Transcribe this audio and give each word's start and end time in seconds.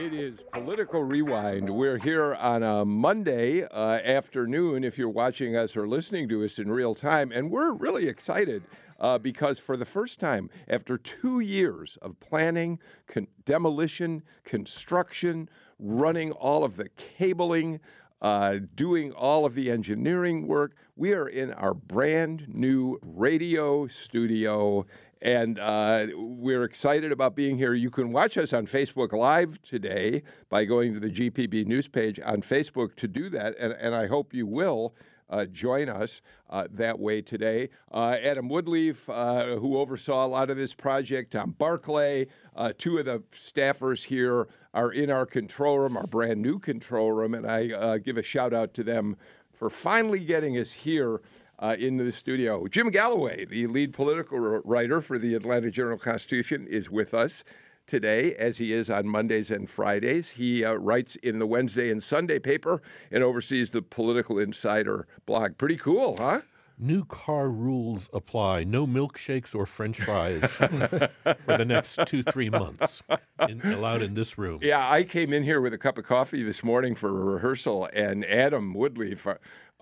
It 0.00 0.14
is 0.14 0.40
Political 0.54 1.04
Rewind. 1.04 1.68
We're 1.68 1.98
here 1.98 2.34
on 2.34 2.62
a 2.62 2.86
Monday 2.86 3.64
uh, 3.64 4.00
afternoon 4.02 4.82
if 4.82 4.96
you're 4.96 5.10
watching 5.10 5.54
us 5.54 5.76
or 5.76 5.86
listening 5.86 6.26
to 6.30 6.42
us 6.42 6.58
in 6.58 6.70
real 6.70 6.94
time. 6.94 7.30
And 7.30 7.50
we're 7.50 7.74
really 7.74 8.08
excited 8.08 8.62
uh, 8.98 9.18
because 9.18 9.58
for 9.58 9.76
the 9.76 9.84
first 9.84 10.18
time, 10.18 10.48
after 10.66 10.96
two 10.96 11.40
years 11.40 11.98
of 12.00 12.18
planning, 12.18 12.78
con- 13.06 13.26
demolition, 13.44 14.22
construction, 14.42 15.50
running 15.78 16.32
all 16.32 16.64
of 16.64 16.76
the 16.76 16.88
cabling, 16.88 17.78
uh, 18.22 18.56
doing 18.74 19.12
all 19.12 19.44
of 19.44 19.54
the 19.54 19.70
engineering 19.70 20.46
work, 20.46 20.74
we 20.96 21.12
are 21.12 21.28
in 21.28 21.52
our 21.52 21.74
brand 21.74 22.46
new 22.48 22.98
radio 23.02 23.86
studio 23.86 24.86
and 25.22 25.58
uh, 25.58 26.06
we're 26.14 26.64
excited 26.64 27.12
about 27.12 27.34
being 27.34 27.58
here. 27.58 27.74
You 27.74 27.90
can 27.90 28.12
watch 28.12 28.38
us 28.38 28.52
on 28.52 28.66
Facebook 28.66 29.12
Live 29.12 29.60
today 29.62 30.22
by 30.48 30.64
going 30.64 30.94
to 30.94 31.00
the 31.00 31.10
GPB 31.10 31.66
news 31.66 31.88
page 31.88 32.18
on 32.24 32.40
Facebook 32.40 32.94
to 32.96 33.08
do 33.08 33.28
that. 33.30 33.54
And, 33.58 33.72
and 33.74 33.94
I 33.94 34.06
hope 34.06 34.32
you 34.32 34.46
will. 34.46 34.94
Uh, 35.28 35.44
join 35.44 35.88
us 35.88 36.22
uh, 36.48 36.66
that 36.72 36.98
way 36.98 37.22
today. 37.22 37.68
Uh, 37.92 38.16
Adam 38.20 38.48
Woodleaf, 38.48 39.08
uh, 39.08 39.60
who 39.60 39.78
oversaw 39.78 40.26
a 40.26 40.26
lot 40.26 40.50
of 40.50 40.56
this 40.56 40.74
project, 40.74 41.34
Tom 41.34 41.54
Barclay, 41.56 42.26
uh, 42.56 42.72
two 42.76 42.98
of 42.98 43.04
the 43.04 43.20
staffers 43.30 44.06
here 44.06 44.48
are 44.74 44.90
in 44.90 45.08
our 45.08 45.26
control 45.26 45.78
room, 45.78 45.96
our 45.96 46.08
brand 46.08 46.42
new 46.42 46.58
control 46.58 47.12
room, 47.12 47.32
and 47.34 47.46
I 47.46 47.70
uh, 47.70 47.98
give 47.98 48.16
a 48.16 48.24
shout 48.24 48.52
out 48.52 48.74
to 48.74 48.82
them 48.82 49.16
for 49.52 49.70
finally 49.70 50.18
getting 50.18 50.58
us 50.58 50.72
here 50.72 51.20
uh, 51.60 51.76
in 51.78 51.98
the 51.98 52.10
studio. 52.10 52.66
Jim 52.66 52.90
Galloway, 52.90 53.44
the 53.44 53.66
lead 53.66 53.92
political 53.92 54.38
writer 54.38 55.00
for 55.00 55.18
the 55.18 55.34
Atlanta 55.34 55.70
Journal 55.70 55.98
Constitution, 55.98 56.66
is 56.66 56.90
with 56.90 57.14
us 57.14 57.44
today, 57.86 58.34
as 58.36 58.58
he 58.58 58.72
is 58.72 58.88
on 58.88 59.06
Mondays 59.06 59.50
and 59.50 59.68
Fridays. 59.68 60.30
He 60.30 60.64
uh, 60.64 60.74
writes 60.74 61.16
in 61.16 61.38
the 61.38 61.46
Wednesday 61.46 61.90
and 61.90 62.02
Sunday 62.02 62.38
paper 62.38 62.80
and 63.10 63.22
oversees 63.22 63.70
the 63.70 63.82
Political 63.82 64.38
Insider 64.38 65.06
blog. 65.26 65.58
Pretty 65.58 65.76
cool, 65.76 66.16
huh? 66.16 66.42
New 66.82 67.04
car 67.04 67.50
rules 67.50 68.08
apply. 68.14 68.64
No 68.64 68.86
milkshakes 68.86 69.54
or 69.54 69.66
French 69.66 70.00
fries 70.00 70.52
for 70.54 71.10
the 71.46 71.64
next 71.66 72.00
two, 72.06 72.22
three 72.22 72.48
months 72.48 73.02
in, 73.46 73.60
allowed 73.60 74.00
in 74.00 74.14
this 74.14 74.38
room. 74.38 74.60
Yeah, 74.62 74.90
I 74.90 75.02
came 75.02 75.34
in 75.34 75.42
here 75.42 75.60
with 75.60 75.74
a 75.74 75.78
cup 75.78 75.98
of 75.98 76.06
coffee 76.06 76.42
this 76.42 76.64
morning 76.64 76.94
for 76.94 77.10
a 77.10 77.34
rehearsal, 77.34 77.86
and 77.92 78.24
Adam 78.24 78.72
Woodley, 78.72 79.14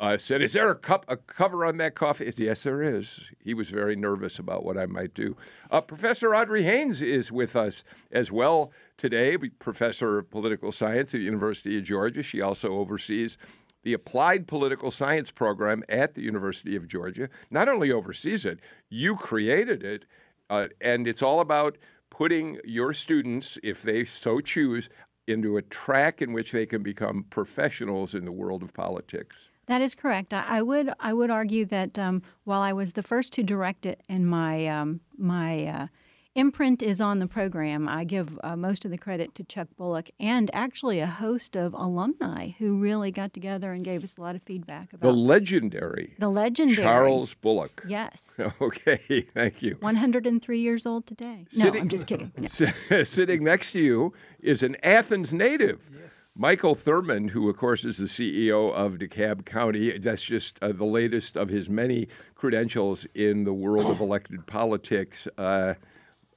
I 0.01 0.15
uh, 0.15 0.19
said, 0.19 0.43
"Is 0.43 0.53
there 0.53 0.71
a 0.71 0.77
cup 0.77 1.05
a 1.09 1.17
cover 1.17 1.65
on 1.65 1.79
that 1.79 1.97
coffee?" 1.97 2.33
Yes, 2.37 2.63
there 2.63 2.83
is. 2.83 3.21
He 3.43 3.53
was 3.53 3.71
very 3.71 3.97
nervous 3.97 4.39
about 4.39 4.65
what 4.65 4.79
I 4.79 4.87
might 4.87 5.13
do. 5.13 5.37
Uh, 5.71 5.81
professor 5.81 6.37
Audrey 6.37 6.63
Haynes 6.63 7.03
is 7.03 7.33
with 7.33 7.57
us 7.57 7.83
as 8.13 8.31
well 8.31 8.73
today. 8.97 9.37
Professor 9.37 10.19
of 10.19 10.31
political 10.31 10.71
science 10.71 11.13
at 11.15 11.19
the 11.19 11.25
University 11.25 11.79
of 11.79 11.85
Georgia. 11.85 12.23
She 12.23 12.41
also 12.41 12.75
oversees 12.75 13.39
the 13.83 13.93
applied 13.93 14.47
political 14.47 14.93
science 14.93 15.33
program 15.33 15.83
at 15.89 16.15
the 16.15 16.23
University 16.23 16.77
of 16.77 16.87
Georgia. 16.87 17.29
Not 17.51 17.69
only 17.69 17.91
oversees 17.91 18.45
it, 18.45 18.61
you 18.89 19.17
created 19.17 19.83
it, 19.83 20.05
uh, 20.49 20.69
and 20.81 21.09
it's 21.09 21.23
all 21.23 21.41
about 21.41 21.77
putting 22.11 22.59
your 22.65 22.95
students, 22.95 23.59
if 23.65 23.83
they 23.83 24.05
so 24.05 24.41
choose, 24.41 24.89
into 25.27 25.57
a 25.57 25.63
track 25.63 26.23
in 26.23 26.33
which 26.33 26.53
they 26.53 26.67
can 26.67 26.83
become 26.83 27.25
professionals 27.31 28.15
in 28.15 28.25
the 28.25 28.33
world 28.33 28.63
of 28.63 28.73
politics. 28.73 29.48
That 29.69 29.83
is 29.83 29.95
correct. 29.95 30.33
I, 30.35 30.45
I 30.49 30.63
would 30.63 30.91
I 30.99 31.13
would 31.13 31.31
argue 31.31 31.65
that 31.67 31.99
um, 31.99 32.23
while 32.45 32.61
I 32.61 32.73
was 32.73 32.95
the 32.95 33.03
first 33.03 33.33
to 33.35 33.43
direct 33.43 33.87
it, 33.87 34.01
and 34.09 34.27
my 34.27 34.67
um, 34.67 35.01
my 35.17 35.67
uh, 35.67 35.87
imprint 36.35 36.83
is 36.83 37.01
on 37.01 37.19
the 37.19 37.27
program, 37.27 37.87
I 37.89 38.05
give 38.05 38.39
uh, 38.43 38.57
most 38.57 38.85
of 38.85 38.91
the 38.91 38.97
credit 38.97 39.35
to 39.35 39.45
Chuck 39.45 39.69
Bullock 39.77 40.09
and 40.19 40.51
actually 40.55 41.01
a 41.01 41.07
host 41.07 41.57
of 41.57 41.75
alumni 41.75 42.51
who 42.59 42.79
really 42.79 43.11
got 43.11 43.35
together 43.35 43.73
and 43.73 43.85
gave 43.85 44.03
us 44.05 44.17
a 44.17 44.23
lot 44.23 44.35
of 44.35 44.43
feedback 44.43 44.93
about 44.93 45.07
the 45.07 45.13
legendary 45.13 46.15
the 46.19 46.31
legendary 46.31 46.83
Charles 46.83 47.35
Bullock. 47.35 47.85
Yes. 47.87 48.41
Okay, 48.61 49.27
thank 49.35 49.63
you. 49.63 49.77
103 49.81 50.59
years 50.59 50.85
old 50.87 51.07
today. 51.07 51.47
No, 51.55 51.69
I'm 51.69 51.89
just 51.89 52.07
kidding. 52.07 52.33
No. 52.37 52.49
sitting 53.05 53.45
next 53.45 53.73
to 53.73 53.79
you 53.79 54.13
is 54.41 54.63
an 54.63 54.77
Athens 54.83 55.33
native. 55.33 55.85
Yes. 55.93 56.28
Michael 56.41 56.77
Thurmond, 56.77 57.31
who, 57.31 57.51
of 57.51 57.57
course, 57.57 57.85
is 57.85 57.97
the 57.97 58.05
CEO 58.05 58.73
of 58.73 58.93
DeKalb 58.93 59.45
County, 59.45 59.99
that's 59.99 60.23
just 60.23 60.57
uh, 60.63 60.71
the 60.71 60.85
latest 60.85 61.37
of 61.37 61.49
his 61.49 61.69
many 61.69 62.07
credentials 62.37 63.09
in 63.13 63.43
the 63.43 63.53
world 63.53 63.87
of 63.87 63.99
elected 63.99 64.47
politics. 64.47 65.27
Uh, 65.37 65.75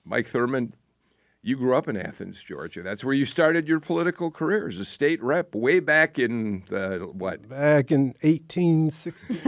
Mike 0.04 0.26
Thurmond, 0.26 0.72
you 1.44 1.58
grew 1.58 1.76
up 1.76 1.88
in 1.88 1.98
Athens, 1.98 2.44
Georgia. 2.44 2.84
That's 2.84 3.04
where 3.04 3.16
you 3.16 3.26
started 3.26 3.68
your 3.68 3.80
political 3.80 4.30
career 4.30 4.68
as 4.68 4.78
a 4.78 4.86
state 4.86 5.22
rep 5.24 5.56
way 5.56 5.80
back 5.80 6.20
in 6.20 6.64
the 6.70 7.10
what? 7.12 7.50
Back 7.50 7.92
in 7.92 8.14
1860. 8.22 9.34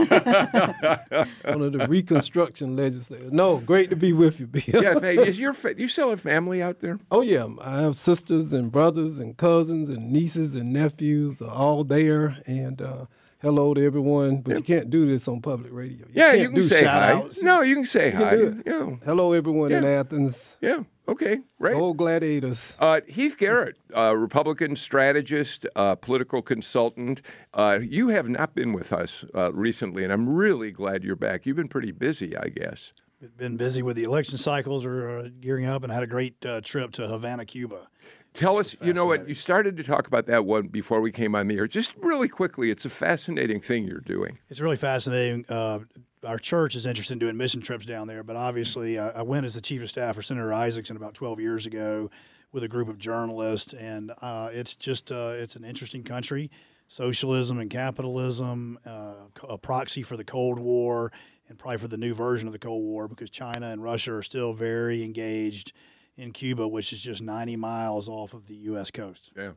One 1.44 1.62
of 1.62 1.72
the 1.72 1.86
Reconstruction 1.88 2.74
legislators. 2.74 3.30
No, 3.30 3.58
great 3.58 3.90
to 3.90 3.96
be 3.96 4.12
with 4.12 4.40
you, 4.40 4.48
Bill. 4.48 4.62
yeah, 4.82 4.94
thank 4.94 5.20
you. 5.20 5.24
Is 5.34 5.38
your 5.38 5.52
fa- 5.52 5.78
you 5.78 5.86
still 5.86 6.10
have 6.10 6.20
family 6.20 6.60
out 6.60 6.80
there? 6.80 6.98
Oh 7.12 7.20
yeah, 7.20 7.46
I 7.62 7.82
have 7.82 7.96
sisters 7.96 8.52
and 8.52 8.72
brothers 8.72 9.20
and 9.20 9.36
cousins 9.36 9.88
and 9.88 10.10
nieces 10.10 10.54
and 10.56 10.72
nephews 10.72 11.40
all 11.40 11.84
there, 11.84 12.38
and. 12.46 12.82
Uh, 12.82 13.06
hello 13.44 13.74
to 13.74 13.84
everyone, 13.84 14.38
but 14.38 14.56
you 14.56 14.62
can't 14.62 14.88
do 14.88 15.06
this 15.06 15.28
on 15.28 15.40
public 15.40 15.70
radio. 15.72 16.06
You 16.06 16.12
yeah, 16.14 16.32
you 16.32 16.50
can 16.50 16.62
say 16.62 16.84
hi. 16.84 17.12
Outs. 17.12 17.42
No, 17.42 17.60
you 17.60 17.74
can 17.76 17.86
say 17.86 18.10
you 18.10 18.16
hi. 18.16 18.30
Can 18.30 18.62
yeah. 18.66 18.96
Hello, 19.04 19.32
everyone 19.32 19.70
yeah. 19.70 19.78
in 19.78 19.84
Athens. 19.84 20.56
Yeah. 20.60 20.84
Okay. 21.06 21.40
Right. 21.58 21.74
Old 21.74 21.98
gladiators. 21.98 22.78
Uh, 22.80 23.02
Heath 23.06 23.36
Garrett, 23.36 23.76
uh, 23.94 24.16
Republican 24.16 24.74
strategist, 24.74 25.66
uh, 25.76 25.96
political 25.96 26.40
consultant. 26.40 27.20
Uh, 27.52 27.78
you 27.82 28.08
have 28.08 28.28
not 28.28 28.54
been 28.54 28.72
with 28.72 28.90
us 28.92 29.24
uh, 29.34 29.52
recently, 29.52 30.02
and 30.02 30.12
I'm 30.12 30.28
really 30.28 30.72
glad 30.72 31.04
you're 31.04 31.14
back. 31.14 31.44
You've 31.44 31.56
been 31.56 31.68
pretty 31.68 31.92
busy, 31.92 32.34
I 32.36 32.48
guess. 32.48 32.94
Been 33.36 33.58
busy 33.58 33.82
with 33.82 33.96
the 33.96 34.04
election 34.04 34.38
cycles, 34.38 34.84
or 34.86 35.18
uh, 35.18 35.28
gearing 35.40 35.66
up, 35.66 35.82
and 35.82 35.92
had 35.92 36.02
a 36.02 36.06
great 36.06 36.42
trip 36.62 36.92
to 36.92 37.06
Havana, 37.06 37.44
Cuba. 37.44 37.88
Tell 38.34 38.58
us, 38.58 38.76
you 38.82 38.92
know 38.92 39.06
what, 39.06 39.28
you 39.28 39.34
started 39.36 39.76
to 39.76 39.84
talk 39.84 40.08
about 40.08 40.26
that 40.26 40.44
one 40.44 40.66
before 40.66 41.00
we 41.00 41.12
came 41.12 41.36
on 41.36 41.46
the 41.46 41.56
air. 41.56 41.68
Just 41.68 41.94
really 41.98 42.28
quickly, 42.28 42.68
it's 42.68 42.84
a 42.84 42.90
fascinating 42.90 43.60
thing 43.60 43.84
you're 43.84 44.00
doing. 44.00 44.40
It's 44.48 44.60
really 44.60 44.76
fascinating. 44.76 45.44
Uh, 45.48 45.80
our 46.26 46.38
church 46.38 46.74
is 46.74 46.84
interested 46.84 47.12
in 47.12 47.20
doing 47.20 47.36
mission 47.36 47.60
trips 47.60 47.86
down 47.86 48.08
there, 48.08 48.24
but 48.24 48.34
obviously, 48.34 48.98
uh, 48.98 49.12
I 49.14 49.22
went 49.22 49.44
as 49.44 49.54
the 49.54 49.60
chief 49.60 49.82
of 49.82 49.88
staff 49.88 50.16
for 50.16 50.22
Senator 50.22 50.48
Isakson 50.48 50.96
about 50.96 51.14
12 51.14 51.38
years 51.38 51.64
ago 51.64 52.10
with 52.50 52.64
a 52.64 52.68
group 52.68 52.88
of 52.88 52.98
journalists, 52.98 53.72
and 53.72 54.10
uh, 54.20 54.50
it's 54.52 54.74
just 54.74 55.12
uh, 55.12 55.34
it's 55.36 55.54
an 55.54 55.64
interesting 55.64 56.02
country. 56.02 56.50
Socialism 56.88 57.60
and 57.60 57.70
capitalism, 57.70 58.78
uh, 58.84 59.14
a 59.48 59.58
proxy 59.58 60.02
for 60.02 60.16
the 60.16 60.24
Cold 60.24 60.58
War, 60.58 61.12
and 61.48 61.56
probably 61.56 61.78
for 61.78 61.88
the 61.88 61.96
new 61.96 62.14
version 62.14 62.48
of 62.48 62.52
the 62.52 62.58
Cold 62.58 62.82
War, 62.82 63.06
because 63.06 63.30
China 63.30 63.68
and 63.68 63.80
Russia 63.80 64.12
are 64.14 64.22
still 64.22 64.52
very 64.52 65.04
engaged 65.04 65.72
in 66.16 66.32
Cuba, 66.32 66.66
which 66.68 66.92
is 66.92 67.00
just 67.00 67.22
90 67.22 67.56
miles 67.56 68.08
off 68.08 68.34
of 68.34 68.46
the 68.46 68.54
U.S. 68.56 68.90
coast. 68.90 69.32
Yeah. 69.36 69.52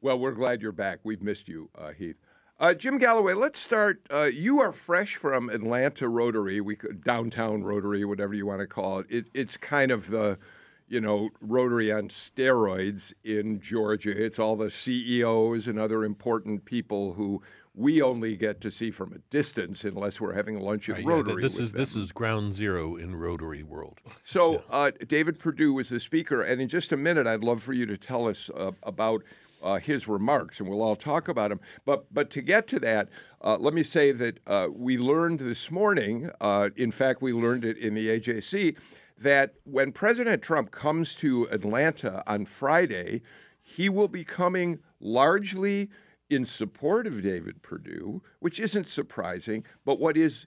Well, 0.00 0.18
we're 0.18 0.32
glad 0.32 0.60
you're 0.60 0.72
back. 0.72 1.00
We've 1.02 1.22
missed 1.22 1.48
you, 1.48 1.70
uh, 1.76 1.92
Heath. 1.92 2.16
Uh, 2.60 2.72
Jim 2.72 2.98
Galloway, 2.98 3.34
let's 3.34 3.58
start. 3.58 4.06
Uh, 4.10 4.30
you 4.32 4.60
are 4.60 4.72
fresh 4.72 5.16
from 5.16 5.48
Atlanta 5.50 6.08
Rotary, 6.08 6.60
we 6.60 6.76
downtown 7.04 7.64
Rotary, 7.64 8.04
whatever 8.04 8.32
you 8.32 8.46
want 8.46 8.60
to 8.60 8.66
call 8.66 9.00
it. 9.00 9.06
it. 9.08 9.26
It's 9.34 9.56
kind 9.56 9.90
of 9.90 10.10
the, 10.10 10.38
you 10.86 11.00
know, 11.00 11.30
Rotary 11.40 11.90
on 11.90 12.08
steroids 12.08 13.12
in 13.24 13.60
Georgia. 13.60 14.10
It's 14.10 14.38
all 14.38 14.54
the 14.54 14.70
CEOs 14.70 15.66
and 15.66 15.80
other 15.80 16.04
important 16.04 16.64
people 16.64 17.14
who 17.14 17.42
we 17.74 18.00
only 18.00 18.36
get 18.36 18.60
to 18.60 18.70
see 18.70 18.90
from 18.90 19.12
a 19.12 19.18
distance 19.30 19.84
unless 19.84 20.20
we're 20.20 20.34
having 20.34 20.60
lunch 20.60 20.88
at 20.88 21.00
uh, 21.00 21.02
Rotary. 21.02 21.42
Yeah, 21.42 21.48
this 21.48 21.58
is 21.58 21.72
them. 21.72 21.80
this 21.80 21.96
is 21.96 22.12
ground 22.12 22.54
zero 22.54 22.96
in 22.96 23.16
Rotary 23.16 23.62
world. 23.62 24.00
So 24.24 24.52
yeah. 24.52 24.58
uh, 24.70 24.90
David 25.06 25.38
Perdue 25.38 25.74
was 25.74 25.88
the 25.88 26.00
speaker, 26.00 26.42
and 26.42 26.60
in 26.60 26.68
just 26.68 26.92
a 26.92 26.96
minute, 26.96 27.26
I'd 27.26 27.42
love 27.42 27.62
for 27.62 27.72
you 27.72 27.84
to 27.86 27.96
tell 27.96 28.28
us 28.28 28.50
uh, 28.54 28.72
about. 28.82 29.22
Uh, 29.62 29.78
his 29.78 30.06
remarks, 30.06 30.60
and 30.60 30.68
we'll 30.68 30.82
all 30.82 30.94
talk 30.94 31.26
about 31.26 31.50
him. 31.50 31.58
But 31.86 32.12
but 32.12 32.28
to 32.32 32.42
get 32.42 32.66
to 32.66 32.78
that, 32.80 33.08
uh, 33.40 33.56
let 33.58 33.72
me 33.72 33.82
say 33.82 34.12
that 34.12 34.38
uh, 34.46 34.68
we 34.70 34.98
learned 34.98 35.38
this 35.38 35.70
morning. 35.70 36.28
in 36.76 36.90
fact, 36.90 37.22
we 37.22 37.32
learned 37.32 37.64
it 37.64 37.78
in 37.78 37.94
the 37.94 38.08
AJC 38.08 38.76
that 39.16 39.54
when 39.64 39.90
President 39.90 40.42
Trump 40.42 40.70
comes 40.70 41.14
to 41.14 41.48
Atlanta 41.50 42.22
on 42.26 42.44
Friday, 42.44 43.22
he 43.62 43.88
will 43.88 44.08
be 44.08 44.22
coming 44.22 44.80
largely 45.00 45.88
in 46.34 46.44
support 46.44 47.06
of 47.06 47.22
David 47.22 47.62
Perdue, 47.62 48.22
which 48.40 48.58
isn't 48.58 48.86
surprising, 48.86 49.64
but 49.84 50.00
what 50.00 50.16
is 50.16 50.46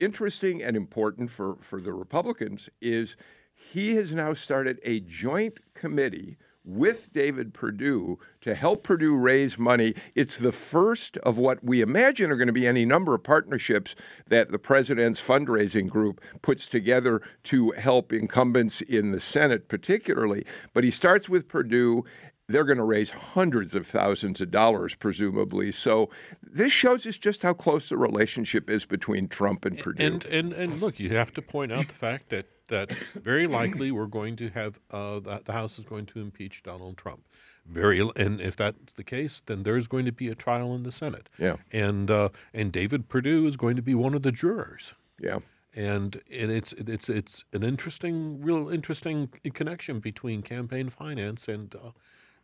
interesting 0.00 0.62
and 0.62 0.76
important 0.76 1.30
for, 1.30 1.56
for 1.60 1.80
the 1.80 1.92
Republicans 1.92 2.68
is 2.80 3.16
he 3.54 3.94
has 3.96 4.12
now 4.12 4.34
started 4.34 4.78
a 4.82 5.00
joint 5.00 5.60
committee 5.74 6.36
with 6.66 7.12
David 7.12 7.54
Perdue 7.54 8.18
to 8.40 8.54
help 8.54 8.82
Perdue 8.82 9.16
raise 9.16 9.56
money. 9.56 9.94
It's 10.16 10.36
the 10.36 10.50
first 10.50 11.16
of 11.18 11.38
what 11.38 11.62
we 11.62 11.80
imagine 11.80 12.30
are 12.30 12.36
going 12.36 12.48
to 12.48 12.52
be 12.52 12.66
any 12.66 12.84
number 12.84 13.14
of 13.14 13.22
partnerships 13.22 13.94
that 14.26 14.50
the 14.50 14.58
president's 14.58 15.20
fundraising 15.20 15.88
group 15.88 16.20
puts 16.42 16.66
together 16.66 17.22
to 17.44 17.70
help 17.70 18.12
incumbents 18.12 18.80
in 18.80 19.12
the 19.12 19.20
Senate, 19.20 19.68
particularly. 19.68 20.44
But 20.74 20.82
he 20.82 20.90
starts 20.90 21.28
with 21.28 21.48
Perdue. 21.48 22.04
They're 22.48 22.64
going 22.64 22.78
to 22.78 22.84
raise 22.84 23.10
hundreds 23.10 23.74
of 23.74 23.86
thousands 23.86 24.40
of 24.40 24.50
dollars, 24.52 24.94
presumably. 24.94 25.72
So 25.72 26.10
this 26.42 26.72
shows 26.72 27.04
us 27.06 27.18
just 27.18 27.42
how 27.42 27.52
close 27.54 27.88
the 27.88 27.96
relationship 27.96 28.70
is 28.70 28.84
between 28.84 29.26
Trump 29.26 29.64
and 29.64 29.76
Perdue. 29.78 30.04
And 30.04 30.24
and 30.26 30.52
and 30.52 30.80
look, 30.80 31.00
you 31.00 31.10
have 31.10 31.32
to 31.34 31.42
point 31.42 31.72
out 31.72 31.88
the 31.88 31.94
fact 31.94 32.28
that 32.28 32.46
that 32.68 32.92
very 33.14 33.46
likely 33.46 33.90
we're 33.90 34.06
going 34.06 34.36
to 34.36 34.48
have 34.50 34.78
uh, 34.90 35.20
the, 35.20 35.42
the 35.44 35.52
House 35.52 35.78
is 35.78 35.84
going 35.84 36.06
to 36.06 36.20
impeach 36.20 36.62
Donald 36.62 36.96
Trump. 36.96 37.22
Very, 37.68 38.00
and 38.14 38.40
if 38.40 38.54
that's 38.56 38.92
the 38.94 39.02
case, 39.02 39.42
then 39.46 39.64
there's 39.64 39.88
going 39.88 40.04
to 40.04 40.12
be 40.12 40.28
a 40.28 40.36
trial 40.36 40.72
in 40.74 40.84
the 40.84 40.92
Senate. 40.92 41.28
Yeah. 41.38 41.56
And 41.72 42.10
uh, 42.10 42.28
and 42.54 42.70
David 42.70 43.08
Perdue 43.08 43.46
is 43.46 43.56
going 43.56 43.74
to 43.74 43.82
be 43.82 43.94
one 43.94 44.14
of 44.14 44.22
the 44.22 44.32
jurors. 44.32 44.94
yeah. 45.20 45.40
And 45.74 46.22
and 46.32 46.50
it's 46.50 46.72
it's 46.74 47.08
it's 47.08 47.44
an 47.52 47.62
interesting, 47.62 48.40
real 48.40 48.70
interesting 48.70 49.28
connection 49.52 50.00
between 50.00 50.42
campaign 50.42 50.88
finance 50.88 51.48
and 51.48 51.74
uh, 51.74 51.90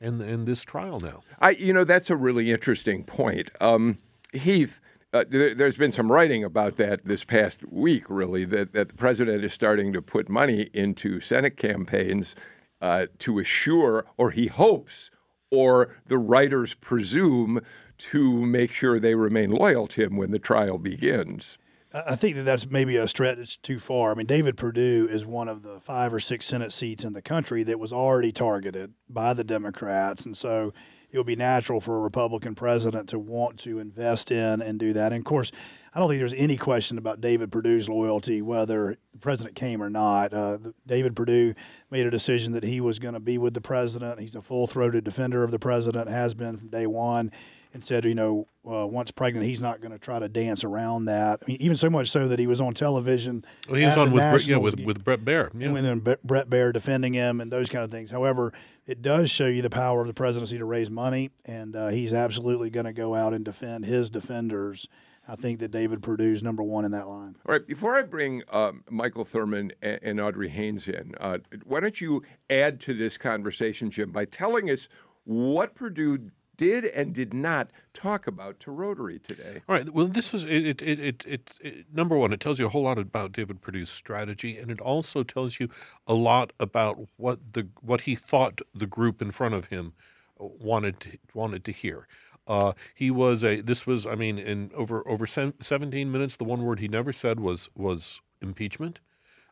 and 0.02 0.46
this 0.46 0.62
trial 0.62 1.00
now. 1.00 1.20
I, 1.40 1.50
you 1.50 1.72
know, 1.72 1.84
that's 1.84 2.10
a 2.10 2.16
really 2.16 2.50
interesting 2.50 3.04
point. 3.04 3.50
Um, 3.60 3.98
Heath, 4.32 4.80
uh, 5.12 5.24
there, 5.28 5.54
there's 5.54 5.76
been 5.76 5.92
some 5.92 6.10
writing 6.10 6.42
about 6.42 6.76
that 6.76 7.04
this 7.04 7.24
past 7.24 7.60
week, 7.70 8.04
really, 8.08 8.44
that, 8.46 8.72
that 8.72 8.88
the 8.88 8.94
president 8.94 9.44
is 9.44 9.52
starting 9.52 9.92
to 9.92 10.02
put 10.02 10.28
money 10.28 10.70
into 10.72 11.20
Senate 11.20 11.56
campaigns 11.56 12.34
uh, 12.80 13.06
to 13.18 13.38
assure, 13.38 14.06
or 14.16 14.30
he 14.30 14.46
hopes, 14.46 15.10
or 15.50 15.94
the 16.06 16.18
writers 16.18 16.74
presume, 16.74 17.60
to 17.98 18.44
make 18.46 18.72
sure 18.72 18.98
they 18.98 19.14
remain 19.14 19.50
loyal 19.50 19.86
to 19.86 20.02
him 20.02 20.16
when 20.16 20.30
the 20.30 20.38
trial 20.38 20.78
begins. 20.78 21.58
I 21.94 22.16
think 22.16 22.36
that 22.36 22.44
that's 22.44 22.70
maybe 22.70 22.96
a 22.96 23.06
stretch 23.06 23.60
too 23.60 23.78
far. 23.78 24.12
I 24.12 24.14
mean, 24.14 24.26
David 24.26 24.56
Perdue 24.56 25.08
is 25.10 25.26
one 25.26 25.48
of 25.48 25.62
the 25.62 25.78
five 25.78 26.14
or 26.14 26.20
six 26.20 26.46
Senate 26.46 26.72
seats 26.72 27.04
in 27.04 27.12
the 27.12 27.22
country 27.22 27.62
that 27.64 27.78
was 27.78 27.92
already 27.92 28.32
targeted 28.32 28.94
by 29.08 29.34
the 29.34 29.44
Democrats, 29.44 30.24
and 30.24 30.36
so 30.36 30.72
it 31.10 31.18
would 31.18 31.26
be 31.26 31.36
natural 31.36 31.80
for 31.80 31.98
a 31.98 32.00
Republican 32.00 32.54
president 32.54 33.10
to 33.10 33.18
want 33.18 33.58
to 33.60 33.78
invest 33.78 34.30
in 34.30 34.62
and 34.62 34.78
do 34.78 34.94
that. 34.94 35.12
And 35.12 35.20
of 35.20 35.24
course, 35.26 35.52
I 35.94 36.00
don't 36.00 36.08
think 36.08 36.20
there's 36.20 36.32
any 36.32 36.56
question 36.56 36.96
about 36.96 37.20
David 37.20 37.52
Perdue's 37.52 37.86
loyalty, 37.86 38.40
whether 38.40 38.96
the 39.12 39.18
president 39.18 39.54
came 39.54 39.82
or 39.82 39.90
not. 39.90 40.32
Uh, 40.32 40.56
the- 40.56 40.74
David 40.86 41.14
Perdue 41.14 41.52
made 41.90 42.06
a 42.06 42.10
decision 42.10 42.54
that 42.54 42.64
he 42.64 42.80
was 42.80 42.98
going 42.98 43.12
to 43.12 43.20
be 43.20 43.36
with 43.36 43.52
the 43.52 43.60
president. 43.60 44.18
He's 44.20 44.34
a 44.34 44.40
full-throated 44.40 45.04
defender 45.04 45.44
of 45.44 45.50
the 45.50 45.58
president, 45.58 46.08
has 46.08 46.32
been 46.32 46.56
from 46.56 46.68
day 46.68 46.86
one, 46.86 47.30
and 47.74 47.82
said, 47.82 48.04
you 48.04 48.14
know, 48.14 48.46
uh, 48.68 48.86
once 48.86 49.10
pregnant, 49.10 49.46
he's 49.46 49.62
not 49.62 49.80
going 49.80 49.92
to 49.92 49.98
try 49.98 50.18
to 50.18 50.28
dance 50.28 50.62
around 50.64 51.06
that. 51.06 51.40
I 51.42 51.44
mean, 51.46 51.56
even 51.60 51.76
so 51.76 51.88
much 51.90 52.10
so 52.10 52.28
that 52.28 52.38
he 52.38 52.46
was 52.46 52.60
on 52.60 52.74
television. 52.74 53.44
Well, 53.68 53.78
he 53.78 53.86
was 53.86 53.96
on 53.96 54.12
with 54.12 54.22
Brett- 54.22 54.46
yeah 54.46 54.56
with 54.56 54.78
with 54.80 55.04
Bret 55.04 55.24
Baier. 55.24 55.50
Yeah. 55.58 55.68
and 55.68 55.76
then 55.84 56.00
Bre- 56.00 56.12
Bret 56.22 56.48
Baier 56.50 56.72
defending 56.72 57.14
him 57.14 57.40
and 57.40 57.50
those 57.50 57.70
kind 57.70 57.84
of 57.84 57.90
things. 57.90 58.10
However, 58.10 58.52
it 58.86 59.02
does 59.02 59.30
show 59.30 59.46
you 59.46 59.62
the 59.62 59.70
power 59.70 60.00
of 60.00 60.06
the 60.06 60.14
presidency 60.14 60.58
to 60.58 60.64
raise 60.64 60.90
money, 60.90 61.30
and 61.44 61.74
uh, 61.74 61.88
he's 61.88 62.12
absolutely 62.12 62.70
going 62.70 62.86
to 62.86 62.92
go 62.92 63.14
out 63.14 63.32
and 63.34 63.44
defend 63.44 63.84
his 63.84 64.10
defenders. 64.10 64.86
I 65.26 65.36
think 65.36 65.60
that 65.60 65.70
David 65.70 66.02
Perdue's 66.02 66.42
number 66.42 66.64
one 66.64 66.84
in 66.84 66.90
that 66.90 67.06
line. 67.06 67.36
All 67.46 67.52
right, 67.52 67.64
before 67.64 67.94
I 67.94 68.02
bring 68.02 68.42
um, 68.50 68.82
Michael 68.90 69.24
Thurmond 69.24 69.70
and, 69.80 70.00
and 70.02 70.20
Audrey 70.20 70.48
Haynes 70.48 70.88
in, 70.88 71.14
uh, 71.20 71.38
why 71.64 71.78
don't 71.78 72.00
you 72.00 72.22
add 72.50 72.80
to 72.80 72.92
this 72.92 73.16
conversation, 73.16 73.88
Jim, 73.88 74.10
by 74.10 74.24
telling 74.24 74.68
us 74.68 74.88
what 75.24 75.76
Perdue 75.76 76.30
did 76.56 76.84
and 76.84 77.14
did 77.14 77.32
not 77.34 77.68
talk 77.94 78.26
about 78.26 78.60
to 78.60 78.70
Rotary 78.70 79.18
today? 79.18 79.62
All 79.68 79.74
right. 79.74 79.88
Well, 79.90 80.06
this 80.06 80.32
was 80.32 80.44
it. 80.44 80.50
It, 80.50 80.82
it, 80.82 81.24
it, 81.26 81.54
it. 81.60 81.86
Number 81.92 82.16
one, 82.16 82.32
it 82.32 82.40
tells 82.40 82.58
you 82.58 82.66
a 82.66 82.68
whole 82.68 82.82
lot 82.82 82.98
about 82.98 83.32
David 83.32 83.60
Perdue's 83.60 83.90
strategy, 83.90 84.58
and 84.58 84.70
it 84.70 84.80
also 84.80 85.22
tells 85.22 85.58
you 85.58 85.68
a 86.06 86.14
lot 86.14 86.52
about 86.60 86.98
what 87.16 87.52
the 87.52 87.68
what 87.80 88.02
he 88.02 88.14
thought 88.14 88.60
the 88.74 88.86
group 88.86 89.22
in 89.22 89.30
front 89.30 89.54
of 89.54 89.66
him 89.66 89.92
wanted 90.38 91.00
to, 91.00 91.18
wanted 91.34 91.64
to 91.64 91.72
hear. 91.72 92.06
Uh, 92.46 92.72
he 92.94 93.10
was 93.10 93.44
a. 93.44 93.60
This 93.60 93.86
was. 93.86 94.06
I 94.06 94.14
mean, 94.14 94.38
in 94.38 94.70
over 94.74 95.06
over 95.08 95.26
sev- 95.26 95.54
seventeen 95.60 96.10
minutes, 96.10 96.36
the 96.36 96.44
one 96.44 96.64
word 96.64 96.80
he 96.80 96.88
never 96.88 97.12
said 97.12 97.40
was 97.40 97.68
was 97.74 98.20
impeachment. 98.40 98.98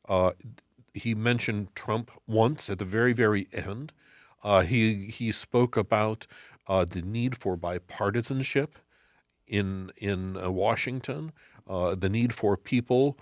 Uh, 0.09 0.33
he 0.93 1.15
mentioned 1.15 1.69
Trump 1.77 2.11
once 2.27 2.69
at 2.69 2.79
the 2.79 2.85
very 2.85 3.13
very 3.13 3.47
end. 3.53 3.93
Uh, 4.43 4.63
he 4.63 5.07
he 5.07 5.31
spoke 5.31 5.77
about 5.77 6.27
uh, 6.67 6.85
the 6.85 7.03
need 7.03 7.37
for 7.37 7.57
bipartisanship 7.57 8.69
in 9.47 9.91
in 9.97 10.37
uh, 10.37 10.51
Washington, 10.51 11.33
uh, 11.69 11.95
the 11.95 12.09
need 12.09 12.33
for 12.33 12.57
people 12.57 13.17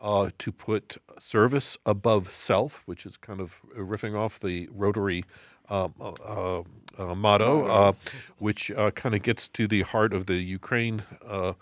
uh, 0.00 0.30
to 0.38 0.52
put 0.52 0.96
service 1.18 1.76
above 1.86 2.32
self, 2.32 2.82
which 2.86 3.06
is 3.06 3.16
kind 3.16 3.40
of 3.40 3.60
riffing 3.76 4.16
off 4.16 4.40
the 4.40 4.68
Rotary 4.72 5.24
uh, 5.68 5.88
uh, 6.00 6.62
uh, 6.96 7.14
motto, 7.14 7.66
uh, 7.66 7.92
which 8.38 8.70
uh, 8.70 8.90
kind 8.92 9.14
of 9.14 9.22
gets 9.22 9.48
to 9.48 9.66
the 9.66 9.82
heart 9.82 10.12
of 10.12 10.26
the 10.26 10.36
Ukraine 10.36 11.02
uh, 11.26 11.52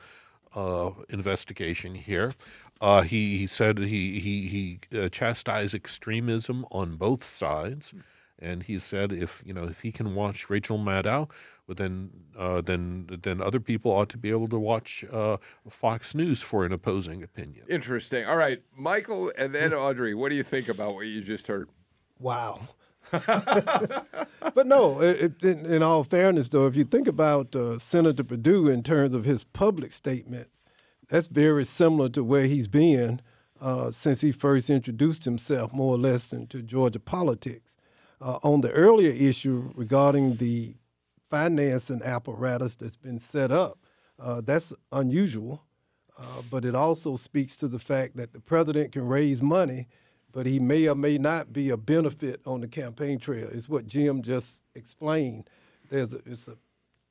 uh, 0.54 0.90
investigation 1.08 1.94
here. 1.94 2.34
Uh, 2.80 3.02
he, 3.02 3.38
he 3.38 3.46
said 3.46 3.78
he 3.78 4.20
he 4.20 4.48
he 4.48 4.98
uh, 4.98 5.08
chastised 5.08 5.74
extremism 5.74 6.66
on 6.70 6.96
both 6.96 7.24
sides, 7.24 7.94
and 8.38 8.62
he 8.62 8.78
said 8.78 9.12
if 9.12 9.42
you 9.46 9.52
know 9.54 9.64
if 9.64 9.80
he 9.80 9.92
can 9.92 10.14
watch 10.14 10.48
Rachel 10.50 10.78
Maddow, 10.78 11.30
well, 11.66 11.74
then 11.74 12.10
uh, 12.38 12.60
then 12.60 13.08
then 13.22 13.40
other 13.40 13.60
people 13.60 13.90
ought 13.92 14.08
to 14.10 14.18
be 14.18 14.30
able 14.30 14.48
to 14.48 14.58
watch 14.58 15.04
uh, 15.12 15.36
Fox 15.68 16.14
News 16.14 16.42
for 16.42 16.64
an 16.64 16.72
opposing 16.72 17.22
opinion. 17.22 17.64
Interesting. 17.68 18.24
All 18.26 18.36
right, 18.36 18.62
Michael 18.76 19.32
and 19.36 19.54
then 19.54 19.72
Audrey, 19.74 20.14
what 20.14 20.30
do 20.30 20.36
you 20.36 20.42
think 20.44 20.68
about 20.68 20.94
what 20.94 21.06
you 21.06 21.22
just 21.22 21.46
heard? 21.46 21.68
Wow. 22.18 22.60
but 23.10 24.66
no, 24.66 25.00
it, 25.00 25.34
it- 25.40 25.44
in, 25.44 25.66
in 25.66 25.82
all 25.82 26.04
fairness, 26.04 26.48
though, 26.48 26.66
if 26.66 26.74
you 26.76 26.84
think 26.84 27.06
about 27.06 27.54
uh, 27.54 27.78
Senator 27.78 28.24
Perdue 28.24 28.68
in 28.68 28.82
terms 28.82 29.14
of 29.14 29.24
his 29.24 29.44
public 29.44 29.92
statements, 29.92 30.62
that's 31.08 31.28
very 31.28 31.64
similar 31.64 32.08
to 32.10 32.24
where 32.24 32.46
he's 32.46 32.66
been 32.66 33.20
uh, 33.60 33.90
since 33.92 34.20
he 34.22 34.32
first 34.32 34.68
introduced 34.68 35.24
himself, 35.24 35.72
more 35.72 35.94
or 35.94 35.98
less, 35.98 36.32
into 36.32 36.62
Georgia 36.62 36.98
politics. 37.00 37.75
Uh, 38.20 38.38
on 38.42 38.62
the 38.62 38.70
earlier 38.70 39.12
issue 39.12 39.70
regarding 39.74 40.36
the 40.36 40.74
financing 41.28 42.00
apparatus 42.02 42.76
that's 42.76 42.96
been 42.96 43.20
set 43.20 43.52
up, 43.52 43.78
uh, 44.18 44.40
that's 44.44 44.72
unusual. 44.92 45.62
Uh, 46.18 46.42
but 46.50 46.64
it 46.64 46.74
also 46.74 47.16
speaks 47.16 47.56
to 47.56 47.68
the 47.68 47.78
fact 47.78 48.16
that 48.16 48.32
the 48.32 48.40
president 48.40 48.92
can 48.92 49.06
raise 49.06 49.42
money, 49.42 49.86
but 50.32 50.46
he 50.46 50.58
may 50.58 50.88
or 50.88 50.94
may 50.94 51.18
not 51.18 51.52
be 51.52 51.68
a 51.68 51.76
benefit 51.76 52.40
on 52.46 52.62
the 52.62 52.68
campaign 52.68 53.18
trail. 53.18 53.48
It's 53.52 53.68
what 53.68 53.86
Jim 53.86 54.22
just 54.22 54.62
explained. 54.74 55.50
There's 55.90 56.14
a, 56.14 56.20
it's 56.24 56.48
a, 56.48 56.56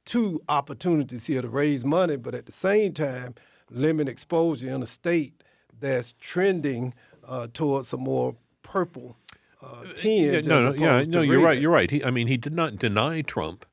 two 0.05 0.41
opportunities 0.49 1.27
here 1.27 1.43
to 1.43 1.49
raise 1.49 1.85
money, 1.85 2.15
but 2.15 2.33
at 2.33 2.47
the 2.47 2.51
same 2.51 2.93
time, 2.93 3.35
limit 3.69 4.09
exposure 4.09 4.69
in 4.69 4.81
a 4.81 4.87
state 4.87 5.43
that's 5.79 6.13
trending 6.19 6.93
uh, 7.27 7.47
towards 7.53 7.93
a 7.93 7.97
more 7.97 8.35
purple 8.63 9.17
uh, 9.65 9.93
tinge. 9.95 10.45
no, 10.45 10.71
no, 10.71 10.73
yeah, 10.73 11.03
no, 11.07 11.21
you're 11.21 11.39
right. 11.39 11.55
red. 11.55 11.61
You're 11.61 11.71
right. 11.71 11.89
He, 11.89 12.03
I 12.03 12.11
mean, 12.11 12.27
he 12.27 12.37
did 12.37 12.53
not 12.53 12.77
deny 12.77 13.21
Trump, 13.21 13.65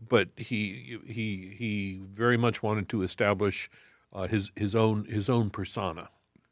but 0.00 0.28
he 0.36 0.98
he 1.06 1.54
he 1.58 2.00
very 2.10 2.36
much 2.36 2.62
wanted 2.62 2.88
to 2.90 3.02
establish 3.02 3.70
uh, 4.12 4.26
his 4.26 4.50
his 4.56 4.74
own 4.74 5.04
his 5.04 5.28
own 5.28 5.50
persona 5.50 6.10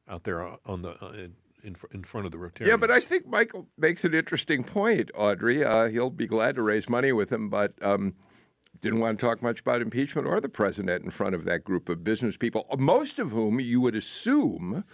out 0.09 0.25
there 0.25 0.43
on 0.65 0.83
the 0.83 1.03
uh, 1.05 1.11
in 1.13 1.35
in 1.63 1.77
in 1.93 2.05
front 2.05 2.27
of 2.27 2.33
the 2.33 2.39
Rotarians. 2.39 2.67
Yeah, 2.67 2.77
but 2.77 2.91
I 2.91 3.01
think 3.01 3.27
Michael 3.27 3.67
makes 3.77 4.05
an 4.05 4.15
interesting 4.15 4.65
point, 4.65 5.11
Audrey. 5.15 5.65
Uh, 5.65 5.89
he'll 5.89 6.11
be 6.11 6.27
glad 6.27 6.55
to 6.57 6.63
raise 6.63 6.89
money 6.89 7.13
with 7.13 7.33
him, 7.33 7.49
but 7.51 7.73
um, 7.83 8.15
didn't 8.81 9.01
want 9.01 9.19
to 9.19 9.27
talk 9.27 9.43
much 9.43 9.61
about 9.61 9.83
impeachment 9.83 10.27
or 10.27 10.41
the 10.41 10.49
president 10.49 11.05
in 11.05 11.11
front 11.11 11.35
of 11.35 11.45
that 11.45 11.65
group 11.65 11.89
of 11.89 12.05
business 12.05 12.37
people, 12.37 12.67
most 12.79 13.19
of 13.19 13.31
whom 13.31 13.61
you 13.61 13.81
would 13.81 13.97
assume 13.97 14.85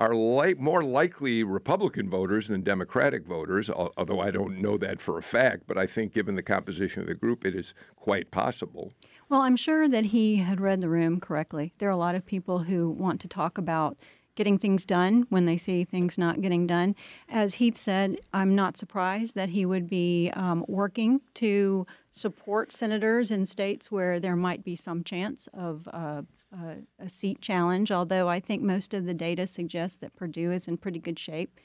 are 0.00 0.14
like 0.14 0.58
more 0.58 0.82
likely 0.82 1.44
Republican 1.44 2.10
voters 2.10 2.48
than 2.48 2.62
Democratic 2.62 3.26
voters, 3.26 3.70
although 3.70 4.20
I 4.20 4.30
don't 4.30 4.60
know 4.60 4.76
that 4.78 5.00
for 5.00 5.18
a 5.18 5.22
fact, 5.22 5.64
but 5.66 5.78
I 5.78 5.86
think 5.86 6.12
given 6.12 6.34
the 6.34 6.42
composition 6.42 7.02
of 7.02 7.06
the 7.06 7.14
group, 7.14 7.44
it 7.44 7.54
is 7.54 7.74
quite 7.96 8.30
possible. 8.30 8.92
Well, 9.28 9.42
I'm 9.42 9.56
sure 9.56 9.88
that 9.88 10.06
he 10.06 10.36
had 10.36 10.60
read 10.60 10.80
the 10.80 10.88
room 10.88 11.20
correctly. 11.20 11.72
There 11.78 11.88
are 11.88 11.92
a 11.92 11.96
lot 11.96 12.14
of 12.14 12.26
people 12.26 12.60
who 12.60 12.90
want 12.90 13.20
to 13.20 13.28
talk 13.28 13.56
about 13.56 13.96
getting 14.34 14.58
things 14.58 14.84
done 14.84 15.26
when 15.28 15.46
they 15.46 15.56
see 15.56 15.84
things 15.84 16.18
not 16.18 16.40
getting 16.40 16.66
done. 16.66 16.96
As 17.28 17.54
Heath 17.54 17.78
said, 17.78 18.18
I'm 18.32 18.54
not 18.54 18.76
surprised 18.76 19.36
that 19.36 19.50
he 19.50 19.64
would 19.64 19.88
be 19.88 20.30
um, 20.34 20.64
working 20.66 21.20
to 21.34 21.86
support 22.10 22.72
senators 22.72 23.30
in 23.30 23.46
states 23.46 23.92
where 23.92 24.18
there 24.18 24.34
might 24.34 24.64
be 24.64 24.74
some 24.76 25.04
chance 25.04 25.48
of. 25.54 25.88
Uh, 25.92 26.22
a, 26.54 27.04
a 27.04 27.08
seat 27.08 27.40
challenge, 27.40 27.90
although 27.90 28.28
I 28.28 28.40
think 28.40 28.62
most 28.62 28.94
of 28.94 29.06
the 29.06 29.14
data 29.14 29.46
suggests 29.46 29.98
that 29.98 30.16
Perdue 30.16 30.52
is 30.52 30.68
in 30.68 30.76
pretty 30.76 30.98
good 30.98 31.18
shape. 31.18 31.58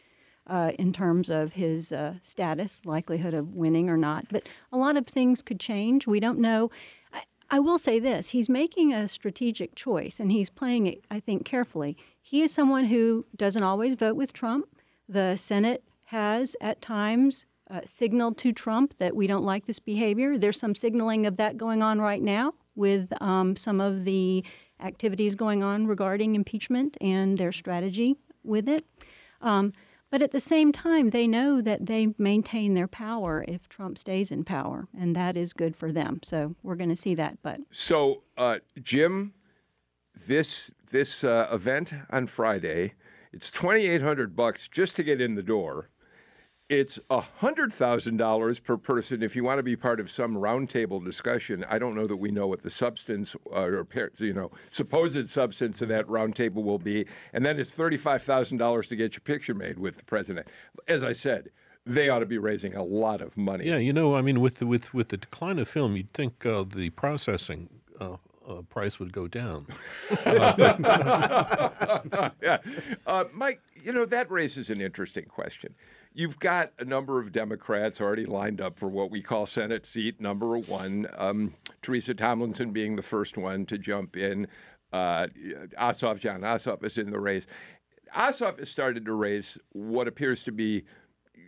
Uh, 0.47 0.71
in 0.79 0.91
terms 0.91 1.29
of 1.29 1.53
his 1.53 1.91
uh, 1.91 2.15
status, 2.23 2.81
likelihood 2.83 3.35
of 3.35 3.53
winning 3.53 3.87
or 3.87 3.97
not. 3.97 4.25
But 4.31 4.49
a 4.71 4.77
lot 4.77 4.97
of 4.97 5.05
things 5.05 5.43
could 5.43 5.59
change. 5.59 6.07
We 6.07 6.19
don't 6.19 6.39
know. 6.39 6.71
I, 7.13 7.21
I 7.51 7.59
will 7.59 7.77
say 7.77 7.99
this 7.99 8.29
he's 8.29 8.49
making 8.49 8.91
a 8.91 9.07
strategic 9.07 9.75
choice 9.75 10.19
and 10.19 10.31
he's 10.31 10.49
playing 10.49 10.87
it, 10.87 11.05
I 11.11 11.19
think, 11.19 11.45
carefully. 11.45 11.97
He 12.19 12.41
is 12.41 12.51
someone 12.51 12.85
who 12.85 13.27
doesn't 13.35 13.61
always 13.61 13.93
vote 13.93 14.15
with 14.15 14.33
Trump. 14.33 14.65
The 15.07 15.35
Senate 15.35 15.83
has 16.05 16.55
at 16.59 16.81
times 16.81 17.45
uh, 17.69 17.81
signaled 17.85 18.37
to 18.39 18.51
Trump 18.51 18.97
that 18.97 19.15
we 19.15 19.27
don't 19.27 19.45
like 19.45 19.67
this 19.67 19.77
behavior. 19.77 20.35
There's 20.37 20.59
some 20.59 20.73
signaling 20.73 21.27
of 21.27 21.35
that 21.35 21.57
going 21.57 21.83
on 21.83 22.01
right 22.01 22.23
now 22.23 22.55
with 22.75 23.13
um, 23.21 23.55
some 23.55 23.79
of 23.79 24.05
the 24.05 24.43
activities 24.79 25.35
going 25.35 25.63
on 25.63 25.87
regarding 25.87 26.35
impeachment 26.35 26.97
and 27.01 27.37
their 27.37 27.51
strategy 27.51 28.15
with 28.43 28.67
it. 28.67 28.85
Um, 29.41 29.73
but 30.11 30.21
at 30.21 30.31
the 30.31 30.39
same 30.39 30.71
time, 30.71 31.11
they 31.11 31.27
know 31.27 31.61
that 31.61 31.85
they 31.85 32.15
maintain 32.17 32.73
their 32.73 32.87
power 32.87 33.45
if 33.47 33.69
Trump 33.69 33.97
stays 33.97 34.31
in 34.31 34.43
power, 34.43 34.87
and 34.97 35.15
that 35.15 35.37
is 35.37 35.53
good 35.53 35.75
for 35.75 35.91
them. 35.91 36.19
So 36.23 36.55
we're 36.63 36.75
going 36.75 36.89
to 36.89 36.95
see 36.95 37.13
that. 37.15 37.37
But 37.43 37.59
So, 37.71 38.23
uh, 38.35 38.59
Jim, 38.81 39.33
this 40.27 40.71
this 40.91 41.23
uh, 41.23 41.47
event 41.51 41.93
on 42.09 42.25
Friday, 42.25 42.93
it's 43.31 43.51
twenty 43.51 43.85
eight 43.85 44.01
hundred 44.01 44.35
bucks 44.35 44.67
just 44.67 44.95
to 44.95 45.03
get 45.03 45.21
in 45.21 45.35
the 45.35 45.43
door. 45.43 45.89
It's 46.69 46.99
hundred 47.09 47.73
thousand 47.73 48.17
dollars 48.17 48.59
per 48.59 48.77
person 48.77 49.23
if 49.23 49.35
you 49.35 49.43
want 49.43 49.57
to 49.57 49.63
be 49.63 49.75
part 49.75 49.99
of 49.99 50.11
some 50.11 50.35
roundtable 50.35 51.03
discussion. 51.03 51.65
I 51.67 51.79
don't 51.79 51.95
know 51.95 52.05
that 52.05 52.17
we 52.17 52.29
know 52.29 52.45
what 52.45 52.61
the 52.61 52.69
substance 52.69 53.35
uh, 53.51 53.61
or 53.61 53.87
you 54.19 54.33
know 54.33 54.51
supposed 54.69 55.27
substance 55.29 55.81
of 55.81 55.89
that 55.89 56.05
roundtable 56.05 56.63
will 56.63 56.77
be, 56.77 57.07
and 57.33 57.43
then 57.43 57.59
it's 57.59 57.71
thirty 57.71 57.97
five 57.97 58.21
thousand 58.21 58.57
dollars 58.57 58.87
to 58.89 58.95
get 58.95 59.13
your 59.13 59.21
picture 59.21 59.55
made 59.55 59.79
with 59.79 59.97
the 59.97 60.03
president. 60.03 60.47
As 60.87 61.03
I 61.03 61.13
said, 61.13 61.49
they 61.87 62.07
ought 62.07 62.19
to 62.19 62.27
be 62.27 62.37
raising 62.37 62.75
a 62.75 62.83
lot 62.83 63.19
of 63.19 63.35
money. 63.35 63.65
Yeah, 63.65 63.77
you 63.77 63.91
know, 63.91 64.13
I 64.13 64.21
mean, 64.21 64.39
with 64.39 64.59
the, 64.59 64.67
with 64.67 64.93
with 64.93 65.09
the 65.09 65.17
decline 65.17 65.57
of 65.57 65.67
film, 65.67 65.95
you'd 65.95 66.13
think 66.13 66.45
uh, 66.45 66.65
the 66.67 66.91
processing 66.91 67.69
uh, 67.99 68.17
uh, 68.49 68.61
price 68.63 68.99
would 68.99 69.13
go 69.13 69.27
down. 69.27 69.67
yeah. 70.25 70.57
Uh, 73.05 73.25
Mike, 73.33 73.61
you 73.83 73.93
know, 73.93 74.05
that 74.05 74.29
raises 74.31 74.69
an 74.69 74.81
interesting 74.81 75.25
question. 75.25 75.75
You've 76.13 76.39
got 76.39 76.73
a 76.79 76.85
number 76.85 77.19
of 77.19 77.31
Democrats 77.31 78.01
already 78.01 78.25
lined 78.25 78.59
up 78.59 78.79
for 78.79 78.89
what 78.89 79.11
we 79.11 79.21
call 79.21 79.45
Senate 79.45 79.85
seat 79.85 80.19
number 80.19 80.57
one. 80.57 81.07
Um, 81.15 81.53
Teresa 81.81 82.13
Tomlinson 82.15 82.71
being 82.71 82.95
the 82.95 83.03
first 83.03 83.37
one 83.37 83.65
to 83.67 83.77
jump 83.77 84.17
in. 84.17 84.47
Uh, 84.91 85.27
Ossoff, 85.79 86.19
Jon 86.19 86.41
Ossoff 86.41 86.83
is 86.83 86.97
in 86.97 87.11
the 87.11 87.19
race. 87.19 87.45
Ossoff 88.15 88.57
has 88.57 88.69
started 88.69 89.05
to 89.05 89.13
raise 89.13 89.59
what 89.71 90.07
appears 90.07 90.41
to 90.43 90.51
be, 90.51 90.83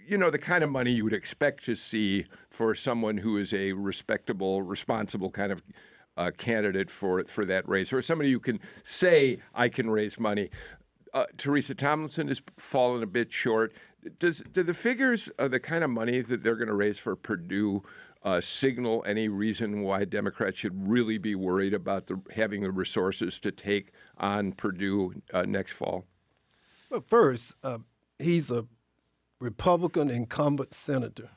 you 0.08 0.16
know, 0.16 0.30
the 0.30 0.38
kind 0.38 0.64
of 0.64 0.70
money 0.70 0.92
you 0.92 1.04
would 1.04 1.14
expect 1.14 1.66
to 1.66 1.74
see 1.74 2.26
for 2.52 2.76
someone 2.76 3.18
who 3.18 3.38
is 3.38 3.52
a 3.52 3.74
respectable, 3.74 4.62
responsible 4.62 5.32
kind 5.32 5.52
of 5.52 5.64
uh, 6.18 6.32
candidate 6.38 6.90
for 6.90 7.24
for 7.26 7.46
that 7.46 7.68
race, 7.68 7.94
or 7.94 8.02
somebody 8.02 8.32
who 8.32 8.40
can 8.40 8.60
say, 8.84 9.40
"I 9.54 9.70
can 9.70 9.90
raise 9.90 10.20
money." 10.20 10.50
Uh, 11.14 11.26
Teresa 11.38 11.76
Tomlinson 11.76 12.28
has 12.30 12.42
fallen 12.58 13.04
a 13.04 13.08
bit 13.08 13.32
short. 13.34 13.74
Does 14.20 14.44
do 14.52 14.64
the 14.64 14.74
figures 14.74 15.28
of 15.38 15.52
the 15.52 15.60
kind 15.60 15.84
of 15.84 15.90
money 15.90 16.22
that 16.22 16.44
they're 16.44 16.56
going 16.56 16.68
to 16.68 16.74
raise 16.74 16.98
for 16.98 17.16
Perdue 17.16 17.84
uh, 18.24 18.40
signal 18.40 19.04
any 19.06 19.28
reason 19.28 19.82
why 19.82 20.06
Democrats 20.06 20.58
should 20.58 20.88
really 20.88 21.18
be 21.18 21.36
worried 21.36 21.74
about 21.74 22.08
the, 22.08 22.22
having 22.36 22.62
the 22.62 22.72
resources 22.72 23.40
to 23.40 23.52
take 23.52 23.92
on 24.18 24.54
Perdue 24.54 25.22
uh, 25.34 25.44
next 25.44 25.74
fall? 25.74 26.06
Well, 26.90 27.04
first, 27.06 27.56
uh, 27.64 27.80
he's 28.20 28.52
a 28.52 28.66
Republican 29.40 30.10
incumbent 30.10 30.74
senator 30.74 31.32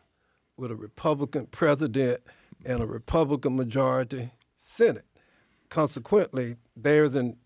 with 0.56 0.70
a 0.70 0.76
Republican 0.76 1.46
president 1.46 2.20
and 2.64 2.82
a 2.82 2.86
Republican 2.86 3.56
majority 3.56 4.30
Senate. 4.66 5.04
Consequently, 5.68 6.56
there's 6.74 7.14
an 7.14 7.36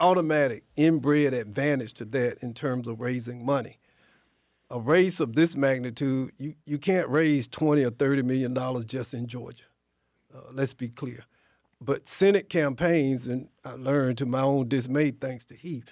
automatic 0.00 0.64
inbred 0.76 1.34
advantage 1.34 1.92
to 1.94 2.04
that 2.06 2.42
in 2.42 2.54
terms 2.54 2.88
of 2.88 3.00
raising 3.00 3.44
money. 3.44 3.78
A 4.70 4.80
race 4.80 5.20
of 5.20 5.34
this 5.34 5.54
magnitude, 5.54 6.32
you, 6.38 6.54
you 6.64 6.78
can't 6.78 7.08
raise 7.08 7.46
20 7.46 7.84
or 7.84 7.90
30 7.90 8.22
million 8.22 8.54
dollars 8.54 8.84
just 8.86 9.12
in 9.12 9.26
Georgia. 9.26 9.64
Uh, 10.34 10.40
let's 10.52 10.72
be 10.72 10.88
clear. 10.88 11.24
But 11.80 12.08
Senate 12.08 12.48
campaigns, 12.48 13.26
and 13.26 13.48
I 13.64 13.72
learned 13.72 14.16
to 14.18 14.26
my 14.26 14.40
own 14.40 14.68
dismay, 14.68 15.10
thanks 15.10 15.44
to 15.46 15.54
Heath, 15.54 15.84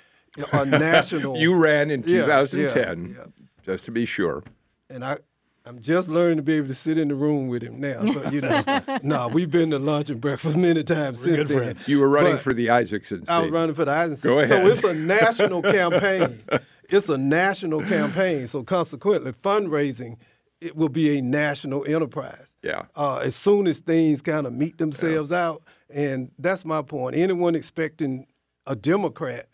are 0.52 0.64
national. 0.66 1.36
You 1.36 1.54
ran 1.54 1.90
in 1.90 2.02
Yeah, 2.06 2.24
2010, 2.24 3.06
yeah, 3.06 3.14
yeah. 3.18 3.24
just 3.64 3.84
to 3.84 3.90
be 3.90 4.06
sure. 4.06 4.42
and 4.88 5.04
I, 5.04 5.18
I'm 5.64 5.80
just 5.80 6.08
learning 6.08 6.38
to 6.38 6.42
be 6.42 6.54
able 6.54 6.68
to 6.68 6.74
sit 6.74 6.98
in 6.98 7.08
the 7.08 7.14
room 7.14 7.48
with 7.48 7.62
him 7.62 7.80
now. 7.80 8.02
But 8.02 8.32
you 8.32 8.40
know, 8.40 8.62
no, 9.02 9.28
we've 9.28 9.50
been 9.50 9.70
to 9.70 9.78
lunch 9.78 10.10
and 10.10 10.20
breakfast 10.20 10.56
many 10.56 10.82
times 10.82 11.22
since 11.22 11.36
good 11.36 11.48
then. 11.48 11.58
friends. 11.58 11.88
You 11.88 12.00
were 12.00 12.08
running 12.08 12.32
But 12.32 12.42
for 12.42 12.52
the 12.52 12.66
Isakson 12.66 13.20
seat. 13.20 13.30
I 13.30 13.40
was 13.40 13.50
running 13.50 13.74
for 13.74 13.84
the 13.84 13.92
Isakson. 13.92 14.22
Go 14.24 14.44
So 14.46 14.66
it's 14.66 14.84
a 14.84 14.94
national 14.94 15.62
campaign. 15.62 16.42
It's 16.88 17.08
a 17.08 17.16
national 17.16 17.82
campaign. 17.82 18.46
So 18.48 18.64
consequently, 18.64 19.32
fundraising 19.32 20.16
it 20.62 20.76
will 20.76 20.88
be 20.88 21.18
a 21.18 21.20
national 21.20 21.84
enterprise. 21.86 22.46
Yeah. 22.62 22.82
Uh, 22.94 23.16
as 23.18 23.34
soon 23.34 23.66
as 23.66 23.80
things 23.80 24.22
kind 24.22 24.46
of 24.46 24.52
meet 24.52 24.78
themselves 24.78 25.32
out, 25.32 25.62
and 25.90 26.30
that's 26.38 26.64
my 26.64 26.82
point. 26.82 27.16
Anyone 27.16 27.54
expecting 27.54 28.26
a 28.66 28.76
Democrat 28.76 29.46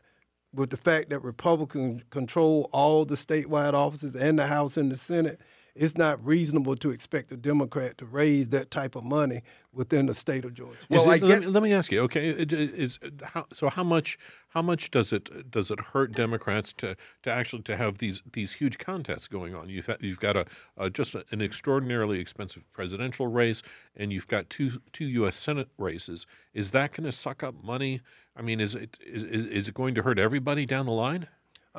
with 0.52 0.70
the 0.70 0.76
fact 0.76 1.10
that 1.10 1.20
Republicans 1.20 2.02
control 2.10 2.68
all 2.72 3.04
the 3.04 3.14
statewide 3.14 3.72
offices 3.72 4.14
and 4.14 4.38
the 4.38 4.46
House 4.46 4.76
and 4.76 4.90
the 4.90 4.96
Senate, 4.96 5.40
it's 5.78 5.96
not 5.96 6.24
reasonable 6.24 6.74
to 6.76 6.90
expect 6.90 7.30
a 7.32 7.36
Democrat 7.36 7.96
to 7.98 8.04
raise 8.06 8.48
that 8.48 8.70
type 8.70 8.96
of 8.96 9.04
money 9.04 9.42
within 9.72 10.06
the 10.06 10.14
state 10.14 10.44
of 10.44 10.52
Georgia. 10.54 10.78
Well, 10.90 11.10
it- 11.10 11.22
I 11.22 11.26
let, 11.26 11.40
me, 11.40 11.46
let 11.46 11.62
me 11.62 11.72
ask 11.72 11.92
you. 11.92 12.00
Okay, 12.02 12.30
it- 12.30 12.52
it- 12.52 12.74
is 12.74 12.98
how, 13.22 13.46
so 13.52 13.68
how 13.68 13.84
much 13.84 14.18
how 14.48 14.62
much 14.62 14.90
does 14.90 15.12
it 15.12 15.50
does 15.50 15.70
it 15.70 15.78
hurt 15.80 16.12
Democrats 16.12 16.72
to, 16.78 16.96
to 17.22 17.30
actually 17.30 17.62
to 17.62 17.76
have 17.76 17.98
these 17.98 18.22
these 18.32 18.54
huge 18.54 18.78
contests 18.78 19.28
going 19.28 19.54
on? 19.54 19.68
You've 19.68 19.86
had, 19.86 19.98
you've 20.02 20.20
got 20.20 20.36
a, 20.36 20.46
a 20.76 20.90
just 20.90 21.14
an 21.14 21.40
extraordinarily 21.40 22.18
expensive 22.20 22.64
presidential 22.72 23.26
race, 23.28 23.62
and 23.96 24.12
you've 24.12 24.28
got 24.28 24.50
two 24.50 24.80
two 24.92 25.06
U.S. 25.06 25.36
Senate 25.36 25.68
races. 25.78 26.26
Is 26.54 26.72
that 26.72 26.92
going 26.92 27.04
to 27.04 27.12
suck 27.12 27.42
up 27.42 27.54
money? 27.62 28.00
I 28.36 28.42
mean, 28.42 28.60
is 28.60 28.74
it 28.74 28.98
is, 29.06 29.22
is 29.22 29.44
is 29.46 29.68
it 29.68 29.74
going 29.74 29.94
to 29.94 30.02
hurt 30.02 30.18
everybody 30.18 30.66
down 30.66 30.86
the 30.86 30.92
line? 30.92 31.28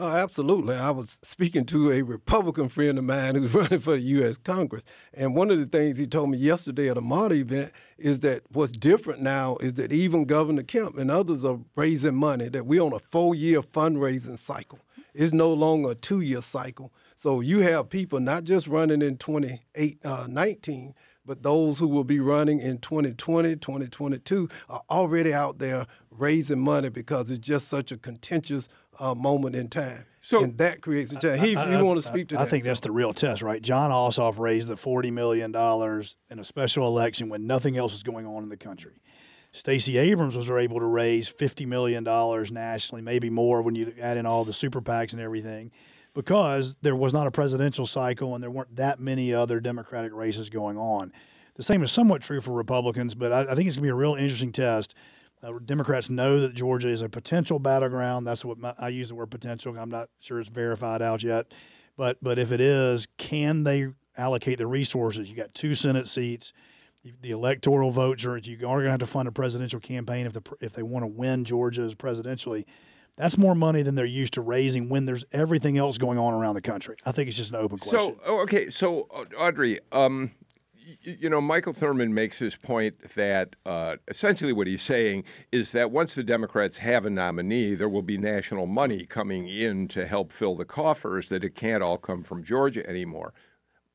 Oh, 0.02 0.16
absolutely. 0.16 0.76
I 0.76 0.92
was 0.92 1.20
speaking 1.22 1.66
to 1.66 1.92
a 1.92 2.04
Republican 2.04 2.70
friend 2.70 2.98
of 2.98 3.04
mine 3.04 3.36
who's 3.36 3.54
running 3.54 3.82
for 3.82 3.98
the 3.98 4.02
U.S. 4.02 4.38
Congress. 4.38 4.86
And 5.14 5.36
one 5.36 5.52
of 5.52 5.60
the 5.60 5.66
things 5.66 6.00
he 6.00 6.08
told 6.08 6.30
me 6.30 6.38
yesterday 6.38 6.90
at 6.90 6.96
a 6.96 7.02
Marta 7.02 7.36
event 7.36 7.74
is 7.98 8.22
that 8.22 8.44
what's 8.50 8.72
different 8.72 9.22
now 9.22 9.58
is 9.58 9.74
that 9.74 9.92
even 9.92 10.24
Governor 10.24 10.64
Kemp 10.64 10.98
and 10.98 11.12
others 11.12 11.44
are 11.44 11.60
raising 11.76 12.16
money, 12.16 12.48
that 12.48 12.66
we're 12.66 12.82
on 12.82 12.94
a 12.94 13.00
four 13.00 13.36
year 13.36 13.62
fundraising 13.62 14.38
cycle. 14.38 14.80
It's 15.14 15.34
no 15.34 15.52
longer 15.52 15.92
a 15.92 15.96
two 15.96 16.22
year 16.22 16.42
cycle. 16.42 16.94
So 17.18 17.42
you 17.42 17.60
have 17.60 17.90
people 17.90 18.22
not 18.22 18.46
just 18.46 18.68
running 18.68 19.02
in 19.02 19.18
2019, 19.18 20.00
uh, 20.06 20.28
19, 20.30 20.94
but 21.26 21.44
those 21.44 21.78
who 21.78 21.90
will 21.90 22.06
be 22.06 22.22
running 22.22 22.60
in 22.60 22.78
2020, 22.78 23.58
2022 23.58 24.48
are 24.70 24.82
already 24.90 25.34
out 25.34 25.60
there 25.60 25.88
raising 26.10 26.60
money 26.60 26.88
because 26.88 27.30
it's 27.30 27.40
just 27.40 27.68
such 27.68 27.92
a 27.92 27.98
contentious 27.98 28.70
uh, 29.00 29.16
moment 29.16 29.56
in 29.56 29.68
time. 29.70 30.06
So- 30.22 30.44
and 30.44 30.58
that 30.58 30.82
creates 30.82 31.12
a 31.12 31.20
challenge. 31.20 31.56
I- 31.56 31.78
you 31.80 31.86
want 31.86 31.98
to 31.98 32.04
speak 32.08 32.28
to 32.30 32.36
I 32.40 32.44
that? 32.44 32.50
think 32.50 32.64
that's 32.64 32.82
the 32.82 32.92
real 32.92 33.14
test, 33.14 33.42
right? 33.42 33.62
Jon 33.62 33.92
Ossoff 33.92 34.38
raised 34.38 34.68
the 34.68 34.78
forty 34.78 35.12
million 35.12 35.52
dollars 35.52 36.18
in 36.30 36.40
a 36.40 36.44
special 36.44 36.86
election 36.88 37.30
when 37.30 37.48
nothing 37.48 37.78
else 37.78 37.94
was 37.94 38.04
going 38.04 38.26
on 38.26 38.44
in 38.44 38.50
the 38.50 38.58
country. 38.58 39.02
Stacey 39.52 39.98
Abrams 39.98 40.38
was 40.38 40.50
able 40.52 40.80
to 40.80 40.86
raise 40.86 41.28
fifty 41.30 41.66
million 41.66 42.04
dollars 42.04 42.52
nationally, 42.52 43.02
maybe 43.02 43.30
more 43.30 43.62
when 43.62 43.76
you 43.76 43.94
add 44.00 44.18
in 44.18 44.26
all 44.26 44.46
the 44.46 44.54
super 44.54 44.82
PACs 44.82 45.14
and 45.14 45.22
everything, 45.22 45.72
because 46.14 46.76
there 46.82 46.96
was 46.96 47.14
not 47.14 47.26
a 47.26 47.32
presidential 47.32 47.86
cycle 47.88 48.36
and 48.36 48.44
there 48.44 48.52
weren't 48.52 48.76
that 48.76 49.00
many 49.00 49.34
other 49.34 49.60
Democratic 49.60 50.14
races 50.14 50.50
going 50.50 50.78
on. 50.78 51.12
The 51.56 51.64
same 51.64 51.82
is 51.82 51.92
somewhat 51.92 52.22
true 52.22 52.42
for 52.42 52.52
Republicans, 52.52 53.16
but 53.16 53.32
I, 53.32 53.42
I 53.52 53.56
think 53.56 53.68
it's 53.68 53.76
going 53.76 53.84
to 53.84 53.88
be 53.88 53.90
a 53.90 53.96
real 53.96 54.14
interesting 54.16 54.52
test. 54.52 54.94
Uh, 55.42 55.54
Democrats 55.64 56.10
know 56.10 56.40
that 56.40 56.54
Georgia 56.54 56.90
is 56.90 57.02
a 57.02 57.10
potential 57.10 57.60
battleground. 57.60 58.28
That's 58.28 58.44
what 58.44 58.58
my, 58.58 58.74
I 58.78 58.90
use 58.90 59.10
the 59.10 59.16
word 59.16 59.32
potential. 59.32 59.78
I'm 59.78 59.90
not 59.90 60.10
sure 60.20 60.40
it's 60.40 60.50
verified 60.50 61.02
out 61.02 61.24
yet, 61.24 61.54
but 61.96 62.18
but 62.22 62.38
if 62.38 62.52
it 62.52 62.60
is, 62.62 63.08
can 63.18 63.64
they 63.64 63.88
allocate 64.18 64.58
the 64.58 64.68
resources? 64.68 65.30
You 65.30 65.38
got 65.38 65.54
two 65.54 65.76
Senate 65.76 66.08
seats. 66.08 66.52
The- 67.22 67.32
electoral 67.32 67.92
votes 67.92 68.26
are 68.26 68.38
you 68.38 68.56
are 68.58 68.60
going 68.60 68.86
to 68.86 68.92
have 68.92 69.00
to 69.00 69.06
fund 69.06 69.28
a 69.28 69.32
presidential 69.32 69.80
campaign 69.80 70.26
if 70.26 70.34
the 70.34 70.42
if 70.60 70.74
they 70.74 70.84
want 70.84 71.04
to 71.04 71.08
win 71.08 71.46
Georgia 71.46 71.84
as 71.84 71.96
presidentially. 71.96 72.66
That's 73.16 73.38
more 73.38 73.56
money 73.56 73.82
than 73.82 73.96
they're 73.96 74.06
used 74.06 74.34
to 74.34 74.42
raising 74.42 74.88
when 74.88 75.04
there's 75.04 75.26
everything 75.34 75.78
else 75.78 75.98
going 75.98 76.18
on 76.18 76.34
around 76.34 76.56
the 76.56 76.62
country. 76.62 76.96
I 77.06 77.12
think 77.12 77.28
it's 77.28 77.36
just 77.36 77.50
an 77.50 77.58
open 77.58 77.78
question. 77.78 78.16
So, 78.16 78.22
oh, 78.26 78.42
okay, 78.44 78.70
so 78.70 79.10
Audrey, 79.38 79.82
um, 79.92 80.32
you 81.02 81.30
know, 81.30 81.42
Michael 81.42 81.74
Thurmond 81.74 82.12
makes 82.12 82.40
this 82.40 82.56
point 82.56 83.14
that 83.16 83.56
uh, 83.66 83.98
essentially 84.08 84.54
what 84.54 84.68
he's 84.68 84.82
saying 84.82 85.24
is 85.52 85.72
that 85.72 85.92
once 85.92 86.16
the 86.16 86.24
Democrats 86.24 86.78
have 86.78 87.06
a 87.06 87.10
nominee, 87.10 87.76
there 87.76 87.90
will 87.90 88.02
be 88.02 88.18
national 88.18 88.66
money 88.66 89.06
coming 89.06 89.48
in 89.48 89.88
to 89.90 90.08
help 90.08 90.32
fill 90.32 90.56
the 90.56 90.66
coffers, 90.66 91.30
that 91.30 91.44
it 91.44 91.56
can't 91.56 91.84
all 91.84 91.98
come 91.98 92.24
from 92.24 92.44
Georgia 92.44 92.88
anymore. 92.88 93.34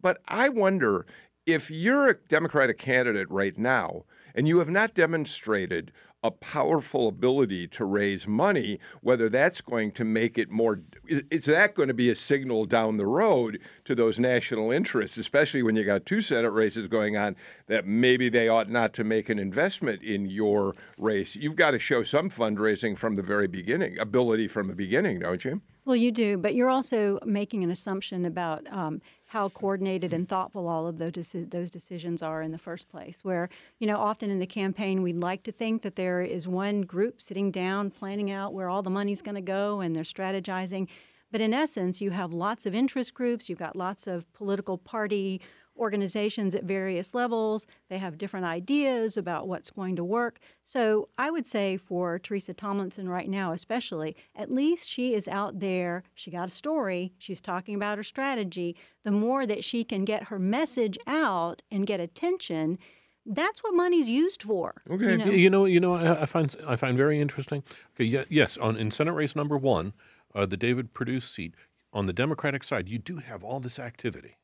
But 0.00 0.20
I 0.28 0.48
wonder 0.48 1.06
if 1.46 1.70
you're 1.70 2.08
a 2.08 2.14
Democratic 2.28 2.78
candidate 2.78 3.30
right 3.30 3.56
now 3.58 4.04
and 4.34 4.48
you 4.48 4.58
have 4.58 4.70
not 4.70 4.94
demonstrated 4.94 5.92
a 6.24 6.30
powerful 6.30 7.06
ability 7.06 7.68
to 7.68 7.84
raise 7.84 8.26
money, 8.26 8.80
whether 9.02 9.28
that's 9.28 9.60
going 9.60 9.92
to 9.92 10.04
make 10.04 10.38
it 10.38 10.50
more, 10.50 10.80
is 11.06 11.44
that 11.44 11.74
going 11.74 11.88
to 11.88 11.94
be 11.94 12.08
a 12.08 12.16
signal 12.16 12.64
down 12.64 12.96
the 12.96 13.06
road 13.06 13.60
to 13.84 13.94
those 13.94 14.18
national 14.18 14.72
interests, 14.72 15.18
especially 15.18 15.62
when 15.62 15.76
you 15.76 15.84
got 15.84 16.06
two 16.06 16.22
Senate 16.22 16.50
races 16.50 16.88
going 16.88 17.14
on, 17.14 17.36
that 17.66 17.86
maybe 17.86 18.30
they 18.30 18.48
ought 18.48 18.70
not 18.70 18.94
to 18.94 19.04
make 19.04 19.28
an 19.28 19.38
investment 19.38 20.02
in 20.02 20.24
your 20.24 20.74
race? 20.96 21.36
You've 21.36 21.56
got 21.56 21.72
to 21.72 21.78
show 21.78 22.02
some 22.02 22.30
fundraising 22.30 22.96
from 22.96 23.16
the 23.16 23.22
very 23.22 23.46
beginning, 23.46 23.98
ability 23.98 24.48
from 24.48 24.68
the 24.68 24.74
beginning, 24.74 25.18
don't 25.18 25.44
you? 25.44 25.60
Well, 25.84 25.96
you 25.96 26.10
do, 26.10 26.38
but 26.38 26.54
you're 26.54 26.70
also 26.70 27.18
making 27.26 27.62
an 27.62 27.70
assumption 27.70 28.24
about 28.24 28.66
um, 28.72 29.02
how 29.34 29.48
coordinated 29.48 30.12
and 30.12 30.28
thoughtful 30.28 30.68
all 30.68 30.86
of 30.86 30.98
those 30.98 31.34
those 31.48 31.68
decisions 31.68 32.22
are 32.22 32.40
in 32.40 32.52
the 32.52 32.58
first 32.58 32.88
place. 32.88 33.24
Where 33.24 33.50
you 33.80 33.86
know, 33.88 33.98
often 33.98 34.30
in 34.30 34.40
a 34.40 34.46
campaign, 34.46 35.02
we'd 35.02 35.16
like 35.16 35.42
to 35.42 35.52
think 35.52 35.82
that 35.82 35.96
there 35.96 36.22
is 36.22 36.46
one 36.46 36.82
group 36.82 37.20
sitting 37.20 37.50
down, 37.50 37.90
planning 37.90 38.30
out 38.30 38.54
where 38.54 38.70
all 38.70 38.82
the 38.82 38.90
money's 38.90 39.22
going 39.22 39.34
to 39.34 39.40
go, 39.40 39.80
and 39.80 39.94
they're 39.94 40.04
strategizing. 40.04 40.86
But 41.32 41.40
in 41.40 41.52
essence, 41.52 42.00
you 42.00 42.12
have 42.12 42.32
lots 42.32 42.64
of 42.64 42.76
interest 42.76 43.12
groups. 43.12 43.48
You've 43.48 43.58
got 43.58 43.74
lots 43.74 44.06
of 44.06 44.32
political 44.34 44.78
party 44.78 45.40
organizations 45.76 46.54
at 46.54 46.64
various 46.64 47.14
levels. 47.14 47.66
They 47.88 47.98
have 47.98 48.18
different 48.18 48.46
ideas 48.46 49.16
about 49.16 49.48
what's 49.48 49.70
going 49.70 49.96
to 49.96 50.04
work. 50.04 50.38
So 50.62 51.08
I 51.18 51.30
would 51.30 51.46
say 51.46 51.76
for 51.76 52.18
Teresa 52.18 52.54
Tomlinson 52.54 53.08
right 53.08 53.28
now, 53.28 53.52
especially, 53.52 54.16
at 54.34 54.50
least 54.50 54.88
she 54.88 55.14
is 55.14 55.28
out 55.28 55.60
there. 55.60 56.02
She 56.14 56.30
got 56.30 56.46
a 56.46 56.50
story. 56.50 57.12
She's 57.18 57.40
talking 57.40 57.74
about 57.74 57.98
her 57.98 58.04
strategy. 58.04 58.76
The 59.04 59.12
more 59.12 59.46
that 59.46 59.64
she 59.64 59.84
can 59.84 60.04
get 60.04 60.24
her 60.24 60.38
message 60.38 60.98
out 61.06 61.62
and 61.70 61.86
get 61.86 62.00
attention, 62.00 62.78
that's 63.26 63.62
what 63.62 63.74
money's 63.74 64.08
used 64.08 64.42
for. 64.42 64.82
Okay. 64.88 65.12
You 65.12 65.18
know, 65.18 65.30
you 65.30 65.50
know, 65.50 65.64
you 65.64 65.80
know 65.80 65.94
I, 65.94 66.22
I 66.22 66.26
find 66.26 66.54
I 66.66 66.76
find 66.76 66.96
very 66.96 67.20
interesting. 67.20 67.62
Okay, 67.94 68.04
yeah, 68.04 68.24
yes, 68.28 68.56
on 68.58 68.76
in 68.76 68.90
Senate 68.90 69.12
race 69.12 69.34
number 69.34 69.56
one, 69.56 69.94
uh, 70.34 70.46
the 70.46 70.56
David 70.56 70.92
Perdue 70.92 71.20
seat 71.20 71.54
on 71.92 72.06
the 72.06 72.12
Democratic 72.12 72.64
side, 72.64 72.88
you 72.88 72.98
do 72.98 73.18
have 73.18 73.42
all 73.42 73.60
this 73.60 73.78
activity. 73.78 74.36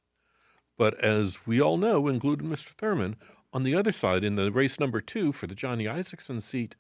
But 0.81 0.99
as 1.05 1.47
we 1.47 1.61
all 1.61 1.77
know, 1.77 2.09
including 2.09 2.49
Mr. 2.49 2.75
Thurmond, 2.75 3.17
on 3.53 3.65
the 3.65 3.75
other 3.75 3.93
side, 3.93 4.25
in 4.25 4.37
the 4.37 4.51
race 4.51 4.81
number 4.81 5.03
two 5.03 5.31
for 5.31 5.47
the 5.47 5.55
Johnny 5.55 5.85
Isakson 5.85 6.41
seat, 6.41 6.75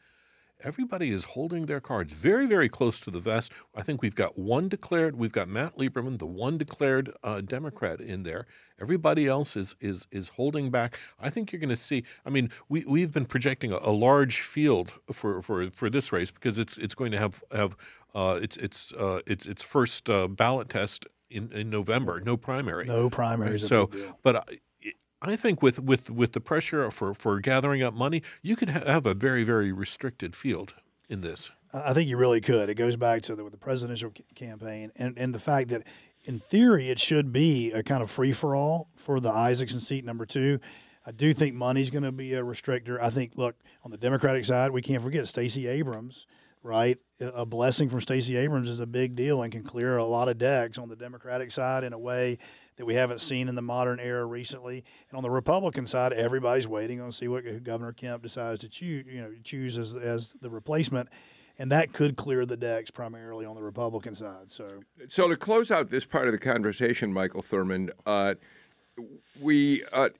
everybody 0.64 1.10
is 1.10 1.24
holding 1.24 1.66
their 1.66 1.82
cards 1.82 2.10
very, 2.10 2.46
very 2.46 2.70
close 2.70 2.98
to 3.00 3.10
the 3.10 3.18
vest. 3.18 3.52
I 3.74 3.82
think 3.82 4.00
we've 4.00 4.14
got 4.14 4.38
one 4.38 4.70
declared. 4.70 5.16
We've 5.16 5.32
got 5.32 5.50
Matt 5.50 5.76
Lieberman, 5.76 6.18
the 6.18 6.24
one 6.24 6.56
declared 6.56 7.12
uh, 7.22 7.42
Democrat, 7.42 8.00
in 8.00 8.22
there. 8.22 8.46
Everybody 8.80 9.26
else 9.26 9.54
is 9.54 9.76
is 9.80 10.06
is 10.10 10.28
holding 10.28 10.70
back. 10.70 10.98
I 11.20 11.28
think 11.28 11.52
you're 11.52 11.60
going 11.60 11.68
to 11.68 11.76
see. 11.76 12.04
I 12.24 12.30
mean, 12.30 12.48
we 12.70 12.86
we've 12.86 13.12
been 13.12 13.26
projecting 13.26 13.70
a, 13.70 13.80
a, 13.82 13.92
large 13.92 14.40
field 14.40 14.94
for, 15.12 15.42
for 15.42 15.70
for 15.72 15.90
this 15.90 16.10
race 16.10 16.30
because 16.30 16.58
it's 16.58 16.78
it's 16.78 16.94
going 16.94 17.12
to 17.12 17.18
have 17.18 17.44
have 17.52 17.76
uh, 18.14 18.38
its 18.40 18.56
its 18.56 18.94
uh, 18.94 19.20
its 19.26 19.44
its 19.44 19.62
first 19.62 20.08
uh, 20.08 20.26
ballot 20.26 20.70
test 20.70 21.04
in, 21.30 21.52
in 21.52 21.70
November, 21.70 22.20
no 22.20 22.36
primary. 22.36 22.84
No 22.86 23.08
primaries. 23.08 23.66
So, 23.66 23.90
but 24.22 24.36
I, 24.36 24.92
I 25.22 25.36
think 25.36 25.62
with, 25.62 25.78
with, 25.78 26.10
with 26.10 26.32
the 26.32 26.40
pressure 26.40 26.90
for, 26.90 27.14
for 27.14 27.40
gathering 27.40 27.82
up 27.82 27.94
money, 27.94 28.22
you 28.42 28.56
could 28.56 28.70
ha- 28.70 28.84
have 28.86 29.06
a 29.06 29.14
very, 29.14 29.44
very 29.44 29.70
restricted 29.72 30.34
field 30.34 30.74
in 31.08 31.20
this. 31.20 31.50
I 31.72 31.92
think 31.92 32.08
you 32.08 32.16
really 32.16 32.40
could. 32.40 32.68
It 32.68 32.74
goes 32.74 32.96
back 32.96 33.22
to 33.22 33.36
the, 33.36 33.48
the 33.48 33.56
presidential 33.56 34.12
c- 34.16 34.24
campaign 34.34 34.90
and, 34.96 35.16
and 35.16 35.32
the 35.32 35.38
fact 35.38 35.68
that, 35.68 35.86
in 36.24 36.38
theory, 36.38 36.90
it 36.90 36.98
should 36.98 37.32
be 37.32 37.70
a 37.72 37.82
kind 37.82 38.02
of 38.02 38.10
free 38.10 38.32
for 38.32 38.56
all 38.56 38.88
for 38.96 39.20
the 39.20 39.30
Isakson 39.30 39.80
seat 39.80 40.04
number 40.04 40.26
two. 40.26 40.58
I 41.06 41.12
do 41.12 41.32
think 41.32 41.54
money's 41.54 41.90
going 41.90 42.02
to 42.02 42.12
be 42.12 42.34
a 42.34 42.42
restrictor. 42.42 43.00
I 43.00 43.08
think, 43.10 43.32
look, 43.36 43.56
on 43.84 43.90
the 43.90 43.96
Democratic 43.96 44.44
side, 44.44 44.70
we 44.70 44.82
can't 44.82 45.02
forget 45.02 45.26
Stacey 45.28 45.66
Abrams 45.66 46.26
right? 46.62 46.98
A 47.20 47.46
blessing 47.46 47.88
from 47.88 48.00
Stacey 48.00 48.36
Abrams 48.36 48.68
is 48.68 48.80
a 48.80 48.86
big 48.86 49.14
deal 49.14 49.42
and 49.42 49.50
can 49.50 49.62
clear 49.62 49.96
a 49.96 50.04
lot 50.04 50.28
of 50.28 50.36
decks 50.36 50.78
on 50.78 50.88
the 50.88 50.96
Democratic 50.96 51.50
side 51.50 51.84
in 51.84 51.92
a 51.92 51.98
way 51.98 52.38
that 52.76 52.84
we 52.84 52.94
haven't 52.94 53.20
seen 53.20 53.48
in 53.48 53.54
the 53.54 53.62
modern 53.62 53.98
era 53.98 54.24
recently. 54.24 54.84
And 55.08 55.16
on 55.16 55.22
the 55.22 55.30
Republican 55.30 55.86
side, 55.86 56.12
everybody's 56.12 56.68
waiting 56.68 57.00
on 57.00 57.10
to 57.10 57.16
see 57.16 57.28
what 57.28 57.62
Governor 57.62 57.92
Kemp 57.92 58.22
decides 58.22 58.60
to 58.60 58.68
choose, 58.68 59.06
you 59.06 59.22
know, 59.22 59.32
choose 59.42 59.78
as, 59.78 59.94
as 59.94 60.32
the 60.32 60.50
replacement. 60.50 61.08
And 61.58 61.72
that 61.72 61.92
could 61.92 62.16
clear 62.16 62.46
the 62.46 62.56
decks 62.56 62.90
primarily 62.90 63.44
on 63.46 63.54
the 63.54 63.62
Republican 63.62 64.14
side. 64.14 64.50
So, 64.50 64.82
so 65.08 65.28
to 65.28 65.36
close 65.36 65.70
out 65.70 65.88
this 65.88 66.06
part 66.06 66.26
of 66.26 66.32
the 66.32 66.38
conversation, 66.38 67.12
Michael 67.12 67.42
Thurmond, 67.42 67.90
uh, 68.06 68.34
we 69.40 69.84
uh, 69.92 70.10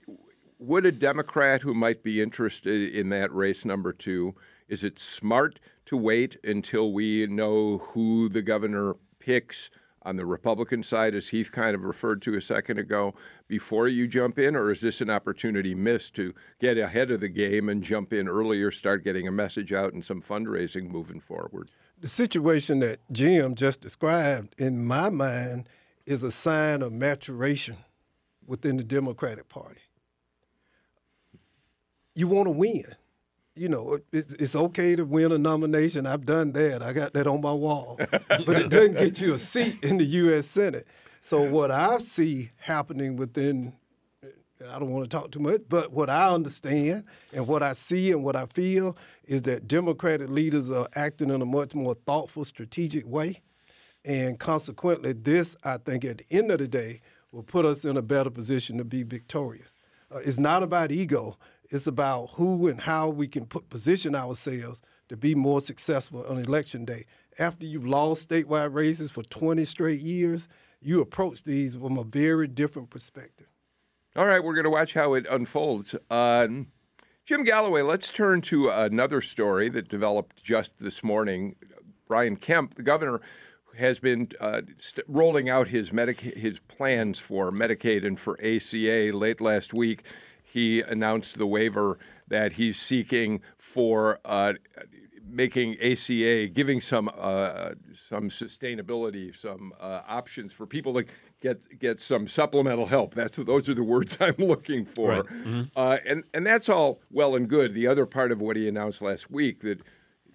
would 0.58 0.84
a 0.84 0.92
Democrat 0.92 1.62
who 1.62 1.74
might 1.74 2.02
be 2.02 2.20
interested 2.20 2.94
in 2.94 3.08
that 3.10 3.34
race 3.34 3.64
number 3.64 3.92
two, 3.92 4.34
is 4.68 4.84
it 4.84 4.98
smart 4.98 5.58
to 5.90 5.96
wait 5.96 6.36
until 6.44 6.92
we 6.92 7.26
know 7.26 7.78
who 7.78 8.28
the 8.28 8.42
governor 8.42 8.94
picks 9.18 9.70
on 10.02 10.14
the 10.14 10.24
Republican 10.24 10.84
side, 10.84 11.16
as 11.16 11.30
Heath 11.30 11.50
kind 11.50 11.74
of 11.74 11.84
referred 11.84 12.22
to 12.22 12.36
a 12.36 12.40
second 12.40 12.78
ago, 12.78 13.12
before 13.48 13.88
you 13.88 14.06
jump 14.06 14.38
in? 14.38 14.54
Or 14.54 14.70
is 14.70 14.82
this 14.82 15.00
an 15.00 15.10
opportunity 15.10 15.74
missed 15.74 16.14
to 16.14 16.32
get 16.60 16.78
ahead 16.78 17.10
of 17.10 17.18
the 17.18 17.28
game 17.28 17.68
and 17.68 17.82
jump 17.82 18.12
in 18.12 18.28
earlier, 18.28 18.70
start 18.70 19.02
getting 19.02 19.26
a 19.26 19.32
message 19.32 19.72
out 19.72 19.92
and 19.92 20.04
some 20.04 20.22
fundraising 20.22 20.88
moving 20.88 21.18
forward? 21.18 21.72
The 22.00 22.06
situation 22.06 22.78
that 22.78 23.00
Jim 23.10 23.56
just 23.56 23.80
described, 23.80 24.54
in 24.58 24.86
my 24.86 25.10
mind, 25.10 25.68
is 26.06 26.22
a 26.22 26.30
sign 26.30 26.82
of 26.82 26.92
maturation 26.92 27.78
within 28.46 28.76
the 28.76 28.84
Democratic 28.84 29.48
Party. 29.48 29.80
You 32.14 32.28
want 32.28 32.46
to 32.46 32.52
win 32.52 32.84
you 33.54 33.68
know, 33.68 33.98
it's, 34.12 34.34
it's 34.34 34.56
okay 34.56 34.96
to 34.96 35.04
win 35.04 35.32
a 35.32 35.38
nomination. 35.38 36.06
I've 36.06 36.24
done 36.24 36.52
that. 36.52 36.82
I 36.82 36.92
got 36.92 37.12
that 37.14 37.26
on 37.26 37.40
my 37.40 37.52
wall. 37.52 37.96
but 38.10 38.48
it 38.48 38.70
doesn't 38.70 38.96
get 38.96 39.20
you 39.20 39.34
a 39.34 39.38
seat 39.38 39.82
in 39.82 39.98
the 39.98 40.04
U.S. 40.04 40.46
Senate. 40.46 40.86
So 41.20 41.42
what 41.42 41.70
I 41.70 41.98
see 41.98 42.50
happening 42.56 43.16
within, 43.16 43.74
I 44.66 44.78
don't 44.78 44.90
want 44.90 45.10
to 45.10 45.16
talk 45.16 45.30
too 45.30 45.40
much, 45.40 45.62
but 45.68 45.92
what 45.92 46.08
I 46.08 46.30
understand 46.32 47.04
and 47.32 47.46
what 47.46 47.62
I 47.62 47.74
see 47.74 48.10
and 48.12 48.24
what 48.24 48.36
I 48.36 48.46
feel 48.46 48.96
is 49.24 49.42
that 49.42 49.68
Democratic 49.68 50.30
leaders 50.30 50.70
are 50.70 50.88
acting 50.94 51.30
in 51.30 51.42
a 51.42 51.46
much 51.46 51.74
more 51.74 51.94
thoughtful, 52.06 52.44
strategic 52.44 53.06
way. 53.06 53.42
And 54.04 54.38
consequently, 54.38 55.12
this, 55.12 55.56
I 55.62 55.76
think, 55.76 56.04
at 56.06 56.18
the 56.18 56.24
end 56.30 56.50
of 56.50 56.58
the 56.58 56.68
day, 56.68 57.02
will 57.32 57.42
put 57.42 57.66
us 57.66 57.84
in 57.84 57.96
a 57.96 58.02
better 58.02 58.30
position 58.30 58.78
to 58.78 58.84
be 58.84 59.02
victorious. 59.02 59.76
Uh, 60.12 60.18
it's 60.18 60.38
not 60.38 60.62
about 60.62 60.90
ego. 60.90 61.36
It's 61.70 61.86
about 61.86 62.30
who 62.32 62.66
and 62.66 62.80
how 62.80 63.08
we 63.08 63.28
can 63.28 63.46
put 63.46 63.70
position 63.70 64.16
ourselves 64.16 64.80
to 65.08 65.16
be 65.16 65.36
more 65.36 65.60
successful 65.60 66.24
on 66.28 66.38
election 66.38 66.84
day. 66.84 67.06
After 67.38 67.64
you've 67.64 67.86
lost 67.86 68.28
statewide 68.28 68.74
races 68.74 69.12
for 69.12 69.22
20 69.22 69.64
straight 69.64 70.00
years, 70.00 70.48
you 70.80 71.00
approach 71.00 71.44
these 71.44 71.76
from 71.76 71.96
a 71.96 72.02
very 72.02 72.48
different 72.48 72.90
perspective. 72.90 73.46
All 74.16 74.26
right, 74.26 74.42
we're 74.42 74.54
going 74.54 74.64
to 74.64 74.70
watch 74.70 74.94
how 74.94 75.14
it 75.14 75.26
unfolds. 75.30 75.94
Uh, 76.10 76.48
Jim 77.24 77.44
Galloway, 77.44 77.82
let's 77.82 78.10
turn 78.10 78.40
to 78.42 78.68
another 78.70 79.20
story 79.20 79.68
that 79.68 79.88
developed 79.88 80.42
just 80.42 80.78
this 80.78 81.04
morning. 81.04 81.54
Brian 82.08 82.34
Kemp, 82.34 82.74
the 82.74 82.82
governor, 82.82 83.20
has 83.78 84.00
been 84.00 84.26
uh, 84.40 84.62
st- 84.78 85.06
rolling 85.06 85.48
out 85.48 85.68
his 85.68 85.92
Medica- 85.92 86.36
his 86.36 86.58
plans 86.58 87.20
for 87.20 87.52
Medicaid 87.52 88.04
and 88.04 88.18
for 88.18 88.36
ACA 88.40 89.16
late 89.16 89.40
last 89.40 89.72
week 89.72 90.02
he 90.50 90.82
announced 90.82 91.38
the 91.38 91.46
waiver 91.46 91.98
that 92.28 92.54
he's 92.54 92.78
seeking 92.78 93.40
for 93.56 94.18
uh, 94.24 94.54
making 95.32 95.76
ACA, 95.80 96.48
giving 96.48 96.80
some 96.80 97.10
uh, 97.16 97.70
some 97.94 98.28
sustainability, 98.28 99.34
some 99.36 99.72
uh, 99.80 100.00
options 100.08 100.52
for 100.52 100.66
people 100.66 100.94
to 100.94 101.04
get 101.40 101.78
get 101.78 102.00
some 102.00 102.26
supplemental 102.26 102.86
help. 102.86 103.14
That's 103.14 103.36
those 103.36 103.68
are 103.68 103.74
the 103.74 103.84
words 103.84 104.16
I'm 104.20 104.34
looking 104.38 104.84
for, 104.84 105.10
right. 105.10 105.24
mm-hmm. 105.24 105.62
Uh, 105.76 105.98
and 106.06 106.24
and 106.34 106.44
that's 106.44 106.68
all 106.68 107.00
well 107.10 107.36
and 107.36 107.48
good. 107.48 107.74
The 107.74 107.86
other 107.86 108.06
part 108.06 108.32
of 108.32 108.40
what 108.40 108.56
he 108.56 108.68
announced 108.68 109.02
last 109.02 109.30
week 109.30 109.60
that 109.60 109.80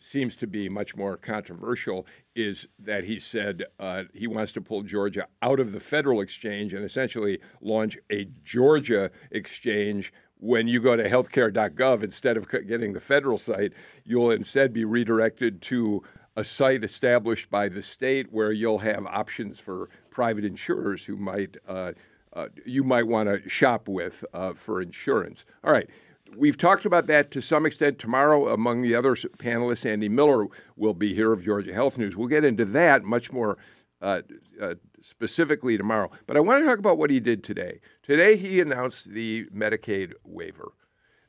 seems 0.06 0.38
to 0.38 0.48
be 0.48 0.70
much 0.70 0.96
more 0.96 1.18
controversial 1.18 2.06
is 2.36 2.68
that 2.78 3.06
he 3.06 3.20
said 3.20 3.64
uh, 3.80 4.04
he 4.14 4.28
wants 4.28 4.52
to 4.52 4.62
pull 4.62 4.84
Georgia 4.84 5.28
out 5.42 5.60
of 5.60 5.72
the 5.72 5.80
federal 5.80 6.22
exchange 6.22 6.74
and 6.74 6.86
essentially 6.86 7.40
launch 7.60 7.98
a 8.12 8.28
Georgia 8.44 9.10
exchange. 9.32 10.14
When 10.38 10.68
you 10.68 10.80
go 10.80 10.96
to 10.96 11.10
healthcare.gov, 11.10 12.04
instead 12.04 12.38
of 12.38 12.48
getting 12.50 12.94
the 12.94 13.00
federal 13.00 13.40
site, 13.40 13.74
you'll 14.04 14.32
instead 14.32 14.74
be 14.74 14.86
redirected 14.86 15.62
to 15.64 16.04
a 16.36 16.44
site 16.44 16.84
established 16.84 17.50
by 17.50 17.70
the 17.70 17.82
state 17.82 18.32
where 18.32 18.52
you'll 18.52 18.80
have 18.80 19.06
options 19.08 19.60
for 19.60 19.90
private 20.12 20.44
insurers 20.46 21.06
who 21.06 21.16
might 21.16 21.58
uh, 21.68 21.94
uh, 22.34 22.48
you 22.66 22.84
might 22.84 23.08
want 23.08 23.30
to 23.30 23.48
shop 23.48 23.88
with 23.88 24.26
uh, 24.34 24.54
for 24.54 24.82
insurance. 24.82 25.46
All 25.64 25.72
right. 25.72 25.90
We've 26.38 26.58
talked 26.58 26.86
about 26.86 27.08
that 27.08 27.32
to 27.32 27.42
some 27.42 27.66
extent 27.66 28.00
tomorrow. 28.00 28.48
Among 28.54 28.82
the 28.82 28.96
other 28.96 29.16
panelists, 29.16 29.86
Andy 29.86 30.10
Miller 30.10 30.48
will 30.76 30.94
be 30.94 31.14
here 31.14 31.32
of 31.32 31.44
Georgia 31.44 31.74
Health 31.74 31.98
News. 31.98 32.16
We'll 32.16 32.28
get 32.28 32.44
into 32.44 32.66
that 32.66 33.04
much 33.04 33.32
more 33.32 33.58
uh, 34.02 34.22
uh, 34.60 34.76
specifically 35.02 35.78
tomorrow. 35.78 36.12
But 36.28 36.38
I 36.38 36.42
want 36.42 36.64
to 36.64 36.68
talk 36.68 36.80
about 36.80 36.98
what 36.98 37.10
he 37.10 37.20
did 37.20 37.44
today. 37.44 37.80
Today, 38.04 38.38
he 38.38 38.60
announced 38.60 39.12
the 39.12 39.46
Medicaid 39.56 40.14
waiver, 40.24 40.74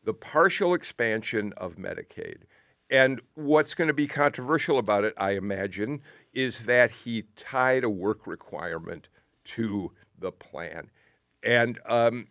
the 0.04 0.14
partial 0.14 0.74
expansion 0.74 1.52
of 1.56 1.76
Medicaid. 1.76 2.42
And 2.88 3.20
what's 3.34 3.74
going 3.74 3.88
to 3.88 3.94
be 3.94 4.06
controversial 4.06 4.78
about 4.78 5.04
it, 5.04 5.14
I 5.16 5.32
imagine, 5.32 6.02
is 6.32 6.66
that 6.66 6.90
he 6.90 7.24
tied 7.34 7.82
a 7.82 7.90
work 7.90 8.26
requirement 8.26 9.08
to 9.44 9.92
the 10.18 10.32
plan. 10.32 10.90
And 11.42 11.78
um, 11.86 12.28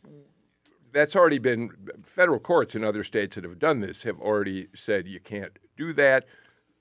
that's 0.95 1.15
already 1.15 1.39
been, 1.39 1.69
federal 2.03 2.39
courts 2.39 2.73
in 2.73 2.83
other 2.83 3.03
states 3.03 3.35
that 3.35 3.43
have 3.43 3.59
done 3.59 3.81
this 3.81 4.03
have 4.03 4.19
already 4.21 4.67
said 4.73 5.07
you 5.07 5.19
can't 5.19 5.59
do 5.75 5.91
that. 5.93 6.25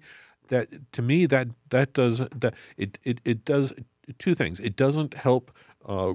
that 0.50 0.92
to 0.94 1.02
me 1.02 1.26
that 1.26 1.48
that 1.70 1.94
does 1.94 2.20
that 2.20 2.54
it 2.78 2.98
it, 3.04 3.20
it 3.26 3.46
does 3.46 3.74
two 4.20 4.36
things. 4.36 4.60
It 4.60 4.76
doesn't 4.76 5.16
help 5.16 5.52
uh, 5.86 6.14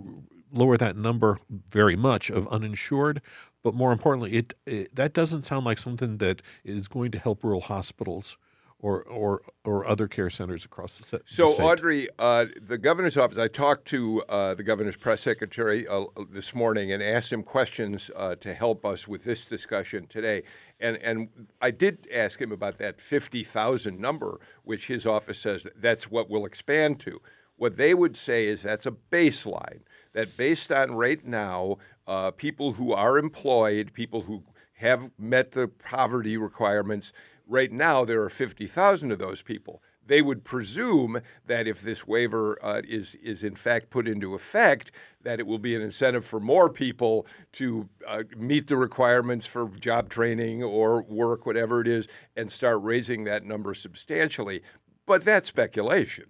lower 0.53 0.77
that 0.77 0.97
number 0.97 1.39
very 1.69 1.97
much 1.97 2.31
of 2.31 2.47
uninsured, 2.49 3.21
but 3.63 3.75
more 3.75 3.93
importantly, 3.93 4.33
it, 4.33 4.55
it 4.67 4.95
that 4.95 5.13
doesn't 5.13 5.47
sound 5.47 5.67
like 5.67 5.79
something 5.79 6.19
that 6.19 6.43
is 6.65 6.89
going 6.89 7.11
to 7.13 7.19
help 7.19 7.43
rural 7.45 7.61
hospitals 7.63 8.37
or 8.79 9.03
or 9.03 9.43
or 9.65 9.87
other 9.87 10.09
care 10.09 10.31
centers 10.31 10.65
across 10.65 10.97
the, 10.99 11.05
se- 11.05 11.19
the 11.19 11.35
So, 11.35 11.49
state. 11.49 11.63
Audrey, 11.63 12.09
uh, 12.19 12.47
the 12.61 12.79
governor's 12.79 13.17
office, 13.17 13.39
I 13.39 13.49
talked 13.49 13.87
to 13.89 14.23
uh, 14.29 14.55
the 14.55 14.63
governor's 14.63 14.97
press 14.97 15.21
secretary 15.21 15.87
uh, 15.87 16.05
this 16.31 16.55
morning 16.55 16.91
and 16.93 17.03
asked 17.03 17.33
him 17.33 17.43
questions 17.43 18.11
uh, 18.17 18.37
to 18.37 18.55
help 18.55 18.87
us 18.87 19.07
with 19.07 19.25
this 19.25 19.45
discussion 19.45 20.07
today. 20.07 20.43
And, 20.81 20.97
and 20.97 21.29
I 21.61 21.71
did 21.71 22.09
ask 22.13 22.41
him 22.41 22.53
about 22.53 22.79
that 22.79 23.01
50,000 23.01 24.01
number, 24.01 24.41
which 24.65 24.87
his 24.87 25.07
office 25.07 25.39
says 25.39 25.67
that's 25.77 26.11
what 26.11 26.31
we'll 26.31 26.47
expand 26.47 27.01
to. 27.01 27.21
What 27.57 27.77
they 27.77 27.93
would 27.93 28.17
say 28.17 28.47
is 28.47 28.63
that's 28.63 28.87
a 28.87 28.97
baseline, 29.13 29.81
that 30.15 30.37
based 30.37 30.73
on 30.73 30.93
right 30.93 31.25
now, 31.25 31.77
uh, 32.07 32.31
people 32.31 32.73
who 32.73 32.93
are 32.93 33.19
employed, 33.19 33.93
people 33.93 34.23
who 34.23 34.43
have 34.75 35.11
met 35.19 35.53
the 35.53 35.69
poverty 35.69 36.39
requirements, 36.39 37.13
right 37.47 37.71
now 37.71 38.05
there 38.05 38.23
are 38.23 38.31
50,000 38.31 39.13
of 39.13 39.19
those 39.19 39.43
people. 39.43 39.83
They 40.11 40.23
would 40.23 40.43
presume 40.43 41.21
that 41.47 41.69
if 41.69 41.83
this 41.83 42.05
waiver 42.05 42.59
uh, 42.65 42.83
is 42.83 43.15
is 43.23 43.45
in 43.45 43.55
fact 43.55 43.91
put 43.91 44.09
into 44.09 44.35
effect, 44.35 44.91
that 45.23 45.39
it 45.39 45.47
will 45.47 45.61
be 45.61 45.77
an 45.77 45.83
incentive 45.83 46.27
for 46.27 46.41
more 46.41 46.69
people 46.69 47.29
to 47.53 47.89
uh, 48.09 48.25
meet 48.37 48.67
the 48.67 48.77
requirements 48.77 49.47
for 49.47 49.69
job 49.69 50.09
training 50.09 50.65
or 50.65 51.03
work, 51.03 51.47
whatever 51.47 51.81
it 51.81 51.87
is, 51.87 52.09
and 52.35 52.51
start 52.51 52.83
raising 52.83 53.23
that 53.23 53.45
number 53.45 53.73
substantially. 53.73 54.63
But 55.07 55.25
that's 55.25 55.47
speculation. 55.47 56.25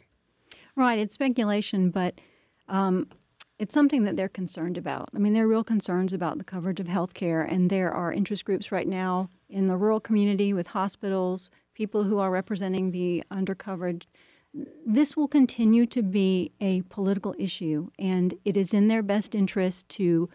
Right, 0.76 0.98
it's 0.98 1.14
speculation, 1.14 1.90
but 1.90 2.20
um, 2.68 3.08
it's 3.58 3.72
something 3.72 4.04
that 4.04 4.14
they're 4.14 4.28
concerned 4.28 4.76
about. 4.76 5.08
I 5.14 5.18
mean, 5.18 5.32
there 5.32 5.44
are 5.44 5.48
real 5.48 5.64
concerns 5.64 6.12
about 6.12 6.36
the 6.36 6.44
coverage 6.44 6.80
of 6.80 6.88
health 6.88 7.14
care, 7.14 7.40
and 7.40 7.70
there 7.70 7.90
are 7.90 8.12
interest 8.12 8.44
groups 8.44 8.70
right 8.70 8.86
now 8.86 9.30
in 9.48 9.68
the 9.68 9.78
rural 9.78 10.00
community 10.00 10.52
with 10.52 10.66
hospitals, 10.66 11.48
people 11.80 12.04
who 12.04 12.18
are 12.18 12.30
representing 12.30 12.90
the 12.90 13.24
undercovered. 13.30 14.02
This 14.86 15.16
will 15.16 15.28
continue 15.28 15.86
to 15.86 16.02
be 16.02 16.52
a 16.60 16.82
political 16.90 17.34
issue, 17.38 17.88
and 17.98 18.34
it 18.44 18.54
is 18.54 18.74
in 18.74 18.88
their 18.88 19.02
best 19.02 19.34
interest 19.34 19.88
to 20.00 20.28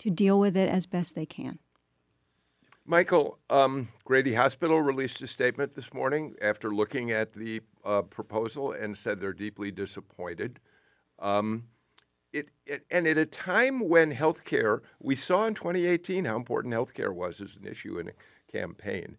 to 0.00 0.10
deal 0.10 0.40
with 0.40 0.56
it 0.56 0.68
as 0.68 0.84
best 0.86 1.14
they 1.14 1.26
can. 1.26 1.60
Michael, 2.84 3.38
um, 3.48 3.88
Grady 4.04 4.34
Hospital 4.34 4.80
released 4.80 5.22
a 5.22 5.28
statement 5.28 5.74
this 5.74 5.94
morning 5.94 6.34
after 6.42 6.74
looking 6.74 7.12
at 7.12 7.32
the 7.34 7.60
uh, 7.84 8.02
proposal 8.02 8.72
and 8.72 8.98
said 8.98 9.20
they're 9.20 9.32
deeply 9.32 9.70
disappointed. 9.70 10.58
Um, 11.20 11.68
it, 12.32 12.48
it, 12.66 12.84
and 12.90 13.06
at 13.06 13.16
a 13.16 13.26
time 13.26 13.88
when 13.88 14.12
healthcare, 14.12 14.80
we 14.98 15.14
saw 15.14 15.46
in 15.46 15.54
2018 15.54 16.24
how 16.24 16.34
important 16.34 16.74
healthcare 16.74 17.14
was 17.14 17.40
as 17.40 17.54
an 17.54 17.64
issue 17.64 17.96
in 18.00 18.08
a 18.08 18.12
campaign. 18.50 19.16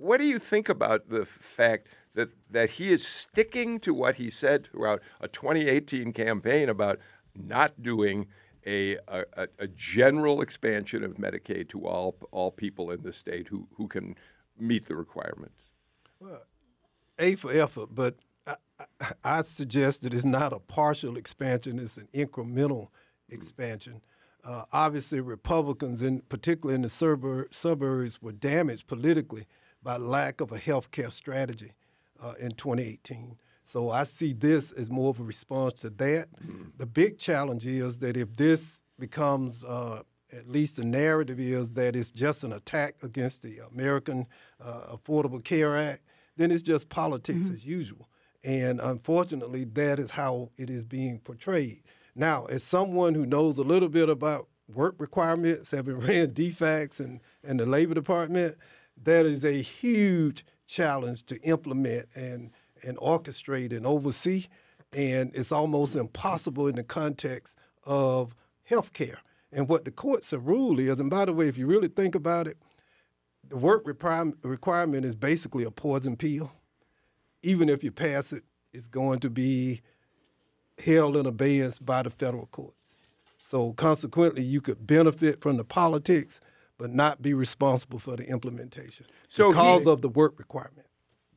What 0.00 0.18
do 0.18 0.24
you 0.24 0.38
think 0.38 0.70
about 0.70 1.10
the 1.10 1.26
fact 1.26 1.88
that, 2.14 2.30
that 2.50 2.70
he 2.70 2.90
is 2.90 3.06
sticking 3.06 3.78
to 3.80 3.92
what 3.92 4.16
he 4.16 4.30
said 4.30 4.66
throughout 4.66 5.02
a 5.20 5.28
2018 5.28 6.14
campaign 6.14 6.70
about 6.70 6.98
not 7.34 7.82
doing 7.82 8.26
a, 8.66 8.96
a, 9.08 9.48
a 9.58 9.68
general 9.68 10.40
expansion 10.40 11.04
of 11.04 11.16
Medicaid 11.18 11.68
to 11.70 11.86
all 11.86 12.16
all 12.30 12.50
people 12.50 12.90
in 12.90 13.02
the 13.02 13.12
state 13.12 13.48
who, 13.48 13.68
who 13.76 13.88
can 13.88 14.16
meet 14.58 14.86
the 14.86 14.96
requirements. 14.96 15.64
Well, 16.18 16.44
a 17.18 17.34
for 17.34 17.52
effort, 17.52 17.90
but 17.94 18.16
I, 18.46 18.56
I, 18.78 19.12
I 19.22 19.42
suggest 19.42 20.02
that 20.02 20.14
it's 20.14 20.24
not 20.24 20.52
a 20.52 20.60
partial 20.60 21.16
expansion; 21.16 21.78
it's 21.78 21.98
an 21.98 22.08
incremental 22.14 22.88
expansion. 23.28 24.00
Uh, 24.42 24.64
obviously, 24.72 25.20
Republicans, 25.20 26.00
in 26.00 26.20
particularly 26.22 26.74
in 26.74 26.82
the 26.82 26.88
suburb, 26.88 27.54
suburbs, 27.54 28.20
were 28.22 28.32
damaged 28.32 28.86
politically 28.86 29.46
by 29.82 29.96
lack 29.96 30.40
of 30.40 30.52
a 30.52 30.58
health 30.58 30.90
care 30.90 31.10
strategy 31.10 31.72
uh, 32.22 32.34
in 32.40 32.52
2018. 32.52 33.36
So 33.62 33.90
I 33.90 34.04
see 34.04 34.32
this 34.32 34.72
as 34.72 34.90
more 34.90 35.10
of 35.10 35.20
a 35.20 35.22
response 35.22 35.74
to 35.82 35.90
that. 35.90 36.28
The 36.76 36.86
big 36.86 37.18
challenge 37.18 37.66
is 37.66 37.98
that 37.98 38.16
if 38.16 38.34
this 38.36 38.82
becomes, 38.98 39.62
uh, 39.62 40.02
at 40.32 40.48
least 40.48 40.76
the 40.76 40.84
narrative 40.84 41.38
is 41.38 41.70
that 41.70 41.94
it's 41.94 42.10
just 42.10 42.42
an 42.42 42.52
attack 42.52 42.96
against 43.02 43.42
the 43.42 43.60
American 43.72 44.26
uh, 44.60 44.96
Affordable 44.96 45.42
Care 45.42 45.76
Act, 45.76 46.02
then 46.36 46.50
it's 46.50 46.62
just 46.62 46.88
politics 46.88 47.48
as 47.48 47.64
usual. 47.64 48.08
And 48.42 48.80
unfortunately, 48.80 49.64
that 49.64 49.98
is 49.98 50.12
how 50.12 50.50
it 50.56 50.70
is 50.70 50.84
being 50.84 51.18
portrayed. 51.20 51.82
Now, 52.14 52.46
as 52.46 52.64
someone 52.64 53.14
who 53.14 53.26
knows 53.26 53.58
a 53.58 53.62
little 53.62 53.88
bit 53.88 54.08
about 54.08 54.48
work 54.68 54.94
requirements, 54.98 55.70
having 55.70 55.98
ran 56.00 56.28
DFACs 56.28 57.00
and, 57.00 57.20
and 57.44 57.60
the 57.60 57.66
Labor 57.66 57.94
Department, 57.94 58.56
that 59.04 59.26
is 59.26 59.44
a 59.44 59.62
huge 59.62 60.44
challenge 60.66 61.24
to 61.26 61.40
implement 61.42 62.08
and, 62.14 62.50
and 62.82 62.96
orchestrate 62.98 63.76
and 63.76 63.86
oversee. 63.86 64.46
And 64.92 65.30
it's 65.34 65.52
almost 65.52 65.94
impossible 65.94 66.66
in 66.66 66.76
the 66.76 66.82
context 66.82 67.56
of 67.84 68.34
healthcare. 68.68 69.18
And 69.52 69.68
what 69.68 69.84
the 69.84 69.90
courts 69.90 70.30
have 70.30 70.46
ruled 70.46 70.78
is, 70.78 71.00
and 71.00 71.10
by 71.10 71.24
the 71.24 71.32
way, 71.32 71.48
if 71.48 71.58
you 71.58 71.66
really 71.66 71.88
think 71.88 72.14
about 72.14 72.46
it, 72.46 72.56
the 73.48 73.56
work 73.56 73.82
requirement, 73.84 74.38
requirement 74.42 75.04
is 75.04 75.16
basically 75.16 75.64
a 75.64 75.70
poison 75.70 76.16
pill. 76.16 76.52
Even 77.42 77.68
if 77.68 77.82
you 77.82 77.90
pass 77.90 78.32
it, 78.32 78.44
it's 78.72 78.86
going 78.86 79.18
to 79.20 79.30
be 79.30 79.80
held 80.84 81.16
in 81.16 81.26
abeyance 81.26 81.78
by 81.78 82.02
the 82.02 82.10
federal 82.10 82.46
courts. 82.46 82.94
So 83.42 83.72
consequently, 83.72 84.42
you 84.42 84.60
could 84.60 84.86
benefit 84.86 85.40
from 85.40 85.56
the 85.56 85.64
politics, 85.64 86.40
but 86.80 86.90
not 86.90 87.20
be 87.20 87.34
responsible 87.34 87.98
for 87.98 88.16
the 88.16 88.24
implementation 88.24 89.04
So 89.28 89.50
he- 89.50 89.56
because 89.58 89.86
of 89.86 90.00
the 90.00 90.08
work 90.08 90.38
requirement. 90.38 90.86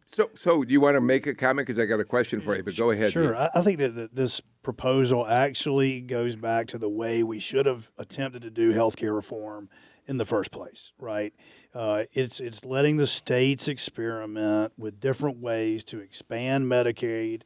So, 0.05 0.29
so 0.35 0.63
do 0.63 0.71
you 0.71 0.79
want 0.79 0.95
to 0.95 1.01
make 1.01 1.25
a 1.25 1.33
comment? 1.33 1.67
Because 1.67 1.81
I 1.81 1.85
got 1.85 1.99
a 1.99 2.05
question 2.05 2.39
for 2.39 2.55
you, 2.55 2.61
but 2.63 2.77
go 2.77 2.91
ahead. 2.91 3.11
Sure. 3.11 3.35
I, 3.35 3.49
I 3.55 3.61
think 3.61 3.79
that 3.79 3.95
th- 3.95 4.09
this 4.13 4.41
proposal 4.61 5.25
actually 5.27 6.01
goes 6.01 6.35
back 6.35 6.67
to 6.67 6.77
the 6.77 6.87
way 6.87 7.23
we 7.23 7.39
should 7.39 7.65
have 7.65 7.91
attempted 7.97 8.43
to 8.43 8.51
do 8.51 8.73
healthcare 8.73 9.13
reform 9.15 9.69
in 10.05 10.17
the 10.17 10.25
first 10.25 10.51
place, 10.51 10.93
right? 10.99 11.33
Uh, 11.73 12.03
it's 12.11 12.39
it's 12.39 12.63
letting 12.63 12.97
the 12.97 13.07
states 13.07 13.67
experiment 13.67 14.71
with 14.77 14.99
different 14.99 15.39
ways 15.39 15.83
to 15.85 15.99
expand 15.99 16.65
Medicaid 16.65 17.41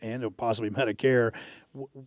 and 0.00 0.36
possibly 0.36 0.70
Medicare, 0.70 1.34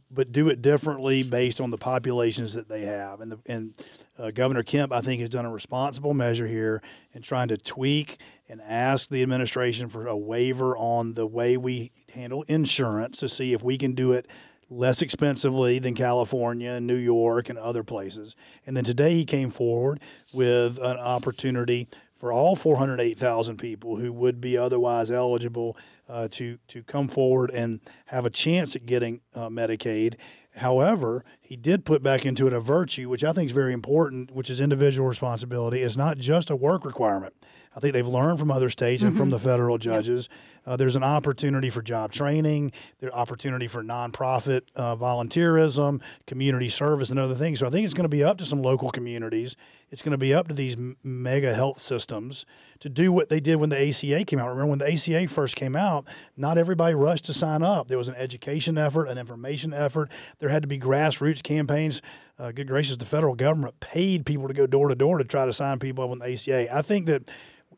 but 0.09 0.31
do 0.31 0.49
it 0.49 0.61
differently 0.61 1.23
based 1.23 1.61
on 1.61 1.71
the 1.71 1.77
populations 1.77 2.53
that 2.53 2.67
they 2.67 2.81
have. 2.85 3.21
And 3.21 3.31
the, 3.31 3.39
and 3.45 3.75
uh, 4.17 4.31
Governor 4.31 4.63
Kemp, 4.63 4.91
I 4.91 5.01
think, 5.01 5.19
has 5.19 5.29
done 5.29 5.45
a 5.45 5.51
responsible 5.51 6.13
measure 6.13 6.47
here 6.47 6.81
in 7.13 7.21
trying 7.21 7.49
to 7.49 7.57
tweak 7.57 8.17
and 8.49 8.61
ask 8.61 9.09
the 9.09 9.21
administration 9.21 9.89
for 9.89 10.07
a 10.07 10.17
waiver 10.17 10.75
on 10.77 11.13
the 11.13 11.25
way 11.25 11.57
we 11.57 11.91
handle 12.13 12.43
insurance 12.43 13.19
to 13.19 13.29
see 13.29 13.53
if 13.53 13.63
we 13.63 13.77
can 13.77 13.93
do 13.93 14.11
it 14.11 14.27
less 14.71 15.01
expensively 15.01 15.79
than 15.79 15.93
California 15.93 16.71
and 16.71 16.87
New 16.87 16.95
York 16.95 17.49
and 17.49 17.59
other 17.59 17.83
places. 17.83 18.35
And 18.65 18.75
then 18.75 18.85
today 18.85 19.15
he 19.15 19.25
came 19.25 19.51
forward 19.51 19.99
with 20.31 20.77
an 20.77 20.97
opportunity 20.97 21.89
for 22.21 22.31
all 22.31 22.55
408,000 22.55 23.57
people 23.57 23.95
who 23.95 24.13
would 24.13 24.39
be 24.39 24.55
otherwise 24.55 25.09
eligible 25.09 25.75
uh, 26.07 26.27
to 26.27 26.59
to 26.67 26.83
come 26.83 27.07
forward 27.07 27.49
and 27.49 27.79
have 28.05 28.27
a 28.27 28.29
chance 28.29 28.75
at 28.75 28.85
getting 28.85 29.21
uh, 29.33 29.49
Medicaid. 29.49 30.17
However, 30.57 31.25
he 31.41 31.55
did 31.55 31.83
put 31.83 32.03
back 32.03 32.23
into 32.23 32.45
it 32.45 32.53
a 32.53 32.59
virtue, 32.59 33.09
which 33.09 33.23
I 33.23 33.33
think 33.33 33.49
is 33.49 33.55
very 33.55 33.73
important, 33.73 34.29
which 34.29 34.51
is 34.51 34.61
individual 34.61 35.09
responsibility. 35.09 35.81
It's 35.81 35.97
not 35.97 36.19
just 36.19 36.51
a 36.51 36.55
work 36.55 36.85
requirement. 36.85 37.33
I 37.75 37.79
think 37.79 37.93
they've 37.93 38.07
learned 38.07 38.37
from 38.39 38.51
other 38.51 38.69
states 38.69 39.01
and 39.01 39.11
mm-hmm. 39.11 39.19
from 39.19 39.29
the 39.29 39.39
federal 39.39 39.77
judges. 39.77 40.27
Uh, 40.65 40.75
there's 40.75 40.95
an 40.95 41.03
opportunity 41.03 41.69
for 41.69 41.81
job 41.81 42.11
training, 42.11 42.71
there's 42.99 43.13
opportunity 43.13 43.67
for 43.67 43.81
nonprofit 43.83 44.61
uh, 44.75 44.95
volunteerism, 44.95 46.01
community 46.27 46.69
service, 46.69 47.09
and 47.09 47.19
other 47.19 47.33
things. 47.33 47.59
So 47.59 47.67
I 47.67 47.69
think 47.69 47.85
it's 47.85 47.93
going 47.93 48.03
to 48.03 48.09
be 48.09 48.23
up 48.23 48.37
to 48.39 48.45
some 48.45 48.61
local 48.61 48.91
communities. 48.91 49.55
It's 49.89 50.01
going 50.01 50.11
to 50.11 50.17
be 50.17 50.33
up 50.33 50.49
to 50.49 50.53
these 50.53 50.77
mega 51.03 51.53
health 51.53 51.79
systems 51.79 52.45
to 52.81 52.89
do 52.89 53.11
what 53.11 53.29
they 53.29 53.39
did 53.39 53.55
when 53.55 53.69
the 53.69 53.89
ACA 53.89 54.25
came 54.25 54.39
out. 54.39 54.49
Remember 54.49 54.69
when 54.69 54.79
the 54.79 54.91
ACA 54.91 55.27
first 55.27 55.55
came 55.55 55.75
out, 55.75 56.05
not 56.35 56.57
everybody 56.57 56.93
rushed 56.93 57.25
to 57.25 57.33
sign 57.33 57.63
up. 57.63 57.87
There 57.87 57.97
was 57.97 58.07
an 58.07 58.15
education 58.15 58.77
effort, 58.77 59.05
an 59.05 59.17
information 59.17 59.73
effort. 59.73 60.11
There 60.39 60.49
had 60.49 60.63
to 60.63 60.67
be 60.67 60.79
grassroots 60.79 61.41
campaigns. 61.41 62.01
Uh, 62.37 62.51
good 62.51 62.67
gracious, 62.67 62.97
the 62.97 63.05
federal 63.05 63.35
government 63.35 63.79
paid 63.79 64.25
people 64.25 64.47
to 64.47 64.53
go 64.53 64.65
door 64.65 64.87
to 64.89 64.95
door 64.95 65.19
to 65.19 65.23
try 65.23 65.45
to 65.45 65.53
sign 65.53 65.79
people 65.79 66.03
up 66.03 66.09
on 66.09 66.19
the 66.19 66.33
ACA. 66.33 66.75
I 66.75 66.81
think 66.81 67.05
that 67.05 67.29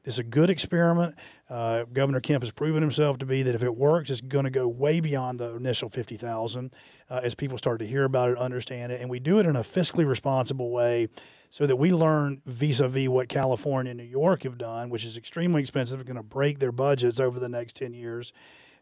it's 0.06 0.18
a 0.18 0.24
good 0.24 0.50
experiment. 0.50 1.16
Uh, 1.50 1.86
Governor 1.92 2.20
Kemp 2.20 2.44
has 2.44 2.52
proven 2.52 2.82
himself 2.82 3.18
to 3.20 3.26
be 3.26 3.42
that 3.44 3.56
if 3.56 3.63
it 3.63 3.76
works, 3.76 4.10
it's 4.10 4.22
going 4.22 4.44
to 4.44 4.52
go 4.52 4.68
way 4.68 5.00
beyond 5.00 5.39
the 5.39 5.56
initial 5.56 5.88
50,000 5.88 6.74
uh, 7.10 7.22
as 7.24 7.36
people 7.36 7.58
start 7.58 7.80
to 7.80 7.88
hear 7.88 8.04
about 8.04 8.30
it, 8.30 8.38
understand 8.38 8.92
it, 8.92 9.00
and 9.00 9.10
we 9.10 9.20
do 9.20 9.39
it 9.39 9.46
in 9.46 9.56
a 9.56 9.62
fiscally 9.62 10.06
responsible 10.06 10.72
way 10.72 11.08
so 11.50 11.66
that 11.66 11.78
we 11.78 11.94
learn 11.94 12.42
vis-a-vis 12.46 13.08
what 13.08 13.30
California 13.30 13.92
and 13.92 13.98
New 13.98 14.06
York 14.06 14.44
have 14.44 14.58
done, 14.58 14.89
which 14.89 15.06
is 15.06 15.16
extremely 15.16 15.62
expensive, 15.62 16.04
going 16.06 16.18
to 16.18 16.24
break 16.24 16.60
their 16.60 16.72
budgets 16.72 17.20
over 17.20 17.39
the 17.39 17.50
next 17.50 17.76
10 17.78 17.94
years. 17.94 18.34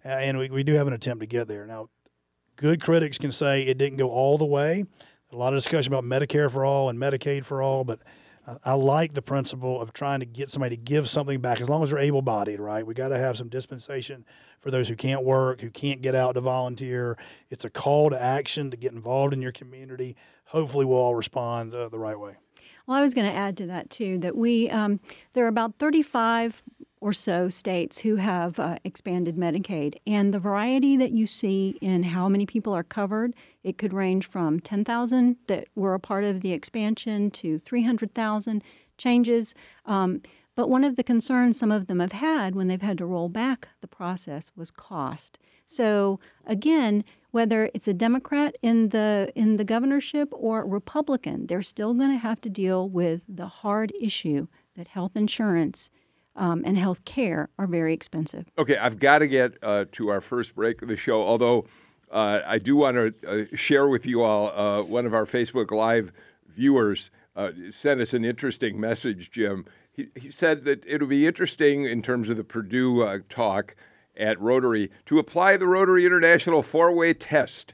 Uh, 0.04 0.10
and 0.10 0.40
we, 0.40 0.50
we 0.50 0.64
do 0.64 0.74
have 0.74 0.88
an 0.88 0.94
attempt 0.94 1.22
to 1.22 1.28
get 1.28 1.48
there. 1.48 1.68
Now, 1.68 1.90
good 2.56 2.82
critics 2.82 3.20
can 3.20 3.32
say 3.32 3.64
it 3.64 3.78
didn't 3.78 3.98
go 3.98 4.10
all 4.10 4.38
the 4.38 4.46
way. 4.46 4.86
A 5.32 5.36
lot 5.36 5.54
of 5.54 5.58
discussion 5.58 5.94
about 5.94 6.04
Medicare 6.04 6.50
for 6.50 6.66
all 6.66 6.90
and 6.90 6.98
Medicaid 6.98 7.46
for 7.46 7.62
all, 7.62 7.84
but– 7.84 8.00
I 8.66 8.74
like 8.74 9.14
the 9.14 9.22
principle 9.22 9.82
of 9.82 9.94
trying 9.94 10.20
to 10.22 10.26
get 10.26 10.50
somebody 10.50 10.76
to 10.76 10.82
give 10.82 11.10
something 11.10 11.40
back 11.40 11.62
as 11.62 11.70
long 11.70 11.84
as 11.84 11.92
they're 11.92 12.00
able 12.00 12.22
bodied, 12.22 12.60
right? 12.60 12.86
We 12.86 12.94
got 12.94 13.10
to 13.10 13.18
have 13.18 13.38
some 13.38 13.50
dispensation 13.50 14.26
for 14.60 14.72
those 14.72 14.90
who 14.90 14.96
can't 14.96 15.24
work, 15.24 15.62
who 15.62 15.70
can't 15.70 16.02
get 16.02 16.16
out 16.16 16.34
to 16.34 16.42
volunteer. 16.42 17.18
It's 17.50 17.66
a 17.66 17.70
call 17.70 18.10
to 18.10 18.22
action 18.22 18.72
to 18.72 18.78
get 18.78 18.94
involved 18.94 19.34
in 19.34 19.42
your 19.42 19.52
community. 19.52 20.16
Hopefully, 20.46 20.86
we'll 20.86 20.98
all 20.98 21.16
respond 21.16 21.74
uh, 21.74 21.90
the 21.90 22.00
right 22.00 22.20
way. 22.20 22.38
Well, 22.88 22.98
I 22.98 23.02
was 23.02 23.14
going 23.14 23.30
to 23.30 23.36
add 23.36 23.58
to 23.58 23.68
that 23.68 23.90
too 23.90 24.18
that 24.20 24.36
we 24.36 24.70
um, 24.70 25.00
there 25.34 25.46
are 25.46 25.50
about 25.50 25.78
35 25.78 26.64
or 27.02 27.12
so 27.12 27.50
states 27.50 28.00
who 28.00 28.18
have 28.18 28.60
uh, 28.60 28.78
expanded 28.84 29.36
Medicaid. 29.36 29.96
And 30.06 30.32
the 30.32 30.40
variety 30.40 30.96
that 30.98 31.12
you 31.12 31.26
see 31.26 31.78
in 31.82 32.04
how 32.04 32.30
many 32.30 32.46
people 32.46 32.74
are 32.74 32.84
covered, 32.84 33.34
it 33.64 33.80
could 33.80 33.92
range 33.92 34.28
from 34.28 34.60
10,000 34.60 35.36
that 35.48 35.68
were 35.76 35.96
a 35.96 36.00
part 36.00 36.24
of 36.24 36.42
the 36.42 36.54
expansion 36.54 37.32
to 37.32 37.58
300,000 37.58 38.64
changes. 38.98 39.56
Um, 39.86 40.22
but 40.56 40.70
one 40.70 40.84
of 40.84 40.96
the 40.96 41.04
concerns 41.04 41.58
some 41.58 41.72
of 41.72 41.88
them 41.88 42.00
have 42.00 42.12
had 42.12 42.54
when 42.54 42.68
they've 42.68 42.82
had 42.82 43.00
to 43.00 43.06
roll 43.06 43.30
back 43.30 43.70
the 43.82 43.88
process 43.88 44.52
was 44.56 44.70
cost. 44.70 45.40
So 45.66 46.20
again, 46.46 47.04
whether 47.32 47.72
it's 47.74 47.88
a 47.88 47.94
Democrat 47.94 48.56
in 48.62 48.90
the 48.90 49.32
in 49.34 49.56
the 49.56 49.64
governorship 49.64 50.30
or 50.34 50.66
Republican, 50.66 51.48
they're 51.48 51.62
still 51.62 51.94
going 51.94 52.12
to 52.12 52.18
have 52.18 52.42
to 52.42 52.50
deal 52.50 52.88
with 52.90 53.24
the 53.28 53.48
hard 53.48 53.94
issue 54.00 54.48
that 54.76 54.90
health 54.90 55.16
insurance 55.16 55.90
um, 56.36 56.63
and 56.65 56.78
health 56.78 57.04
care 57.06 57.50
are 57.58 57.67
very 57.67 57.94
expensive. 57.94 58.52
Okay, 58.58 58.78
I've 58.78 59.00
got 59.00 59.20
to 59.20 59.28
get 59.28 59.54
uh, 59.62 59.86
to 59.94 60.10
our 60.10 60.22
first 60.22 60.56
break 60.56 60.82
of 60.82 60.88
the 60.88 60.98
show, 60.98 61.22
although 61.22 61.65
uh, 62.12 62.41
I 62.46 62.58
do 62.58 62.76
want 62.76 62.98
to 62.98 63.13
uh, 63.28 63.56
share 63.56 63.88
with 63.88 64.06
you 64.06 64.22
all 64.22 64.50
uh, 64.50 64.84
one 64.84 65.06
of 65.06 65.13
our 65.13 65.26
Facebook 65.26 65.72
Live 65.72 66.12
viewers 66.48 67.10
uh, 67.36 67.52
sent 67.70 68.02
us 68.02 68.13
an 68.13 68.26
interesting 68.26 68.80
message, 68.80 69.32
Jim. 69.32 69.65
He, 69.91 70.08
he 70.15 70.32
said 70.32 70.65
that 70.65 70.84
it 70.86 71.02
would 71.02 71.10
be 71.10 71.26
interesting 71.26 71.86
in 71.86 72.02
terms 72.02 72.30
of 72.30 72.38
the 72.38 72.44
Perdue 72.44 73.04
uh, 73.04 73.20
talk 73.30 73.76
at 74.17 74.39
Rotary 74.39 74.91
to 75.06 75.20
apply 75.20 75.58
the 75.58 75.67
Rotary 75.67 76.06
International 76.06 76.62
four 76.62 76.91
way 76.91 77.13
test 77.13 77.74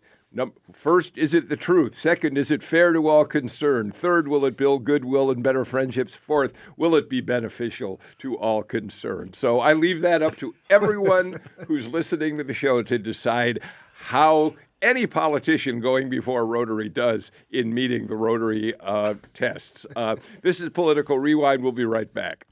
First, 0.73 1.17
is 1.17 1.33
it 1.33 1.49
the 1.49 1.57
truth? 1.57 1.97
Second, 1.97 2.37
is 2.37 2.51
it 2.51 2.63
fair 2.63 2.93
to 2.93 3.07
all 3.07 3.25
concerned? 3.25 3.93
Third, 3.93 4.27
will 4.27 4.45
it 4.45 4.57
build 4.57 4.83
goodwill 4.83 5.31
and 5.31 5.41
better 5.41 5.65
friendships? 5.65 6.15
Fourth, 6.15 6.53
will 6.75 6.95
it 6.95 7.09
be 7.09 7.21
beneficial 7.21 7.99
to 8.19 8.37
all 8.37 8.63
concerned? 8.63 9.35
So 9.35 9.59
I 9.59 9.73
leave 9.73 10.01
that 10.01 10.21
up 10.21 10.35
to 10.37 10.55
everyone 10.69 11.39
who's 11.67 11.87
listening 11.87 12.37
to 12.37 12.43
the 12.43 12.53
show 12.53 12.83
to 12.83 12.97
decide 12.97 13.59
how 13.93 14.53
any 14.81 15.07
politician 15.07 15.79
going 15.79 16.09
before 16.09 16.45
Rotary 16.45 16.89
does 16.89 17.31
in 17.49 17.73
meeting 17.73 18.07
the 18.07 18.15
Rotary 18.15 18.73
uh, 18.79 19.15
tests. 19.33 19.85
Uh, 19.95 20.17
this 20.43 20.61
is 20.61 20.69
Political 20.69 21.19
Rewind. 21.19 21.63
We'll 21.63 21.71
be 21.71 21.85
right 21.85 22.13
back. 22.13 22.45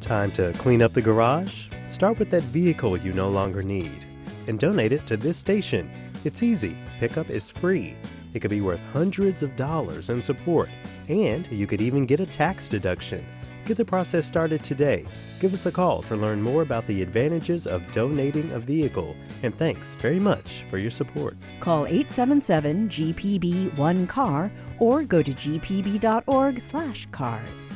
Time 0.00 0.30
to 0.32 0.52
clean 0.58 0.82
up 0.82 0.92
the 0.92 1.02
garage? 1.02 1.68
Start 1.88 2.18
with 2.18 2.30
that 2.30 2.42
vehicle 2.44 2.96
you 2.96 3.12
no 3.12 3.30
longer 3.30 3.62
need 3.62 4.06
and 4.46 4.60
donate 4.60 4.92
it 4.92 5.06
to 5.06 5.16
this 5.16 5.36
station. 5.36 5.90
It's 6.26 6.42
easy, 6.42 6.76
pickup 6.98 7.30
is 7.30 7.48
free. 7.48 7.96
It 8.34 8.40
could 8.40 8.50
be 8.50 8.60
worth 8.60 8.80
hundreds 8.92 9.44
of 9.44 9.54
dollars 9.54 10.10
in 10.10 10.20
support, 10.20 10.68
and 11.08 11.46
you 11.52 11.68
could 11.68 11.80
even 11.80 12.04
get 12.04 12.18
a 12.18 12.26
tax 12.26 12.68
deduction. 12.68 13.24
Get 13.64 13.76
the 13.76 13.84
process 13.84 14.26
started 14.26 14.64
today. 14.64 15.04
Give 15.38 15.54
us 15.54 15.66
a 15.66 15.70
call 15.70 16.02
to 16.02 16.16
learn 16.16 16.42
more 16.42 16.62
about 16.62 16.84
the 16.88 17.00
advantages 17.00 17.68
of 17.68 17.92
donating 17.92 18.50
a 18.50 18.58
vehicle. 18.58 19.14
And 19.44 19.56
thanks 19.56 19.94
very 20.02 20.18
much 20.18 20.64
for 20.68 20.78
your 20.78 20.90
support. 20.90 21.36
Call 21.60 21.86
877 21.86 22.88
GPB 22.88 23.78
1 23.78 24.06
car 24.08 24.50
or 24.80 25.04
go 25.04 25.22
to 25.22 25.30
gpb.org/cars. 25.30 27.70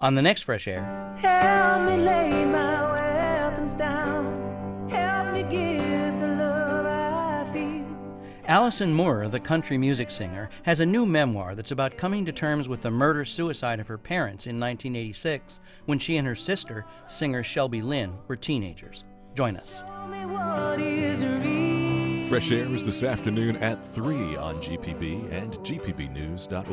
On 0.00 0.14
the 0.14 0.20
next 0.20 0.42
fresh 0.42 0.68
air. 0.68 1.14
Help 1.16 1.88
me 1.88 1.96
lay 1.96 2.44
my 2.44 2.92
weapons 2.92 3.74
down. 3.74 4.38
Allison 8.48 8.94
Moorer, 8.94 9.28
the 9.28 9.38
country 9.38 9.76
music 9.76 10.10
singer, 10.10 10.48
has 10.62 10.80
a 10.80 10.86
new 10.86 11.04
memoir 11.04 11.54
that's 11.54 11.70
about 11.70 11.98
coming 11.98 12.24
to 12.24 12.32
terms 12.32 12.66
with 12.66 12.80
the 12.80 12.90
murder 12.90 13.22
suicide 13.26 13.78
of 13.78 13.88
her 13.88 13.98
parents 13.98 14.46
in 14.46 14.58
1986 14.58 15.60
when 15.84 15.98
she 15.98 16.16
and 16.16 16.26
her 16.26 16.34
sister, 16.34 16.86
singer 17.08 17.42
Shelby 17.42 17.82
Lynne, 17.82 18.16
were 18.26 18.36
teenagers. 18.36 19.04
Join 19.34 19.58
us. 19.58 19.80
Fresh 22.30 22.50
Air 22.50 22.74
is 22.74 22.86
this 22.86 23.02
afternoon 23.02 23.56
at 23.56 23.84
3 23.84 24.36
on 24.36 24.62
GPB 24.62 25.30
and 25.30 25.52
GPBnews.org. 25.58 26.72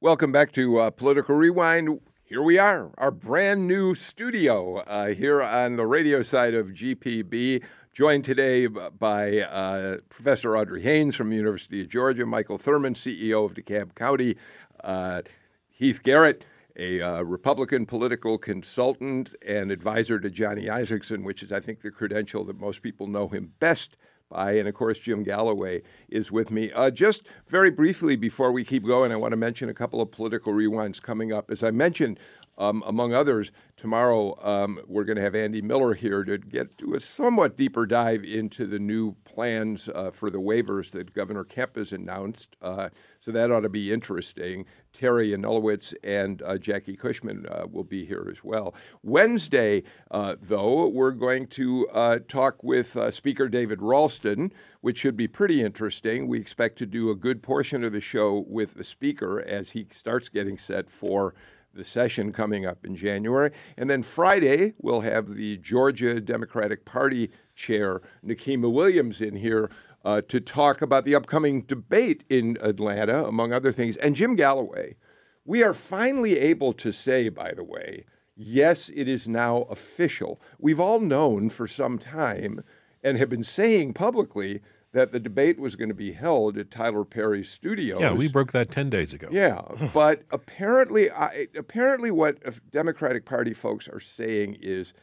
Welcome 0.00 0.32
back 0.32 0.50
to 0.54 0.78
uh, 0.80 0.90
Political 0.90 1.36
Rewind. 1.36 2.00
Here 2.24 2.42
we 2.42 2.58
are, 2.58 2.90
our 2.98 3.12
brand 3.12 3.68
new 3.68 3.94
studio 3.94 4.78
uh, 4.78 5.14
here 5.14 5.40
on 5.40 5.76
the 5.76 5.86
radio 5.86 6.24
side 6.24 6.54
of 6.54 6.70
GPB. 6.70 7.62
Joined 7.96 8.26
today 8.26 8.66
by 8.66 9.40
uh, 9.40 10.00
Professor 10.10 10.54
Audrey 10.54 10.82
Haynes 10.82 11.16
from 11.16 11.30
the 11.30 11.36
University 11.36 11.80
of 11.80 11.88
Georgia, 11.88 12.26
Michael 12.26 12.58
Thurmond, 12.58 12.96
CEO 12.96 13.46
of 13.46 13.54
DeKalb 13.54 13.94
County, 13.94 14.36
uh, 14.84 15.22
Heath 15.70 16.02
Garrett, 16.02 16.44
a 16.76 17.00
uh, 17.00 17.22
Republican 17.22 17.86
political 17.86 18.36
consultant 18.36 19.34
and 19.40 19.70
advisor 19.70 20.20
to 20.20 20.28
Johnny 20.28 20.66
Isakson, 20.66 21.24
which 21.24 21.42
is, 21.42 21.50
I 21.50 21.60
think, 21.60 21.80
the 21.80 21.90
credential 21.90 22.44
that 22.44 22.60
most 22.60 22.82
people 22.82 23.06
know 23.06 23.28
him 23.28 23.54
best 23.60 23.96
by. 24.28 24.52
And 24.52 24.68
of 24.68 24.74
course, 24.74 24.98
Jim 24.98 25.22
Galloway 25.22 25.80
is 26.10 26.30
with 26.30 26.50
me. 26.50 26.70
Uh, 26.72 26.90
just 26.90 27.22
very 27.48 27.70
briefly 27.70 28.14
before 28.14 28.52
we 28.52 28.62
keep 28.62 28.84
going, 28.84 29.10
I 29.10 29.16
want 29.16 29.32
to 29.32 29.38
mention 29.38 29.70
a 29.70 29.74
couple 29.74 30.02
of 30.02 30.10
political 30.10 30.52
rewinds 30.52 31.00
coming 31.00 31.32
up. 31.32 31.50
As 31.50 31.62
I 31.62 31.70
mentioned, 31.70 32.20
Um, 32.58 32.82
among 32.86 33.12
others, 33.12 33.52
tomorrow 33.76 34.34
um, 34.42 34.80
we're 34.86 35.04
going 35.04 35.16
to 35.16 35.22
have 35.22 35.34
Andy 35.34 35.60
Miller 35.60 35.94
here 35.94 36.24
to 36.24 36.38
get 36.38 36.78
to 36.78 36.94
a 36.94 37.00
somewhat 37.00 37.56
deeper 37.56 37.86
dive 37.86 38.24
into 38.24 38.66
the 38.66 38.78
new 38.78 39.14
plans 39.24 39.88
uh, 39.94 40.10
for 40.10 40.30
the 40.30 40.40
waivers 40.40 40.90
that 40.92 41.12
Governor 41.12 41.44
Kemp 41.44 41.76
has 41.76 41.92
announced. 41.92 42.56
Uh, 42.62 42.88
so 43.20 43.30
that 43.32 43.50
ought 43.50 43.60
to 43.60 43.68
be 43.68 43.92
interesting. 43.92 44.64
Teri 44.94 45.36
Anulewicz 45.36 45.94
and 46.02 46.40
uh, 46.42 46.56
Jackie 46.56 46.96
Cushman 46.96 47.46
uh, 47.46 47.66
will 47.70 47.84
be 47.84 48.06
here 48.06 48.28
as 48.30 48.42
well. 48.42 48.74
Wednesday, 49.02 49.82
uh, 50.10 50.36
though, 50.40 50.88
we're 50.88 51.10
going 51.10 51.46
to 51.48 51.86
uh, 51.88 52.18
talk 52.26 52.62
with 52.64 52.96
Speaker 53.14 53.48
David 53.48 53.82
Ralston, 53.82 54.52
which 54.80 54.98
should 54.98 55.16
be 55.16 55.28
pretty 55.28 55.62
interesting. 55.62 56.28
We 56.28 56.40
expect 56.40 56.78
to 56.78 56.86
do 56.86 57.10
a 57.10 57.14
good 57.14 57.42
portion 57.42 57.84
of 57.84 57.92
the 57.92 58.00
show 58.00 58.44
with 58.48 58.74
the 58.74 58.84
Speaker 58.84 59.40
as 59.42 59.70
he 59.70 59.86
starts 59.90 60.28
getting 60.30 60.56
set 60.56 60.88
for 60.88 61.34
the 61.76 61.84
session 61.84 62.32
coming 62.32 62.66
up 62.66 62.84
in 62.84 62.96
January. 62.96 63.50
And 63.76 63.88
then 63.88 64.02
Friday, 64.02 64.74
we'll 64.78 65.02
have 65.02 65.34
the 65.34 65.58
Georgia 65.58 66.20
Democratic 66.20 66.84
Party 66.84 67.30
chair, 67.54 68.02
Nikema 68.24 68.72
Williams, 68.72 69.20
in 69.20 69.36
here 69.36 69.70
uh, 70.04 70.22
to 70.28 70.40
talk 70.40 70.82
about 70.82 71.04
the 71.04 71.14
upcoming 71.14 71.62
debate 71.62 72.24
in 72.28 72.56
Atlanta, 72.60 73.24
among 73.26 73.52
other 73.52 73.72
things. 73.72 73.96
And 73.96 74.16
Jim 74.16 74.36
Galloway, 74.36 74.96
we 75.44 75.62
are 75.62 75.74
finally 75.74 76.38
able 76.38 76.72
to 76.74 76.92
say, 76.92 77.28
by 77.28 77.52
the 77.54 77.64
way, 77.64 78.04
yes, 78.34 78.90
it 78.94 79.08
is 79.08 79.28
now 79.28 79.62
official. 79.62 80.40
We've 80.58 80.80
all 80.80 81.00
known 81.00 81.50
for 81.50 81.66
some 81.66 81.98
time 81.98 82.62
and 83.02 83.18
have 83.18 83.28
been 83.28 83.42
saying 83.42 83.94
publicly 83.94 84.60
that 84.96 85.12
the 85.12 85.20
debate 85.20 85.60
was 85.60 85.76
going 85.76 85.90
to 85.90 85.94
be 85.94 86.12
held 86.12 86.56
at 86.56 86.70
Tyler 86.70 87.04
Perry's 87.04 87.50
studio. 87.50 88.00
Yeah, 88.00 88.14
we 88.14 88.28
broke 88.28 88.52
that 88.52 88.70
ten 88.70 88.88
days 88.88 89.12
ago. 89.12 89.28
Yeah, 89.30 89.60
but 89.94 90.22
apparently, 90.30 91.10
I, 91.10 91.48
apparently, 91.54 92.10
what 92.10 92.38
Democratic 92.70 93.26
Party 93.26 93.52
folks 93.52 93.88
are 93.88 94.00
saying 94.00 94.56
is 94.62 94.94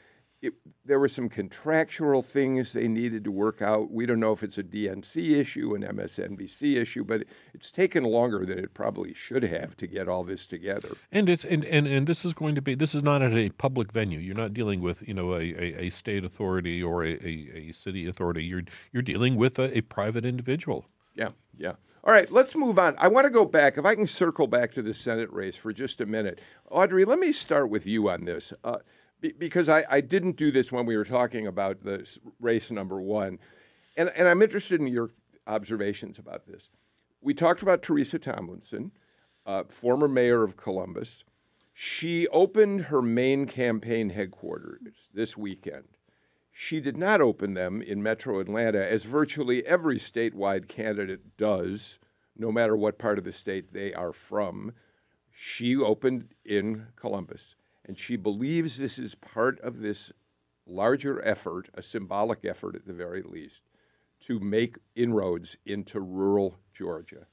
it, 0.44 0.54
there 0.84 1.00
were 1.00 1.08
some 1.08 1.30
contractual 1.30 2.22
things 2.22 2.74
they 2.74 2.90
needed 2.90 3.24
to 3.24 3.32
work 3.32 3.62
out. 3.62 3.92
We 3.92 4.06
don't 4.06 4.20
know 4.20 4.34
if 4.34 4.44
it's 4.44 4.58
a 4.58 4.64
DNC 4.64 5.32
issue, 5.32 5.74
an 5.74 5.84
MSNBC 5.84 6.76
issue, 6.76 7.06
but 7.06 7.24
it's 7.54 7.72
taken 7.72 8.04
longer 8.04 8.46
than 8.46 8.60
it 8.60 8.74
probably 8.74 9.14
should 9.14 9.44
have 9.44 9.78
to 9.78 9.88
get 9.88 10.10
all 10.10 10.26
this 10.26 10.46
together. 10.46 10.90
And 11.14 11.30
it's 11.30 11.46
and, 11.46 11.64
and, 11.64 11.88
and 11.88 12.08
this 12.08 12.26
is 12.26 12.34
going 12.34 12.56
to 12.56 12.62
be 12.62 12.76
this 12.76 12.94
is 12.94 13.02
not 13.02 13.22
at 13.22 13.32
a 13.32 13.50
public 13.52 13.94
venue. 13.94 14.20
You're 14.20 14.36
not 14.36 14.54
dealing 14.54 14.82
with 14.82 15.08
you 15.08 15.14
know 15.14 15.34
a, 15.34 15.38
a, 15.38 15.86
a 15.86 15.90
state 15.90 16.26
authority 16.26 16.84
or 16.84 17.06
a, 17.06 17.14
a, 17.26 17.50
a, 17.56 17.72
city 17.72 18.06
authority. 18.06 18.44
You're 18.44 18.64
you're 18.92 19.02
dealing 19.02 19.38
with 19.38 19.58
a, 19.60 19.78
a 19.78 19.82
private 19.82 20.26
individual. 20.26 20.86
Yeah, 21.16 21.30
yeah. 21.58 21.74
All 22.04 22.14
right, 22.14 22.30
let's 22.30 22.54
move 22.54 22.78
on. 22.78 22.96
I 22.98 23.08
want 23.08 23.28
to 23.28 23.32
go 23.32 23.46
back, 23.46 23.78
if 23.78 23.86
I 23.86 23.96
can 23.96 24.08
circle 24.08 24.46
back 24.46 24.74
to 24.74 24.82
the 24.82 24.94
Senate 24.94 25.32
race 25.32 25.56
for 25.56 25.72
just 25.72 26.02
a 26.02 26.06
minute. 26.06 26.42
Audrey, 26.70 27.06
let 27.06 27.18
me 27.18 27.32
start 27.32 27.70
with 27.70 27.88
you 27.88 28.10
on 28.10 28.26
this. 28.26 28.52
Uh, 28.62 28.80
because 29.32 29.70
I, 29.70 29.84
I 29.90 30.02
didn't 30.02 30.36
do 30.36 30.52
this 30.52 30.72
when 30.72 30.86
we 30.86 30.98
were 30.98 31.06
talking 31.06 31.48
about 31.48 31.84
the 31.84 32.08
race 32.40 32.72
number 32.72 33.02
one. 33.02 33.40
And, 33.96 34.10
and 34.16 34.28
I'm 34.28 34.42
interested 34.42 34.82
in 34.82 34.88
your 34.88 35.12
observations 35.48 36.20
about 36.20 36.46
this. 36.46 36.70
We 37.22 37.34
talked 37.34 37.62
about 37.62 37.82
Teresa 37.82 38.20
Tomlinson, 38.20 38.92
uh, 39.46 39.64
former 39.70 40.08
mayor 40.08 40.44
of 40.44 40.58
Columbus. 40.58 41.24
She 41.74 42.28
opened 42.28 42.86
her 42.86 43.02
main 43.02 43.46
campaign 43.46 44.10
headquarters 44.10 45.08
this 45.14 45.38
weekend. 45.38 45.86
She 46.52 46.80
did 46.80 46.98
not 46.98 47.20
open 47.20 47.56
them 47.56 47.82
in 47.82 48.04
metro 48.04 48.40
Atlanta, 48.40 48.86
as 48.86 49.06
virtually 49.06 49.66
every 49.66 49.98
statewide 49.98 50.68
candidate 50.68 51.36
does, 51.36 51.98
no 52.38 52.52
matter 52.52 52.76
what 52.76 53.00
part 53.00 53.18
of 53.18 53.24
the 53.24 53.32
state 53.32 53.74
they 53.74 53.92
are 53.94 54.12
from. 54.12 54.74
She 55.32 55.76
opened 55.76 56.28
in 56.46 56.88
Columbus. 56.96 57.56
And 57.86 57.98
she 57.98 58.16
believes 58.16 58.78
this 58.78 58.98
is 58.98 59.16
part 59.16 59.60
of 59.62 59.80
this 59.80 60.12
larger 60.66 61.24
effort, 61.26 61.70
a 61.74 61.82
symbolic 61.82 62.46
effort 62.46 62.76
at 62.76 62.86
the 62.86 62.94
very 62.94 63.22
least, 63.22 63.64
to 64.22 64.40
make 64.40 64.78
inroads 64.96 65.58
into 65.66 66.00
rural 66.00 66.60
Georgia. 66.74 67.28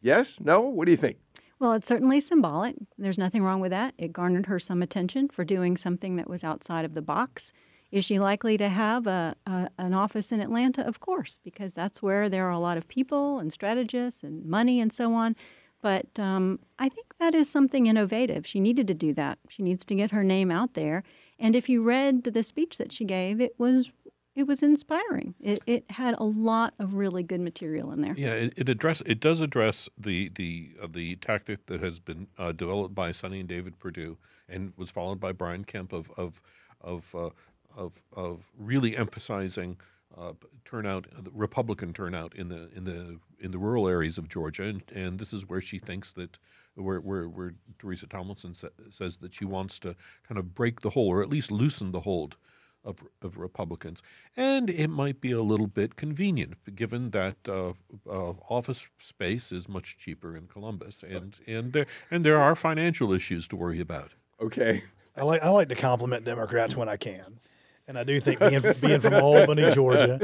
Yes? 0.00 0.36
No? 0.40 0.62
What 0.62 0.86
do 0.86 0.90
you 0.90 0.96
think? 0.96 1.18
Well, 1.60 1.74
it's 1.74 1.86
certainly 1.86 2.20
symbolic. 2.20 2.74
There's 2.96 3.18
nothing 3.18 3.44
wrong 3.44 3.60
with 3.60 3.70
that. 3.70 3.94
It 3.98 4.12
garnered 4.12 4.46
her 4.46 4.58
some 4.58 4.82
attention 4.82 5.28
for 5.28 5.44
doing 5.44 5.76
something 5.76 6.16
that 6.16 6.28
was 6.28 6.42
outside 6.42 6.84
of 6.84 6.94
the 6.94 7.02
box. 7.02 7.52
Is 7.92 8.04
she 8.04 8.18
likely 8.18 8.56
to 8.56 8.68
have 8.68 9.06
a, 9.06 9.34
a, 9.46 9.68
an 9.76 9.92
office 9.92 10.32
in 10.32 10.40
Atlanta? 10.40 10.86
Of 10.86 11.00
course, 11.00 11.38
because 11.42 11.74
that's 11.74 12.02
where 12.02 12.28
there 12.28 12.46
are 12.46 12.52
a 12.52 12.58
lot 12.58 12.78
of 12.78 12.88
people 12.88 13.38
and 13.38 13.52
strategists 13.52 14.22
and 14.22 14.44
money 14.46 14.80
and 14.80 14.92
so 14.92 15.12
on. 15.12 15.36
But 15.82 16.18
um, 16.18 16.60
I 16.78 16.88
think 16.88 17.14
that 17.18 17.34
is 17.34 17.50
something 17.50 17.86
innovative. 17.86 18.46
She 18.46 18.60
needed 18.60 18.86
to 18.88 18.94
do 18.94 19.12
that. 19.14 19.38
She 19.48 19.62
needs 19.62 19.84
to 19.86 19.94
get 19.94 20.10
her 20.10 20.22
name 20.22 20.50
out 20.50 20.74
there. 20.74 21.02
And 21.38 21.56
if 21.56 21.68
you 21.68 21.82
read 21.82 22.24
the 22.24 22.42
speech 22.42 22.76
that 22.78 22.92
she 22.92 23.04
gave, 23.04 23.40
it 23.40 23.54
was 23.58 23.90
it 24.36 24.46
was 24.46 24.62
inspiring. 24.62 25.34
It, 25.40 25.60
it 25.66 25.90
had 25.90 26.14
a 26.18 26.22
lot 26.22 26.74
of 26.78 26.94
really 26.94 27.22
good 27.22 27.40
material 27.40 27.90
in 27.92 28.00
there. 28.00 28.14
Yeah, 28.16 28.34
it, 28.34 28.54
it 28.56 28.68
address 28.68 29.02
it 29.06 29.20
does 29.20 29.40
address 29.40 29.88
the 29.98 30.30
the 30.36 30.72
uh, 30.82 30.86
the 30.90 31.16
tactic 31.16 31.66
that 31.66 31.80
has 31.80 31.98
been 31.98 32.28
uh, 32.38 32.52
developed 32.52 32.94
by 32.94 33.12
Sonny 33.12 33.40
and 33.40 33.48
David 33.48 33.78
Perdue 33.78 34.16
and 34.48 34.72
was 34.76 34.90
followed 34.90 35.20
by 35.20 35.32
Brian 35.32 35.64
Kemp 35.64 35.92
of 35.92 36.10
of 36.16 36.40
of 36.80 37.14
uh, 37.14 37.30
of, 37.76 38.02
of 38.14 38.50
really 38.58 38.96
emphasizing 38.96 39.76
uh, 40.16 40.32
turnout, 40.64 41.06
Republican 41.32 41.92
turnout 41.92 42.34
in 42.34 42.48
the 42.48 42.68
in 42.74 42.84
the 42.84 43.18
in 43.40 43.50
the 43.50 43.58
rural 43.58 43.88
areas 43.88 44.18
of 44.18 44.28
Georgia, 44.28 44.64
and, 44.64 44.82
and 44.94 45.18
this 45.18 45.32
is 45.32 45.48
where 45.48 45.60
she 45.60 45.78
thinks 45.78 46.12
that 46.12 46.38
where 46.74 47.00
where, 47.00 47.28
where 47.28 47.54
Teresa 47.78 48.06
Tomlinson 48.06 48.54
sa- 48.54 48.68
says 48.90 49.16
that 49.18 49.34
she 49.34 49.44
wants 49.44 49.78
to 49.80 49.96
kind 50.28 50.38
of 50.38 50.54
break 50.54 50.80
the 50.80 50.90
hold 50.90 51.14
or 51.14 51.22
at 51.22 51.28
least 51.28 51.50
loosen 51.50 51.92
the 51.92 52.00
hold 52.00 52.36
of 52.84 53.02
of 53.20 53.36
Republicans, 53.36 54.02
and 54.36 54.70
it 54.70 54.88
might 54.88 55.20
be 55.20 55.32
a 55.32 55.42
little 55.42 55.66
bit 55.66 55.96
convenient 55.96 56.54
given 56.74 57.10
that 57.10 57.36
uh, 57.48 57.72
uh, 58.08 58.32
office 58.48 58.88
space 58.98 59.52
is 59.52 59.68
much 59.68 59.98
cheaper 59.98 60.36
in 60.36 60.46
Columbus, 60.46 61.02
and 61.02 61.38
and 61.46 61.72
there 61.72 61.86
and 62.10 62.24
there 62.24 62.40
are 62.40 62.54
financial 62.54 63.12
issues 63.12 63.46
to 63.48 63.56
worry 63.56 63.80
about. 63.80 64.12
Okay. 64.40 64.82
I 65.16 65.24
like 65.24 65.42
I 65.42 65.50
like 65.50 65.68
to 65.68 65.74
compliment 65.74 66.24
Democrats 66.24 66.76
when 66.76 66.88
I 66.88 66.96
can. 66.96 67.40
And 67.88 67.98
I 67.98 68.04
do 68.04 68.20
think 68.20 68.38
being, 68.38 68.62
being 68.80 69.00
from 69.00 69.14
Albany, 69.14 69.68
Georgia, 69.72 70.20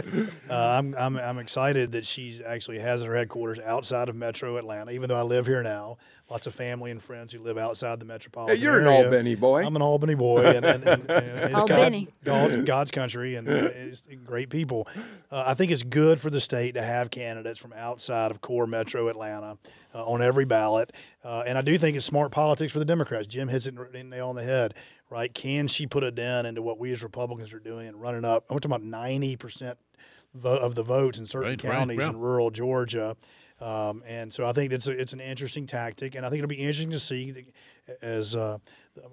uh, 0.49 0.55
I'm, 0.79 0.95
I'm, 0.95 1.17
I'm 1.17 1.39
excited 1.39 1.93
that 1.93 2.07
she 2.07 2.41
actually 2.47 2.79
has 2.79 3.03
her 3.03 3.17
headquarters 3.17 3.59
outside 3.59 4.09
of 4.09 4.15
Metro 4.15 4.57
Atlanta. 4.57 4.93
Even 4.93 5.09
though 5.09 5.17
I 5.17 5.23
live 5.23 5.49
here 5.49 5.65
now, 5.65 5.97
lots 6.31 6.47
of 6.47 6.55
family 6.55 6.91
and 6.91 7.03
friends 7.03 7.33
who 7.33 7.41
live 7.41 7.59
outside 7.59 7.99
the 7.99 8.05
metropolitan. 8.05 8.57
Hey, 8.57 8.63
you're 8.63 8.81
area. 8.81 9.01
an 9.01 9.05
Albany 9.07 9.35
boy. 9.35 9.65
I'm 9.65 9.75
an 9.75 9.83
Albany 9.83 10.15
boy, 10.15 10.45
and, 10.45 10.65
and, 10.65 10.87
and, 10.87 11.11
and 11.11 11.51
it's 11.51 11.55
Albany. 11.55 12.09
God, 12.25 12.51
God's, 12.51 12.65
God's 12.65 12.91
country, 12.93 13.35
and 13.35 13.49
it's 13.49 14.03
great 14.25 14.49
people. 14.49 14.87
Uh, 15.31 15.45
I 15.47 15.55
think 15.55 15.73
it's 15.73 15.83
good 15.83 16.21
for 16.21 16.31
the 16.31 16.41
state 16.41 16.75
to 16.75 16.83
have 16.83 17.11
candidates 17.11 17.59
from 17.59 17.73
outside 17.73 18.31
of 18.31 18.41
core 18.41 18.67
Metro 18.67 19.09
Atlanta 19.09 19.59
uh, 19.95 20.07
on 20.07 20.23
every 20.23 20.45
ballot, 20.45 20.93
uh, 21.25 21.43
and 21.47 21.59
I 21.59 21.63
do 21.63 21.77
think 21.79 21.97
it's 21.97 22.07
smart 22.07 22.31
politics 22.31 22.73
for 22.73 22.79
the 22.79 22.85
Democrats. 22.85 23.27
Jim 23.27 23.49
hits 23.49 23.67
it 23.67 23.75
in 23.95 24.11
nail 24.11 24.29
on 24.29 24.37
the 24.37 24.45
head 24.45 24.75
right? 25.11 25.33
Can 25.33 25.69
she 25.69 25.87
put 25.87 26.05
a 26.05 26.11
dent 26.11 26.47
into 26.47 26.63
what 26.63 26.79
we 26.79 26.93
as 26.93 27.03
Republicans 27.03 27.53
are 27.53 27.59
doing 27.59 27.89
and 27.89 28.01
running 28.01 28.25
up? 28.25 28.45
I'm 28.51 28.59
talking 28.59 28.73
about 28.73 28.83
90% 28.83 29.77
of 30.45 30.75
the 30.75 30.83
votes 30.83 31.19
in 31.19 31.27
certain 31.27 31.51
right, 31.51 31.59
counties 31.59 31.99
right, 31.99 32.09
in 32.09 32.19
rural 32.19 32.51
Georgia. 32.51 33.17
Um, 33.61 34.03
and 34.07 34.33
so 34.33 34.45
I 34.45 34.53
think 34.53 34.73
it's 34.73 34.87
a, 34.87 34.93
it's 34.93 35.15
an 35.15 35.21
interesting 35.21 35.67
tactic, 35.67 36.15
and 36.15 36.27
I 36.27 36.29
think 36.29 36.41
it'll 36.41 36.49
be 36.49 36.57
interesting 36.57 36.91
to 36.91 36.99
see, 36.99 37.33
as 38.03 38.37
uh, 38.37 38.59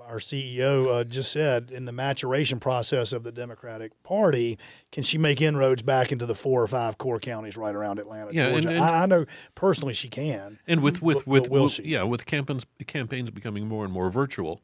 our 0.05 0.17
CEO 0.17 0.89
uh, 0.91 1.03
just 1.05 1.31
said, 1.31 1.71
in 1.71 1.85
the 1.85 1.93
maturation 1.93 2.59
process 2.59 3.13
of 3.13 3.23
the 3.23 3.31
Democratic 3.31 3.91
Party, 4.03 4.57
can 4.91 5.01
she 5.01 5.17
make 5.17 5.41
inroads 5.41 5.81
back 5.81 6.11
into 6.11 6.25
the 6.25 6.35
four 6.35 6.61
or 6.61 6.67
five 6.67 6.97
core 6.97 7.19
counties 7.19 7.55
right 7.55 7.73
around 7.73 7.99
Atlanta, 7.99 8.33
yeah, 8.33 8.49
Georgia? 8.49 8.67
And, 8.67 8.77
and, 8.77 8.85
I, 8.85 9.03
I, 9.03 9.05
know 9.05 9.25
personally 9.55 9.93
she 9.93 10.09
can. 10.09 10.59
And 10.67 10.81
with 10.81 11.01
with 11.01 11.19
but, 11.19 11.27
with, 11.27 11.43
but 11.43 11.51
will 11.51 11.63
with 11.63 11.71
she? 11.71 11.83
yeah, 11.83 12.03
with 12.03 12.25
campaigns 12.25 12.65
campaigns 12.85 13.29
becoming 13.29 13.65
more 13.65 13.85
and 13.85 13.93
more 13.93 14.11
virtual, 14.11 14.61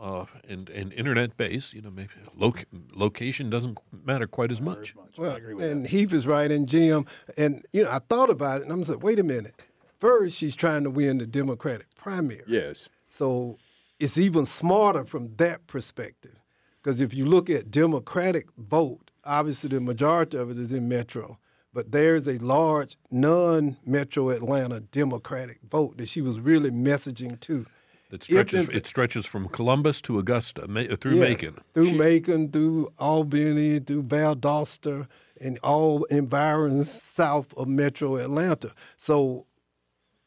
uh, 0.00 0.26
and 0.48 0.68
and 0.70 0.92
internet 0.92 1.36
based, 1.36 1.74
you 1.74 1.82
know, 1.82 1.90
maybe 1.90 2.10
loc- 2.36 2.66
location 2.94 3.50
doesn't 3.50 3.78
matter 4.04 4.26
quite 4.26 4.50
as 4.50 4.60
much. 4.60 4.94
Well, 5.16 5.36
and 5.36 5.86
Heath 5.86 6.12
is 6.12 6.26
right, 6.26 6.50
and 6.50 6.68
Jim, 6.68 7.06
and 7.36 7.64
you 7.72 7.84
know, 7.84 7.90
I 7.90 8.00
thought 8.00 8.30
about 8.30 8.60
it, 8.60 8.64
and 8.64 8.72
I'm 8.72 8.82
like, 8.82 9.02
wait 9.02 9.18
a 9.18 9.24
minute. 9.24 9.54
First, 9.98 10.36
she's 10.36 10.54
trying 10.54 10.84
to 10.84 10.90
win 10.90 11.18
the 11.18 11.26
Democratic 11.26 11.94
primary. 11.94 12.42
Yes. 12.46 12.88
So 13.08 13.58
it's 13.98 14.18
even 14.18 14.44
smarter 14.44 15.04
from 15.04 15.36
that 15.36 15.66
perspective, 15.66 16.36
because 16.82 17.00
if 17.00 17.14
you 17.14 17.24
look 17.24 17.48
at 17.48 17.70
Democratic 17.70 18.46
vote, 18.58 19.10
obviously 19.24 19.70
the 19.70 19.80
majority 19.80 20.36
of 20.36 20.50
it 20.50 20.58
is 20.58 20.70
in 20.72 20.86
Metro, 20.86 21.38
but 21.72 21.92
there's 21.92 22.28
a 22.28 22.38
large 22.38 22.96
non-Metro 23.10 24.28
Atlanta 24.30 24.80
Democratic 24.80 25.60
vote 25.62 25.96
that 25.96 26.08
she 26.08 26.20
was 26.20 26.38
really 26.38 26.70
messaging 26.70 27.40
to. 27.40 27.66
That 28.10 28.22
stretches 28.22 28.68
it 28.68 28.86
stretches 28.86 29.26
from 29.26 29.48
Columbus 29.48 30.00
to 30.02 30.18
Augusta 30.18 30.68
Ma- 30.68 30.80
uh, 30.80 30.96
through 30.96 31.16
yeah, 31.16 31.28
Macon. 31.28 31.58
Through 31.74 31.92
Macon, 31.92 32.50
through 32.52 32.92
Albany, 32.98 33.80
through 33.80 34.04
Valdosta, 34.04 35.08
and 35.40 35.58
all 35.62 36.04
environs 36.04 36.90
south 36.90 37.52
of 37.54 37.66
Metro 37.66 38.16
Atlanta. 38.16 38.72
So, 38.96 39.46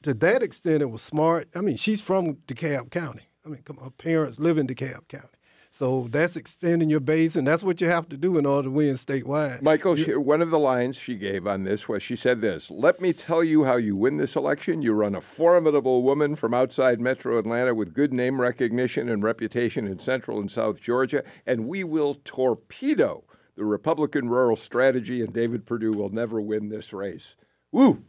to 0.03 0.13
that 0.13 0.43
extent, 0.43 0.81
it 0.81 0.89
was 0.91 1.01
smart. 1.01 1.47
I 1.55 1.61
mean, 1.61 1.77
she's 1.77 2.01
from 2.01 2.35
DeKalb 2.47 2.91
County. 2.91 3.29
I 3.45 3.49
mean, 3.49 3.61
come 3.63 3.79
on, 3.79 3.91
parents 3.91 4.39
live 4.39 4.57
in 4.57 4.67
DeKalb 4.67 5.07
County. 5.07 5.38
So 5.79 6.09
that's 6.11 6.35
extending 6.35 6.89
your 6.89 6.99
base, 6.99 7.37
and 7.37 7.47
that's 7.47 7.63
what 7.63 7.79
you 7.79 7.87
have 7.87 8.09
to 8.09 8.17
do 8.17 8.37
in 8.37 8.45
order 8.45 8.65
to 8.67 8.69
win 8.69 8.95
statewide. 8.95 9.61
Michael, 9.61 9.95
she, 9.95 10.13
one 10.13 10.41
of 10.41 10.51
the 10.51 10.59
lines 10.59 10.97
she 10.97 11.15
gave 11.15 11.47
on 11.47 11.63
this 11.63 11.87
was 11.87 12.03
she 12.03 12.17
said 12.17 12.41
this 12.41 12.69
Let 12.69 12.99
me 12.99 13.13
tell 13.13 13.45
you 13.45 13.63
how 13.63 13.77
you 13.77 13.95
win 13.95 14.17
this 14.17 14.35
election. 14.35 14.81
You 14.81 14.91
run 14.91 15.15
a 15.15 15.21
formidable 15.21 16.03
woman 16.03 16.35
from 16.35 16.53
outside 16.53 16.99
metro 16.99 17.37
Atlanta 17.37 17.73
with 17.73 17.93
good 17.93 18.11
name 18.11 18.41
recognition 18.41 19.07
and 19.07 19.23
reputation 19.23 19.87
in 19.87 19.99
central 19.99 20.41
and 20.41 20.51
south 20.51 20.81
Georgia, 20.81 21.23
and 21.45 21.65
we 21.69 21.85
will 21.85 22.15
torpedo 22.25 23.23
the 23.55 23.63
Republican 23.63 24.27
rural 24.27 24.57
strategy, 24.57 25.21
and 25.21 25.31
David 25.31 25.65
Perdue 25.65 25.93
will 25.93 26.09
never 26.09 26.41
win 26.41 26.67
this 26.67 26.91
race. 26.91 27.37
Woo! 27.71 28.03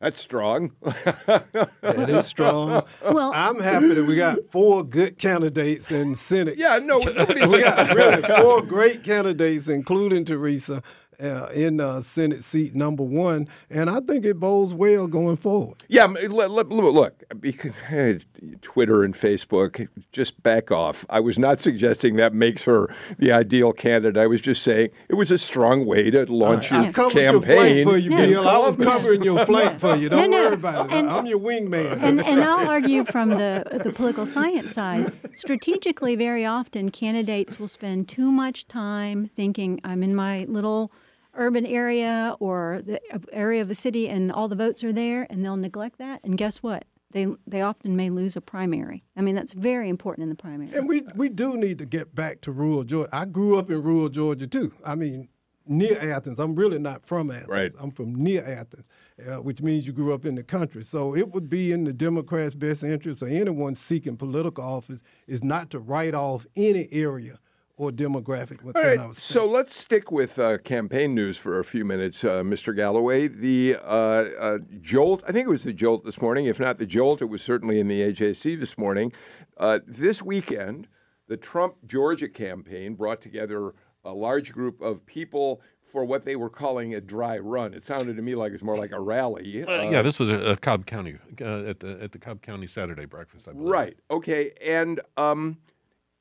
That's 0.00 0.20
strong. 0.20 0.72
that 0.82 2.06
is 2.08 2.26
strong. 2.26 2.82
Well, 3.02 3.32
I'm 3.34 3.60
happy 3.60 3.94
that 3.94 4.04
we 4.04 4.16
got 4.16 4.38
four 4.50 4.84
good 4.84 5.16
candidates 5.18 5.90
in 5.90 6.14
Senate. 6.14 6.58
Yeah, 6.58 6.78
no, 6.82 6.98
we 7.06 7.14
got 7.14 7.94
really 7.94 8.22
four 8.22 8.60
great 8.60 9.02
candidates, 9.02 9.68
including 9.68 10.26
Teresa, 10.26 10.82
uh, 11.22 11.46
in 11.54 11.80
uh, 11.80 12.00
Senate 12.00 12.44
seat 12.44 12.74
number 12.74 13.02
one, 13.02 13.48
and 13.70 13.88
I 13.90 14.00
think 14.00 14.24
it 14.24 14.38
bodes 14.38 14.74
well 14.74 15.06
going 15.06 15.36
forward. 15.36 15.82
Yeah, 15.88 16.04
look, 16.06 16.50
look, 16.50 16.68
look 16.70 17.22
because, 17.40 17.72
Twitter 18.62 19.02
and 19.02 19.14
Facebook, 19.14 19.88
just 20.12 20.42
back 20.42 20.70
off. 20.70 21.04
I 21.08 21.20
was 21.20 21.38
not 21.38 21.58
suggesting 21.58 22.16
that 22.16 22.32
makes 22.34 22.64
her 22.64 22.94
the 23.18 23.32
ideal 23.32 23.72
candidate. 23.72 24.16
I 24.20 24.26
was 24.26 24.40
just 24.40 24.62
saying 24.62 24.90
it 25.08 25.14
was 25.14 25.30
a 25.30 25.38
strong 25.38 25.86
way 25.86 26.10
to 26.10 26.24
launch 26.26 26.70
I, 26.70 26.82
your 26.90 27.06
I 27.06 27.10
campaign. 27.10 27.76
Your 27.78 27.86
for 27.92 27.96
you, 27.96 28.10
Yeah. 28.10 28.26
Bill. 28.26 28.48
I 28.48 28.58
was 28.58 28.76
covering 28.76 29.22
your 29.22 29.44
flank 29.46 29.80
for 29.80 29.96
you. 29.96 30.08
Don't 30.08 30.30
No, 30.30 30.38
no. 30.38 30.44
worry 30.46 30.54
about 30.54 30.86
it. 30.86 30.92
And- 30.92 31.08
I'm 31.10 31.26
your 31.26 31.38
wingman. 31.40 32.02
and, 32.02 32.20
and 32.20 32.42
I'll 32.44 32.68
argue 32.68 33.04
from 33.04 33.30
the 33.30 33.64
the 33.82 33.92
political 33.92 34.26
science 34.26 34.72
side. 34.72 35.12
Strategically, 35.34 36.16
very 36.16 36.44
often 36.44 36.90
candidates 36.90 37.58
will 37.58 37.68
spend 37.68 38.08
too 38.08 38.30
much 38.30 38.66
time 38.68 39.30
thinking, 39.36 39.80
"I'm 39.84 40.02
in 40.02 40.14
my 40.14 40.44
little 40.48 40.90
urban 41.36 41.66
area 41.66 42.36
or 42.40 42.82
the 42.84 43.00
area 43.32 43.62
of 43.62 43.68
the 43.68 43.74
city, 43.74 44.08
and 44.08 44.32
all 44.32 44.48
the 44.48 44.56
votes 44.56 44.82
are 44.84 44.92
there," 44.92 45.26
and 45.30 45.44
they'll 45.44 45.56
neglect 45.56 45.98
that. 45.98 46.20
And 46.24 46.36
guess 46.36 46.62
what? 46.62 46.84
They 47.10 47.26
they 47.46 47.62
often 47.62 47.96
may 47.96 48.10
lose 48.10 48.36
a 48.36 48.40
primary. 48.40 49.04
I 49.16 49.22
mean, 49.22 49.34
that's 49.34 49.52
very 49.52 49.88
important 49.88 50.24
in 50.24 50.28
the 50.28 50.34
primary. 50.34 50.74
And 50.74 50.88
we 50.88 51.02
we 51.14 51.28
do 51.28 51.56
need 51.56 51.78
to 51.78 51.86
get 51.86 52.14
back 52.14 52.40
to 52.42 52.52
rural 52.52 52.84
Georgia. 52.84 53.08
I 53.14 53.24
grew 53.24 53.58
up 53.58 53.70
in 53.70 53.82
rural 53.82 54.08
Georgia 54.08 54.46
too. 54.46 54.72
I 54.84 54.96
mean, 54.96 55.28
near 55.68 55.98
Athens. 55.98 56.38
I'm 56.38 56.54
really 56.54 56.78
not 56.78 57.06
from 57.06 57.30
Athens. 57.30 57.48
Right. 57.48 57.72
I'm 57.78 57.90
from 57.90 58.14
near 58.14 58.44
Athens, 58.44 58.84
uh, 59.26 59.40
which 59.42 59.60
means 59.60 59.86
you 59.86 59.92
grew 59.92 60.12
up 60.12 60.24
in 60.24 60.34
the 60.34 60.42
country. 60.42 60.84
So 60.84 61.14
it 61.14 61.32
would 61.32 61.48
be 61.48 61.72
in 61.72 61.84
the 61.84 61.92
Democrats' 61.92 62.54
best 62.54 62.82
interest 62.82 63.22
or 63.22 63.28
anyone 63.28 63.74
seeking 63.74 64.16
political 64.16 64.64
office 64.64 65.00
is 65.26 65.42
not 65.42 65.70
to 65.70 65.78
write 65.78 66.14
off 66.14 66.46
any 66.56 66.88
area 66.90 67.38
or 67.76 67.90
demographic 67.90 68.62
within 68.62 68.82
All 68.82 68.88
right, 68.88 68.98
our 68.98 69.14
state. 69.14 69.34
so 69.34 69.46
let's 69.46 69.76
stick 69.76 70.10
with 70.10 70.38
uh, 70.38 70.58
campaign 70.58 71.14
news 71.14 71.36
for 71.36 71.58
a 71.58 71.64
few 71.64 71.84
minutes, 71.84 72.24
uh, 72.24 72.42
Mr. 72.42 72.74
Galloway. 72.74 73.28
The 73.28 73.76
uh, 73.82 74.28
uh, 74.38 74.58
Jolt, 74.80 75.22
I 75.28 75.32
think 75.32 75.46
it 75.46 75.50
was 75.50 75.64
the 75.64 75.74
Jolt 75.74 76.04
this 76.04 76.20
morning. 76.20 76.46
If 76.46 76.58
not 76.58 76.78
the 76.78 76.86
Jolt, 76.86 77.20
it 77.20 77.26
was 77.26 77.42
certainly 77.42 77.78
in 77.78 77.88
the 77.88 78.00
AJC 78.00 78.58
this 78.58 78.78
morning. 78.78 79.12
Uh, 79.58 79.80
this 79.86 80.22
weekend, 80.22 80.88
the 81.28 81.36
Trump 81.36 81.76
Georgia 81.86 82.28
campaign 82.28 82.94
brought 82.94 83.20
together 83.20 83.74
a 84.04 84.14
large 84.14 84.52
group 84.52 84.80
of 84.80 85.04
people 85.04 85.60
for 85.82 86.04
what 86.04 86.24
they 86.24 86.36
were 86.36 86.50
calling 86.50 86.94
a 86.94 87.00
dry 87.00 87.38
run. 87.38 87.74
It 87.74 87.84
sounded 87.84 88.16
to 88.16 88.22
me 88.22 88.34
like 88.34 88.52
it's 88.52 88.62
more 88.62 88.76
like 88.76 88.92
a 88.92 89.00
rally. 89.00 89.64
Uh, 89.64 89.90
yeah, 89.90 90.02
this 90.02 90.18
was 90.18 90.28
a, 90.28 90.52
a 90.52 90.56
Cobb 90.56 90.86
County 90.86 91.16
uh, 91.40 91.64
at 91.64 91.80
the 91.80 91.98
at 92.02 92.12
the 92.12 92.18
Cobb 92.18 92.42
County 92.42 92.66
Saturday 92.66 93.04
breakfast. 93.04 93.48
I 93.48 93.52
believe. 93.52 93.68
Right. 93.68 93.96
Okay. 94.10 94.52
And 94.64 95.00
um, 95.16 95.58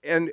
and 0.04 0.32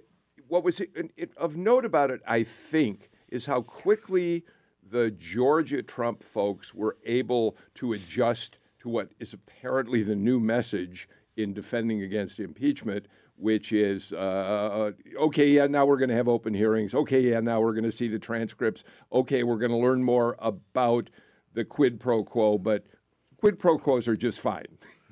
what 0.53 0.64
was 0.64 0.80
it, 0.80 0.90
it, 1.16 1.30
of 1.38 1.57
note 1.57 1.86
about 1.86 2.11
it, 2.11 2.20
I 2.28 2.42
think, 2.42 3.09
is 3.30 3.46
how 3.46 3.62
quickly 3.62 4.44
the 4.86 5.11
Georgia 5.11 5.82
Trump 5.82 6.22
folks 6.22 6.74
were 6.74 6.98
able 7.07 7.57
to 7.76 7.94
adjust 7.94 8.59
to 8.80 8.90
what 8.90 9.12
is 9.18 9.32
apparently 9.32 10.03
the 10.03 10.14
new 10.14 10.38
message 10.38 11.09
in 11.38 11.55
defending 11.55 12.03
against 12.03 12.38
impeachment, 12.38 13.09
which 13.36 13.72
is 13.72 14.12
uh, 14.12 14.90
okay, 15.18 15.48
yeah, 15.48 15.66
now 15.66 15.86
we're 15.86 15.96
going 15.96 16.11
to 16.11 16.14
have 16.14 16.28
open 16.28 16.53
hearings. 16.53 16.92
Okay, 16.92 17.22
yeah, 17.22 17.40
now 17.40 17.59
we're 17.59 17.72
going 17.72 17.84
to 17.84 17.90
see 17.90 18.09
the 18.09 18.18
transcripts. 18.18 18.84
Okay, 19.11 19.44
we're 19.44 19.57
going 19.57 19.70
to 19.70 19.78
learn 19.78 20.05
more 20.05 20.36
about 20.38 21.09
the 21.55 21.64
quid 21.64 21.98
pro 21.98 22.24
quo, 22.24 22.59
but 22.59 22.84
quid 23.38 23.59
pro 23.59 23.78
quos 23.78 24.07
are 24.07 24.16
just 24.16 24.38
fine. 24.38 24.66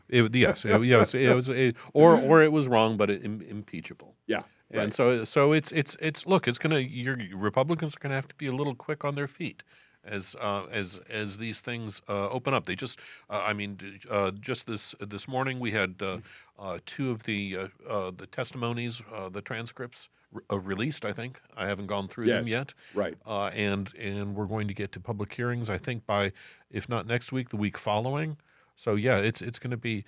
It, 0.06 0.34
yes, 0.34 0.66
it, 0.66 0.82
yes, 0.82 1.14
it 1.14 1.34
was, 1.34 1.48
it, 1.48 1.76
or 1.94 2.20
or 2.20 2.42
it 2.42 2.52
was 2.52 2.68
wrong, 2.68 2.98
but 2.98 3.08
impeachable. 3.10 4.16
Yeah. 4.26 4.42
And 4.72 4.94
so, 4.94 5.24
so 5.24 5.52
it's 5.52 5.72
it's 5.72 5.96
it's 6.00 6.26
look, 6.26 6.46
it's 6.46 6.58
gonna 6.58 6.78
your 6.78 7.16
Republicans 7.34 7.96
are 7.96 8.00
gonna 8.00 8.14
have 8.14 8.28
to 8.28 8.34
be 8.36 8.46
a 8.46 8.52
little 8.52 8.74
quick 8.74 9.04
on 9.04 9.14
their 9.14 9.28
feet 9.28 9.62
as 10.04 10.34
uh, 10.40 10.64
as 10.70 10.98
as 11.10 11.38
these 11.38 11.60
things 11.60 12.00
uh, 12.08 12.28
open 12.30 12.54
up. 12.54 12.66
They 12.66 12.74
just, 12.74 12.98
uh, 13.28 13.42
I 13.44 13.52
mean, 13.52 13.98
uh, 14.08 14.30
just 14.32 14.66
this 14.66 14.94
this 15.00 15.28
morning 15.28 15.60
we 15.60 15.72
had 15.72 15.96
uh, 16.00 16.18
uh, 16.58 16.78
two 16.86 17.10
of 17.10 17.24
the 17.24 17.68
the 17.88 18.28
testimonies, 18.30 19.02
uh, 19.12 19.28
the 19.28 19.42
transcripts 19.42 20.08
re- 20.32 20.42
released. 20.50 21.04
I 21.04 21.12
think 21.12 21.40
I 21.56 21.66
haven't 21.66 21.86
gone 21.86 22.08
through 22.08 22.26
them 22.26 22.46
Yes, 22.46 22.50
yet. 22.50 22.74
right. 22.94 23.14
Uh, 23.26 23.46
and 23.48 23.92
and 23.96 24.34
we're 24.34 24.46
going 24.46 24.68
to 24.68 24.74
get 24.74 24.92
to 24.92 25.00
public 25.00 25.32
hearings. 25.32 25.68
I 25.68 25.78
think 25.78 26.06
by 26.06 26.32
if 26.70 26.88
not 26.88 27.06
next 27.06 27.32
week, 27.32 27.50
the 27.50 27.56
week 27.56 27.76
following. 27.76 28.36
So 28.76 28.94
yeah, 28.94 29.18
it's 29.18 29.42
it's 29.42 29.58
going 29.58 29.72
to 29.72 29.76
be 29.76 30.04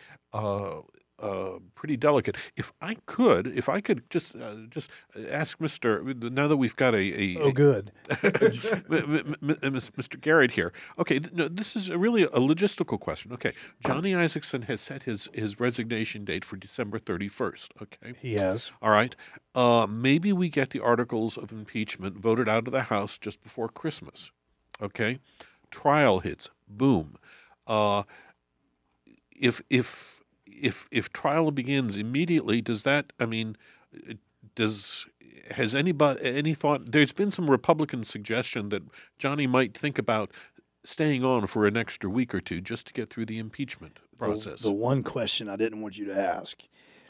uh, 1.23 1.59
pretty 1.75 1.97
delicate. 1.97 2.37
If 2.57 2.73
I 2.83 2.95
could, 3.07 3.47
if 3.47 3.69
I 3.69 3.81
could 3.81 4.03
just 4.11 4.35
uh, 4.37 4.57
just 4.69 4.91
ask 5.31 5.61
Mister 5.61 6.03
now 6.03 6.49
that 6.49 6.57
we've 6.57 6.77
got 6.77 6.95
a, 6.95 6.99
a 7.21 7.37
Oh, 7.39 7.53
good. 7.53 7.93
Mr. 8.93 10.21
Garrett 10.21 10.53
here. 10.53 10.73
Okay, 10.99 11.21
no, 11.33 11.49
this 11.49 11.77
is 11.77 11.89
a 11.89 11.99
really 11.99 12.25
a 12.25 12.29
logistical 12.41 12.99
question. 12.99 13.33
Okay, 13.33 13.53
Johnny 13.87 14.13
Isakson 14.13 14.65
has 14.65 14.81
set 14.81 15.05
his 15.05 15.29
his 15.33 15.59
resignation 15.61 16.25
date 16.25 16.45
for 16.45 16.57
December 16.57 16.99
thirty 16.99 17.29
first. 17.29 17.73
Okay, 17.81 18.15
He 18.21 18.35
has. 18.35 18.73
all 18.83 18.91
right. 18.91 19.15
Uh, 19.55 19.87
maybe 19.89 20.33
we 20.33 20.49
get 20.49 20.71
the 20.71 20.81
articles 20.81 21.37
of 21.37 21.53
impeachment 21.53 22.17
voted 22.19 22.49
out 22.49 22.67
of 22.67 22.73
the 22.73 22.85
House 22.85 23.19
just 23.19 23.43
before 23.43 23.69
Christmas. 23.69 24.31
Okay, 24.81 25.19
trial 25.71 26.21
hits. 26.21 26.51
Boom. 26.69 27.17
Uh, 27.67 28.03
if 29.31 29.61
if 29.71 30.21
if 30.63 30.89
if 30.91 31.13
trial 31.13 31.51
begins 31.51 31.97
immediately, 31.97 32.63
does 32.63 32.85
that? 32.85 33.13
I 33.21 33.27
mean, 33.27 33.57
does 34.55 35.07
has 35.51 35.75
anybody 35.75 36.25
any 36.25 36.55
thought? 36.55 36.93
There's 36.93 37.13
been 37.13 37.31
some 37.31 37.51
Republican 37.51 38.05
suggestion 38.05 38.71
that 38.71 38.83
Johnny 39.19 39.47
might 39.47 39.77
think 39.77 39.99
about 39.99 40.31
staying 40.85 41.25
on 41.25 41.47
for 41.47 41.67
an 41.67 41.77
extra 41.77 42.09
week 42.09 42.35
or 42.35 42.41
two 42.41 42.61
just 42.61 42.87
to 42.87 42.93
get 42.93 43.11
through 43.11 43.27
the 43.27 43.39
impeachment 43.39 43.99
process. 44.19 44.63
The, 44.63 44.73
one 44.73 45.03
question 45.03 45.49
I 45.49 45.57
didn't 45.57 45.83
want 45.83 45.99
you 45.99 46.07
to 46.07 46.19
ask. 46.19 46.63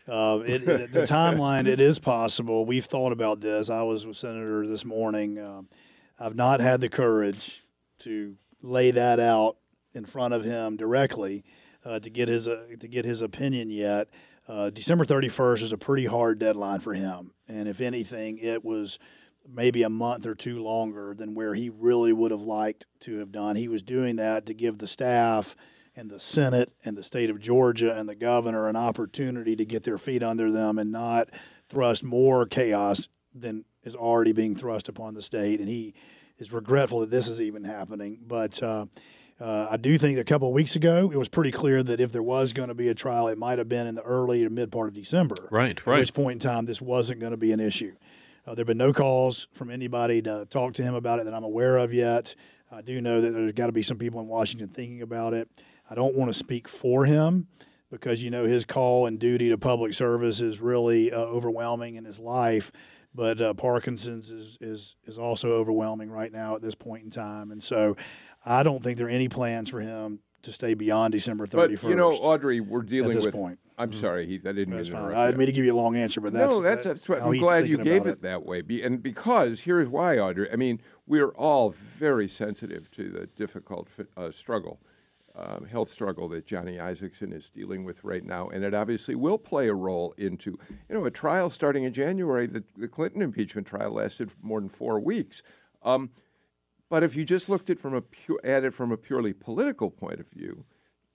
Uh, 0.09 0.41
it, 0.45 0.65
the, 0.67 0.89
the 0.91 1.03
timeline, 1.03 1.67
it 1.69 1.79
is 1.79 1.99
possible. 1.99 2.67
We've 2.67 2.85
thought 2.85 3.13
about 3.13 3.41
this. 3.41 3.71
I 3.71 3.83
was 3.83 4.07
with 4.07 4.17
Senator 4.17 4.67
this 4.67 4.85
morning. 4.85 5.39
Um, 5.39 5.69
I've 6.19 6.35
not 6.35 6.61
had 6.61 6.81
the 6.81 6.89
courage 6.89 7.63
to 8.01 8.35
lay 8.63 8.91
that 8.91 9.21
out 9.21 9.57
in 9.95 10.05
front 10.05 10.35
of 10.35 10.45
him 10.45 10.77
directly 10.77 11.45
uh, 11.85 11.99
to 12.01 12.11
get 12.11 12.29
his 12.29 12.49
uh, 12.49 12.67
to 12.79 12.89
get 12.89 13.05
his 13.05 13.23
opinion 13.23 13.71
yet. 13.71 14.09
Uh, 14.49 14.71
December 14.71 15.05
31st 15.05 15.63
is 15.63 15.73
a 15.73 15.79
pretty 15.79 16.07
hard 16.07 16.39
deadline 16.39 16.81
for 16.81 16.95
him, 16.95 17.33
and 17.49 17.69
if 17.69 17.81
anything, 17.81 18.39
it 18.39 18.65
was 18.65 18.99
maybe 19.49 19.83
a 19.83 19.89
month 19.89 20.27
or 20.27 20.35
two 20.35 20.63
longer 20.63 21.15
than 21.17 21.35
where 21.35 21.55
he 21.55 21.69
really 21.71 22.13
would 22.13 22.31
have 22.31 22.43
liked 22.43 22.87
to 23.01 23.19
have 23.19 23.33
done. 23.33 23.57
He 23.57 23.69
was 23.69 23.83
doing 23.83 24.17
that 24.17 24.47
to 24.47 24.55
give 24.55 24.79
the 24.79 24.87
staff 24.87 25.57
and 25.95 26.11
the 26.11 26.21
Senate 26.21 26.73
and 26.85 26.97
the 26.97 27.03
state 27.03 27.31
of 27.31 27.41
Georgia 27.41 27.97
and 27.97 28.09
the 28.09 28.15
governor 28.15 28.69
an 28.69 28.77
opportunity 28.77 29.57
to 29.57 29.65
get 29.65 29.85
their 29.85 29.99
feet 29.99 30.23
under 30.23 30.51
them 30.51 30.79
and 30.79 30.91
not 30.91 31.29
thrust 31.69 32.03
more 32.03 32.47
chaos 32.47 33.09
than 33.35 33.65
is 33.83 33.97
already 33.97 34.33
being 34.33 34.55
thrust 34.55 34.89
upon 34.89 35.15
the 35.15 35.23
state. 35.23 35.61
And 35.61 35.69
he 35.69 35.95
is 36.39 36.53
regretful 36.53 37.01
that 37.01 37.11
this 37.11 37.29
is 37.29 37.41
even 37.41 37.65
happening. 37.65 38.21
But 38.27 38.63
uh, 38.63 38.87
uh, 39.43 39.69
I 39.73 39.77
do 39.77 39.99
think 39.99 40.17
that 40.17 40.23
a 40.23 40.25
couple 40.25 40.47
of 40.47 40.55
weeks 40.55 40.77
ago, 40.77 41.11
it 41.13 41.19
was 41.19 41.29
pretty 41.29 41.51
clear 41.51 41.83
that 41.83 42.01
if 42.01 42.13
there 42.13 42.23
was 42.23 42.53
going 42.53 42.69
to 42.69 42.75
be 42.75 42.89
a 42.89 42.95
trial, 42.95 43.27
it 43.27 43.37
might 43.37 43.59
have 43.59 43.69
been 43.69 43.89
in 43.89 43.97
the 43.97 44.03
early 44.03 44.45
to 44.45 44.51
mid 44.51 44.71
part 44.71 44.87
of 44.87 44.95
December. 44.95 45.35
Right, 45.51 45.85
right. 45.85 45.97
At 45.97 46.01
which 46.01 46.15
point 46.15 46.35
in 46.45 46.51
time, 46.51 46.65
this 46.65 46.81
wasn't 46.81 47.19
going 47.19 47.33
to 47.33 47.37
be 47.37 47.51
an 47.51 47.59
issue. 47.59 47.93
Uh, 48.47 48.55
there 48.55 48.63
have 48.63 48.69
been 48.69 48.79
no 48.79 48.93
calls 48.93 49.49
from 49.53 49.71
anybody 49.71 50.23
to 50.23 50.47
talk 50.49 50.75
to 50.75 50.85
him 50.85 50.95
about 50.95 51.19
it 51.19 51.25
that 51.25 51.35
I'm 51.35 51.43
aware 51.43 51.77
of 51.77 51.93
yet. 51.93 52.37
I 52.71 52.83
do 52.83 53.01
know 53.01 53.21
that 53.21 53.33
there's 53.33 53.53
got 53.53 53.67
to 53.67 53.73
be 53.73 53.83
some 53.83 53.99
people 53.99 54.21
in 54.21 54.29
Washington 54.29 54.69
thinking 54.69 55.03
about 55.03 55.35
it. 55.35 55.49
I 55.91 55.97
don't 55.97 56.15
want 56.15 56.29
to 56.29 56.35
speak 56.35 56.69
for 56.69 57.05
him 57.05 57.49
because 57.91 58.23
you 58.23 58.31
know 58.31 58.45
his 58.45 58.65
call 58.65 59.07
and 59.07 59.19
duty 59.19 59.49
to 59.49 59.59
public 59.59 59.93
service 59.93 60.41
is 60.41 60.61
really 60.61 61.13
uh, 61.13 61.19
overwhelming 61.19 61.97
in 61.97 62.05
his 62.05 62.21
life. 62.21 62.71
But 63.15 63.43
uh, 63.43 63.53
Parkinson's 63.53 64.31
is, 64.31 64.57
is 64.61 64.97
is 65.05 65.19
also 65.19 65.53
overwhelming 65.53 66.11
right 66.11 66.33
now 66.33 66.57
at 66.57 66.63
this 66.63 66.75
point 66.75 67.05
in 67.05 67.11
time, 67.11 67.51
and 67.51 67.63
so 67.63 67.95
I 68.45 68.63
don't 68.63 68.83
think 68.83 68.99
there 68.99 69.07
are 69.07 69.11
any 69.11 69.29
plans 69.29 69.69
for 69.71 69.81
him 69.81 70.21
to 70.43 70.53
stay 70.53 70.75
beyond 70.75 71.13
December 71.13 71.47
31st. 71.47 71.53
But 71.53 71.71
31st. 71.71 71.89
you 71.89 71.95
know, 71.95 72.13
Audrey, 72.13 72.61
we're 72.61 72.83
dealing 72.83 73.13
this 73.13 73.25
with 73.25 73.35
point. 73.35 73.59
I'm 73.79 73.93
sorry, 73.93 74.27
Heath. 74.27 74.47
I 74.47 74.53
didn't 74.53 74.77
That's 74.77 74.91
mean 74.91 75.01
to 75.01 75.07
fine. 75.09 75.17
I 75.17 75.27
didn't 75.27 75.39
mean 75.39 75.47
to 75.47 75.53
give 75.53 75.65
you 75.65 75.73
a 75.73 75.77
long 75.77 75.97
answer, 75.97 76.21
but 76.21 76.33
that's 76.33 76.53
no, 76.53 76.61
that's, 76.61 76.85
that- 76.85 76.89
that's 76.91 77.09
what, 77.09 77.23
I'm 77.23 77.37
glad 77.39 77.67
you 77.67 77.79
gave 77.79 78.03
about 78.03 78.13
it 78.15 78.23
that 78.23 78.45
way. 78.45 78.61
Be, 78.61 78.83
and 78.83 79.03
because 79.03 79.61
here's 79.61 79.89
why, 79.89 80.19
Audrey. 80.19 80.51
I 80.53 80.57
mean, 80.57 80.81
we're 81.07 81.31
all 81.31 81.71
very 81.71 82.29
sensitive 82.29 82.91
to 82.93 83.09
the 83.11 83.27
difficult 83.27 83.89
uh, 84.17 84.31
struggle, 84.31 84.81
um, 85.35 85.67
health 85.67 85.91
struggle 85.91 86.29
that 86.29 86.47
Johnny 86.47 86.77
Isakson 86.77 87.33
is 87.33 87.49
dealing 87.51 87.85
with 87.85 88.05
right 88.05 88.25
now, 88.25 88.49
and 88.49 88.65
it 88.65 88.75
obviously 88.75 89.15
will 89.15 89.39
play 89.39 89.69
a 89.69 89.75
role 89.75 90.15
into 90.19 90.59
you 90.89 90.95
know 90.95 91.05
a 91.05 91.11
trial 91.11 91.51
starting 91.51 91.85
in 91.85 91.93
January. 91.93 92.47
The, 92.47 92.65
the 92.77 92.89
Clinton 92.89 93.23
impeachment 93.23 93.67
trial 93.67 93.93
lasted 93.93 94.31
more 94.43 94.61
than 94.61 94.69
four 94.69 95.01
weeks. 95.01 95.43
Um, 95.83 96.11
but 96.93 97.03
if 97.03 97.17
you 97.17 97.25
just 97.25 97.49
looked 97.49 97.71
at 97.71 97.79
from 97.79 97.95
a 97.95 98.03
at 98.45 98.65
it 98.65 98.75
from 98.75 98.93
a 98.93 98.99
purely 98.99 99.33
political 99.33 99.91
point 99.91 100.21
of 100.21 100.29
view, 100.29 100.67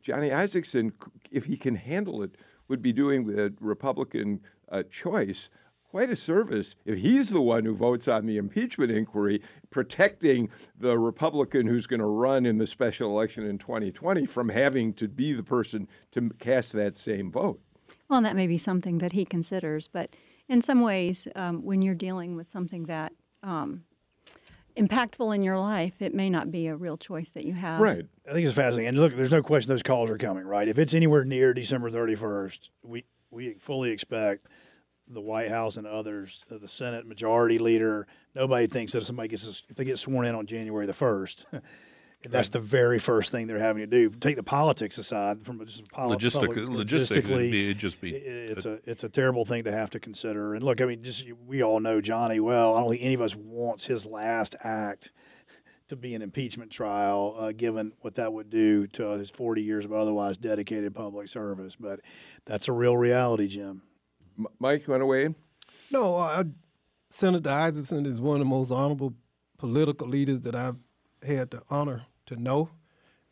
Johnny 0.01 0.29
Isakson, 0.29 0.91
if 1.29 1.45
he 1.45 1.55
can 1.55 1.75
handle 1.75 2.23
it, 2.23 2.31
would 2.67 2.81
be 2.81 2.91
doing 2.91 3.27
the 3.27 3.53
Republican 3.59 4.41
uh, 4.71 4.81
choice 4.89 5.51
quite 5.83 6.09
a 6.09 6.15
service 6.15 6.73
if 6.83 6.97
he's 6.97 7.29
the 7.29 7.43
one 7.43 7.63
who 7.63 7.75
votes 7.75 8.07
on 8.07 8.25
the 8.25 8.37
impeachment 8.37 8.89
inquiry, 8.89 9.39
protecting 9.69 10.49
the 10.75 10.97
Republican 10.97 11.67
who's 11.67 11.85
going 11.85 11.99
to 11.99 12.07
run 12.07 12.47
in 12.47 12.57
the 12.57 12.65
special 12.65 13.11
election 13.11 13.45
in 13.45 13.59
2020 13.59 14.25
from 14.25 14.49
having 14.49 14.93
to 14.93 15.07
be 15.07 15.31
the 15.31 15.43
person 15.43 15.87
to 16.09 16.31
cast 16.39 16.73
that 16.73 16.97
same 16.97 17.31
vote. 17.31 17.61
Well, 18.09 18.23
that 18.23 18.35
may 18.35 18.47
be 18.47 18.57
something 18.57 18.97
that 18.97 19.11
he 19.11 19.25
considers, 19.25 19.87
but 19.87 20.15
in 20.49 20.63
some 20.63 20.81
ways, 20.81 21.27
um, 21.35 21.63
when 21.63 21.83
you're 21.83 21.93
dealing 21.93 22.35
with 22.35 22.49
something 22.49 22.85
that 22.85 23.13
um, 23.43 23.83
impactful 24.77 25.33
in 25.35 25.41
your 25.41 25.57
life, 25.57 26.01
it 26.01 26.13
may 26.13 26.29
not 26.29 26.51
be 26.51 26.67
a 26.67 26.75
real 26.75 26.97
choice 26.97 27.31
that 27.31 27.45
you 27.45 27.53
have. 27.53 27.79
Right. 27.79 28.05
I 28.27 28.33
think 28.33 28.45
it's 28.45 28.55
fascinating. 28.55 28.89
And 28.89 28.99
look, 28.99 29.13
there's 29.13 29.31
no 29.31 29.41
question 29.41 29.69
those 29.69 29.83
calls 29.83 30.09
are 30.09 30.17
coming, 30.17 30.45
right? 30.45 30.67
If 30.67 30.77
it's 30.77 30.93
anywhere 30.93 31.25
near 31.25 31.53
December 31.53 31.89
31st, 31.89 32.69
we 32.83 33.05
we 33.29 33.53
fully 33.55 33.91
expect 33.91 34.47
the 35.07 35.21
White 35.21 35.49
House 35.49 35.77
and 35.77 35.87
others, 35.87 36.43
uh, 36.51 36.57
the 36.57 36.67
Senate 36.67 37.05
Majority 37.05 37.59
Leader, 37.59 38.07
nobody 38.35 38.67
thinks 38.67 38.91
that 38.91 38.99
if 38.99 39.05
somebody 39.05 39.29
gets 39.29 39.63
if 39.69 39.75
they 39.75 39.85
get 39.85 39.97
sworn 39.97 40.25
in 40.25 40.35
on 40.35 40.45
January 40.45 40.85
the 40.85 40.93
first. 42.23 42.31
That's 42.31 42.49
the 42.49 42.59
very 42.59 42.99
first 42.99 43.31
thing 43.31 43.47
they're 43.47 43.59
having 43.59 43.81
to 43.81 43.87
do. 43.87 44.09
Take 44.09 44.35
the 44.35 44.43
politics 44.43 44.97
aside 44.97 45.45
from 45.45 45.63
just 45.65 45.81
a 45.81 45.83
poli- 45.83 46.17
Logistic- 46.17 46.39
public- 46.47 46.57
logistically, 46.69 47.17
it'd 47.17 47.51
be- 47.51 47.63
it'd 47.65 47.79
just 47.79 48.01
be- 48.01 48.11
it's 48.11 48.65
a 48.65 48.79
it's 48.85 49.03
a 49.03 49.09
terrible 49.09 49.45
thing 49.45 49.63
to 49.65 49.71
have 49.71 49.89
to 49.91 49.99
consider. 49.99 50.53
And 50.53 50.63
look, 50.63 50.81
I 50.81 50.85
mean, 50.85 51.03
just 51.03 51.25
we 51.45 51.63
all 51.63 51.79
know 51.79 52.01
Johnny 52.01 52.39
well. 52.39 52.75
I 52.75 52.81
don't 52.81 52.89
think 52.91 53.03
any 53.03 53.13
of 53.13 53.21
us 53.21 53.35
wants 53.35 53.85
his 53.85 54.05
last 54.05 54.55
act 54.63 55.11
to 55.89 55.95
be 55.95 56.13
an 56.15 56.21
impeachment 56.21 56.69
trial, 56.69 57.33
uh, 57.39 57.51
given 57.53 57.93
what 58.01 58.15
that 58.15 58.33
would 58.33 58.49
do 58.49 58.87
to 58.87 59.11
his 59.11 59.29
40 59.29 59.61
years 59.63 59.85
of 59.85 59.93
otherwise 59.93 60.37
dedicated 60.37 60.93
public 60.93 61.29
service. 61.29 61.77
But 61.77 62.01
that's 62.45 62.67
a 62.67 62.73
real 62.73 62.97
reality, 62.97 63.47
Jim. 63.47 63.83
M- 64.37 64.47
Mike, 64.59 64.85
you 64.85 64.91
want 64.91 65.01
to 65.01 65.05
weigh 65.05 65.25
in? 65.25 65.35
No, 65.89 66.17
I, 66.17 66.43
Senator 67.09 67.49
Isakson 67.49 68.05
is 68.05 68.19
one 68.19 68.35
of 68.35 68.39
the 68.39 68.45
most 68.49 68.69
honorable 68.69 69.13
political 69.57 70.09
leaders 70.09 70.41
that 70.41 70.55
I've 70.55 70.75
had 71.27 71.51
the 71.51 71.61
honor 71.69 72.05
to 72.27 72.35
know. 72.35 72.69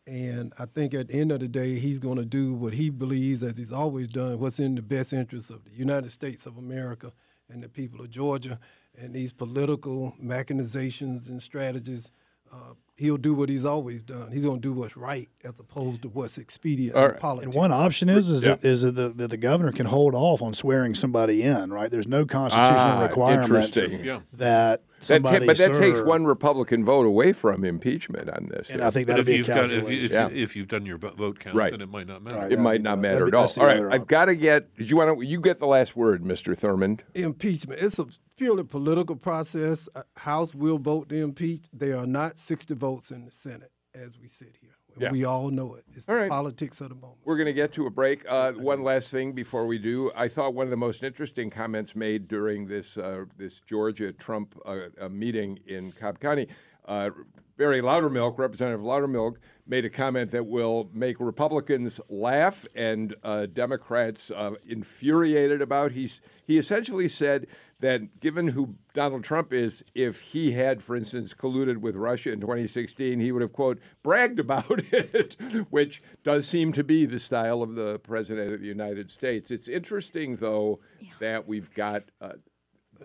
And 0.07 0.53
I 0.59 0.65
think 0.65 0.93
at 0.93 1.07
the 1.07 1.15
end 1.15 1.31
of 1.31 1.39
the 1.39 1.47
day, 1.47 1.79
he's 1.79 1.97
going 1.97 2.17
to 2.17 2.25
do 2.25 2.53
what 2.53 2.75
he 2.75 2.91
believes, 2.91 3.41
as 3.41 3.57
he's 3.57 3.71
always 3.71 4.07
done, 4.07 4.37
what's 4.39 4.59
in 4.59 4.75
the 4.75 4.83
best 4.83 5.11
interest 5.13 5.49
of 5.49 5.65
the 5.65 5.71
United 5.71 6.11
States 6.11 6.45
of 6.45 6.57
America 6.57 7.11
and 7.49 7.63
the 7.63 7.69
people 7.69 8.01
of 8.01 8.11
Georgia. 8.11 8.59
And 8.97 9.13
these 9.13 9.31
political 9.31 10.13
machinations 10.19 11.27
and 11.27 11.41
strategies, 11.41 12.11
uh, 12.53 12.73
he'll 12.97 13.17
do 13.17 13.33
what 13.33 13.49
he's 13.49 13.65
always 13.65 14.03
done. 14.03 14.31
He's 14.31 14.43
going 14.45 14.61
to 14.61 14.67
do 14.67 14.73
what's 14.73 14.95
right 14.95 15.27
as 15.43 15.59
opposed 15.59 16.03
to 16.03 16.09
what's 16.09 16.37
expedient 16.37 16.95
in 16.95 17.15
politics. 17.15 17.45
And 17.47 17.55
one 17.55 17.71
option 17.71 18.07
is 18.07 18.29
is, 18.29 18.45
Yeah. 18.45 18.55
that, 18.55 18.63
is 18.65 18.83
that 18.83 18.91
the, 18.91 19.09
that 19.09 19.29
the 19.31 19.37
governor 19.37 19.71
can 19.71 19.87
hold 19.87 20.13
off 20.13 20.41
on 20.41 20.53
swearing 20.53 20.93
somebody 20.95 21.41
in, 21.41 21.73
right? 21.73 21.89
There's 21.91 22.07
no 22.07 22.25
constitutional 22.25 22.99
Ah, 22.99 23.01
requirement 23.03 23.45
interesting. 23.45 24.21
that 24.33 24.83
That 25.07 25.15
somebody 25.15 25.39
ta- 25.39 25.45
but 25.45 25.57
that 25.57 25.73
takes 25.73 26.01
one 26.01 26.25
Republican 26.25 26.83
vote 26.85 27.05
away 27.05 27.33
from 27.33 27.63
impeachment 27.63 28.29
on 28.29 28.47
this. 28.51 28.69
And 28.69 28.81
I 28.81 28.89
think 28.91 29.07
that'd 29.07 29.21
if 29.21 29.25
be 29.25 29.33
a 29.33 29.37
you've 29.37 29.47
got 29.47 29.71
if, 29.71 29.89
you, 29.89 29.97
if, 30.05 30.11
Yeah. 30.11 30.29
you, 30.29 30.35
if 30.43 30.55
you've 30.55 30.67
done 30.67 30.85
your 30.85 30.97
vote 30.97 31.39
count, 31.39 31.55
Right. 31.55 31.71
then 31.71 31.81
it 31.81 31.89
might 31.89 32.07
not 32.07 32.23
matter. 32.23 32.47
it 32.51 32.59
might 32.59 32.81
not 32.81 32.99
matter 32.99 33.27
at 33.27 33.33
all. 33.33 33.49
All 33.59 33.65
right, 33.65 33.83
I've 33.93 34.07
got 34.07 34.25
to 34.25 34.35
get. 34.35 34.75
Did 34.75 34.89
you 34.89 34.97
want 34.97 35.19
to? 35.19 35.25
You 35.25 35.39
get 35.41 35.59
the 35.59 35.67
last 35.67 35.95
word, 35.95 36.23
Mr. 36.23 36.57
Thurmond. 36.57 37.01
impeachment. 37.13 37.81
It's 37.81 37.99
a 37.99 38.07
purely 38.37 38.63
political 38.63 39.15
process. 39.15 39.87
Uh, 39.95 40.03
House 40.17 40.53
will 40.53 40.77
vote 40.77 41.09
to 41.09 41.15
impeach. 41.15 41.65
There 41.71 41.97
are 41.97 42.05
not 42.07 42.37
60 42.39 42.73
votes 42.73 43.11
in 43.11 43.25
the 43.25 43.31
Senate 43.31 43.71
as 43.93 44.17
we 44.19 44.27
sit 44.27 44.57
here. 44.61 44.71
Yeah. 44.97 45.11
We 45.11 45.25
all 45.25 45.49
know 45.49 45.75
it. 45.75 45.83
It's 45.93 46.07
All 46.07 46.15
the 46.15 46.21
right. 46.21 46.29
politics 46.29 46.79
of 46.81 46.89
the 46.89 46.95
moment. 46.95 47.19
We're 47.25 47.35
going 47.37 47.47
to 47.47 47.53
get 47.53 47.73
to 47.73 47.85
a 47.85 47.89
break. 47.89 48.23
Uh, 48.27 48.53
one 48.53 48.83
last 48.83 49.11
thing 49.11 49.33
before 49.33 49.65
we 49.67 49.77
do. 49.77 50.11
I 50.15 50.27
thought 50.27 50.53
one 50.53 50.65
of 50.65 50.71
the 50.71 50.77
most 50.77 51.03
interesting 51.03 51.49
comments 51.49 51.95
made 51.95 52.27
during 52.27 52.67
this 52.67 52.97
uh, 52.97 53.25
this 53.37 53.59
Georgia 53.59 54.13
Trump 54.13 54.55
uh, 54.65 54.77
uh, 55.01 55.09
meeting 55.09 55.59
in 55.67 55.91
Cobb 55.91 56.19
County, 56.19 56.47
uh, 56.87 57.09
Barry 57.57 57.81
Loudermilk, 57.81 58.37
Representative 58.37 58.81
Loudermilk, 58.81 59.35
made 59.67 59.85
a 59.85 59.89
comment 59.89 60.31
that 60.31 60.45
will 60.45 60.89
make 60.93 61.19
Republicans 61.19 61.99
laugh 62.09 62.65
and 62.75 63.15
uh, 63.23 63.45
Democrats 63.47 64.31
uh, 64.31 64.51
infuriated 64.67 65.61
about. 65.61 65.91
He's 65.93 66.21
he 66.45 66.57
essentially 66.57 67.09
said 67.09 67.47
that 67.79 68.19
given 68.19 68.49
who 68.49 68.75
Donald 68.93 69.23
Trump 69.23 69.51
is, 69.51 69.83
if 69.93 70.21
he 70.21 70.53
had, 70.53 70.81
for 70.81 70.95
instance, 70.95 71.33
colluded 71.33 71.77
with 71.77 71.95
Russia 71.95 72.31
in 72.31 72.39
2016, 72.39 73.19
he 73.19 73.31
would 73.31 73.41
have, 73.41 73.51
quote, 73.51 73.79
bragged 74.01 74.39
about 74.39 74.65
it, 74.91 75.35
which 75.69 76.01
does 76.23 76.47
seem 76.47 76.71
to 76.73 76.83
be 76.83 77.05
the 77.05 77.19
style 77.19 77.61
of 77.61 77.75
the 77.75 77.99
President 77.99 78.53
of 78.53 78.61
the 78.61 78.67
United 78.67 79.11
States. 79.11 79.51
It's 79.51 79.67
interesting, 79.67 80.37
though, 80.37 80.79
that 81.19 81.47
we've 81.47 81.73
got 81.73 82.03
uh, 82.21 82.33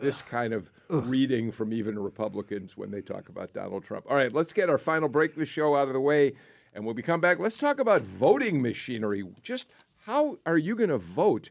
this 0.01 0.23
kind 0.23 0.53
of 0.53 0.71
reading 0.89 1.51
from 1.51 1.73
even 1.73 1.99
Republicans 1.99 2.77
when 2.77 2.91
they 2.91 3.01
talk 3.01 3.29
about 3.29 3.53
Donald 3.53 3.85
Trump. 3.85 4.07
All 4.09 4.17
right, 4.17 4.33
let's 4.33 4.53
get 4.53 4.71
our 4.71 4.79
final 4.79 5.09
break 5.09 5.33
of 5.33 5.39
the 5.39 5.47
show 5.47 5.75
out 5.75 5.89
of 5.89 5.95
the 5.95 6.01
way. 6.01 6.35
And 6.73 6.87
when 6.87 6.95
we 6.95 7.03
come 7.03 7.21
back, 7.21 7.41
let's 7.41 7.57
talk 7.57 7.81
about 7.81 8.03
voting 8.03 8.63
machinery. 8.63 9.25
Just 9.43 9.67
how 10.07 10.39
are 10.47 10.59
you 10.59 10.77
going 10.77 10.91
to 10.91 10.99
vote 10.99 11.51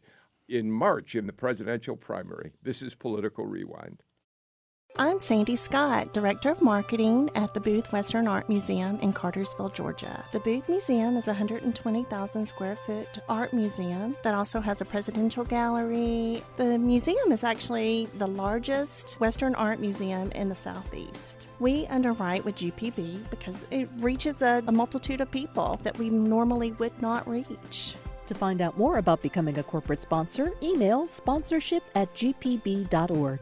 in 0.50 0.72
March 0.72 1.16
in 1.16 1.28
the 1.28 1.34
presidential 1.34 1.96
primary? 1.96 2.54
This 2.62 2.82
is 2.82 2.96
Political 2.96 3.46
Rewind. 3.46 4.04
I'm 4.98 5.20
Sandy 5.20 5.56
Scott, 5.56 6.14
Director 6.14 6.50
of 6.50 6.62
Marketing 6.62 7.30
at 7.36 7.54
the 7.54 7.60
Booth 7.60 7.94
Western 7.94 8.28
Art 8.28 8.50
Museum 8.50 9.00
in 9.02 9.14
Cartersville, 9.14 9.70
Georgia. 9.70 10.26
The 10.32 10.40
Booth 10.40 10.68
Museum 10.68 11.16
is 11.16 11.28
a 11.28 11.32
120,000 11.32 12.46
square 12.46 12.76
foot 12.76 13.20
art 13.30 13.54
museum 13.54 14.18
that 14.24 14.34
also 14.34 14.60
has 14.60 14.82
a 14.82 14.86
presidential 14.86 15.46
gallery. 15.46 16.44
The 16.58 16.78
museum 16.80 17.32
is 17.32 17.44
actually 17.44 18.10
the 18.16 18.28
largest 18.28 19.14
Western 19.22 19.56
art 19.56 19.80
museum 19.80 20.32
in 20.32 20.50
the 20.50 20.56
Southeast. 20.56 21.50
We 21.60 21.86
underwrite 21.86 22.44
with 22.44 22.56
GPB 22.56 23.30
because 23.30 23.66
it 23.72 23.90
reaches 24.00 24.42
a, 24.42 24.64
a 24.68 24.72
multitude 24.72 25.22
of 25.22 25.30
people 25.30 25.80
that 25.84 25.98
we 26.00 26.10
normally 26.10 26.74
would 26.74 27.00
not 27.00 27.26
reach. 27.30 27.96
To 28.30 28.36
find 28.36 28.62
out 28.62 28.78
more 28.78 29.00
about 29.00 29.24
becoming 29.24 29.58
a 29.58 29.64
corporate 29.64 30.00
sponsor, 30.00 30.52
email 30.62 31.08
sponsorship 31.08 31.82
at 31.96 32.14
gpb.org. 32.14 33.40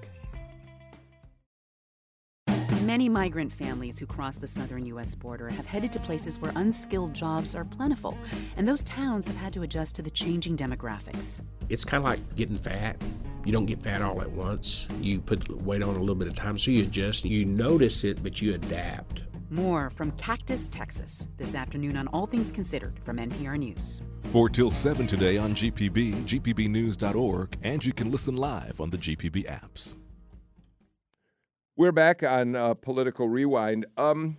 Many 2.83 3.09
migrant 3.09 3.51
families 3.51 3.99
who 3.99 4.05
cross 4.05 4.38
the 4.38 4.47
southern 4.47 4.85
U.S. 4.85 5.13
border 5.13 5.49
have 5.49 5.65
headed 5.65 5.91
to 5.91 5.99
places 5.99 6.39
where 6.39 6.53
unskilled 6.55 7.13
jobs 7.13 7.53
are 7.53 7.65
plentiful, 7.65 8.17
and 8.55 8.65
those 8.65 8.81
towns 8.83 9.27
have 9.27 9.35
had 9.35 9.51
to 9.51 9.63
adjust 9.63 9.95
to 9.95 10.01
the 10.01 10.09
changing 10.09 10.55
demographics. 10.55 11.41
It's 11.67 11.83
kind 11.83 12.01
of 12.01 12.09
like 12.09 12.35
getting 12.38 12.57
fat. 12.57 12.95
You 13.43 13.51
don't 13.51 13.65
get 13.65 13.81
fat 13.81 14.01
all 14.01 14.21
at 14.21 14.31
once. 14.31 14.88
You 15.01 15.19
put 15.19 15.49
weight 15.63 15.83
on 15.83 15.97
a 15.97 15.99
little 15.99 16.15
bit 16.15 16.29
of 16.29 16.35
time, 16.35 16.57
so 16.57 16.71
you 16.71 16.83
adjust. 16.83 17.25
You 17.25 17.43
notice 17.43 18.05
it, 18.05 18.23
but 18.23 18.41
you 18.41 18.53
adapt. 18.53 19.23
More 19.49 19.89
from 19.91 20.11
Cactus, 20.11 20.67
Texas, 20.67 21.29
this 21.37 21.55
afternoon 21.55 21.95
on 21.95 22.09
All 22.09 22.27
Things 22.27 22.51
Considered 22.51 22.99
from 23.05 23.17
NPR 23.17 23.57
News. 23.57 24.01
4 24.31 24.49
till 24.49 24.71
7 24.71 25.07
today 25.07 25.37
on 25.37 25.55
GPB, 25.55 26.23
gpbnews.org, 26.25 27.57
and 27.63 27.85
you 27.85 27.93
can 27.93 28.11
listen 28.11 28.35
live 28.35 28.81
on 28.81 28.89
the 28.89 28.97
GPB 28.97 29.49
apps. 29.49 29.95
We're 31.77 31.93
back 31.93 32.23
on 32.23 32.57
uh, 32.57 32.73
Political 32.73 33.29
Rewind. 33.29 33.85
Um, 33.95 34.37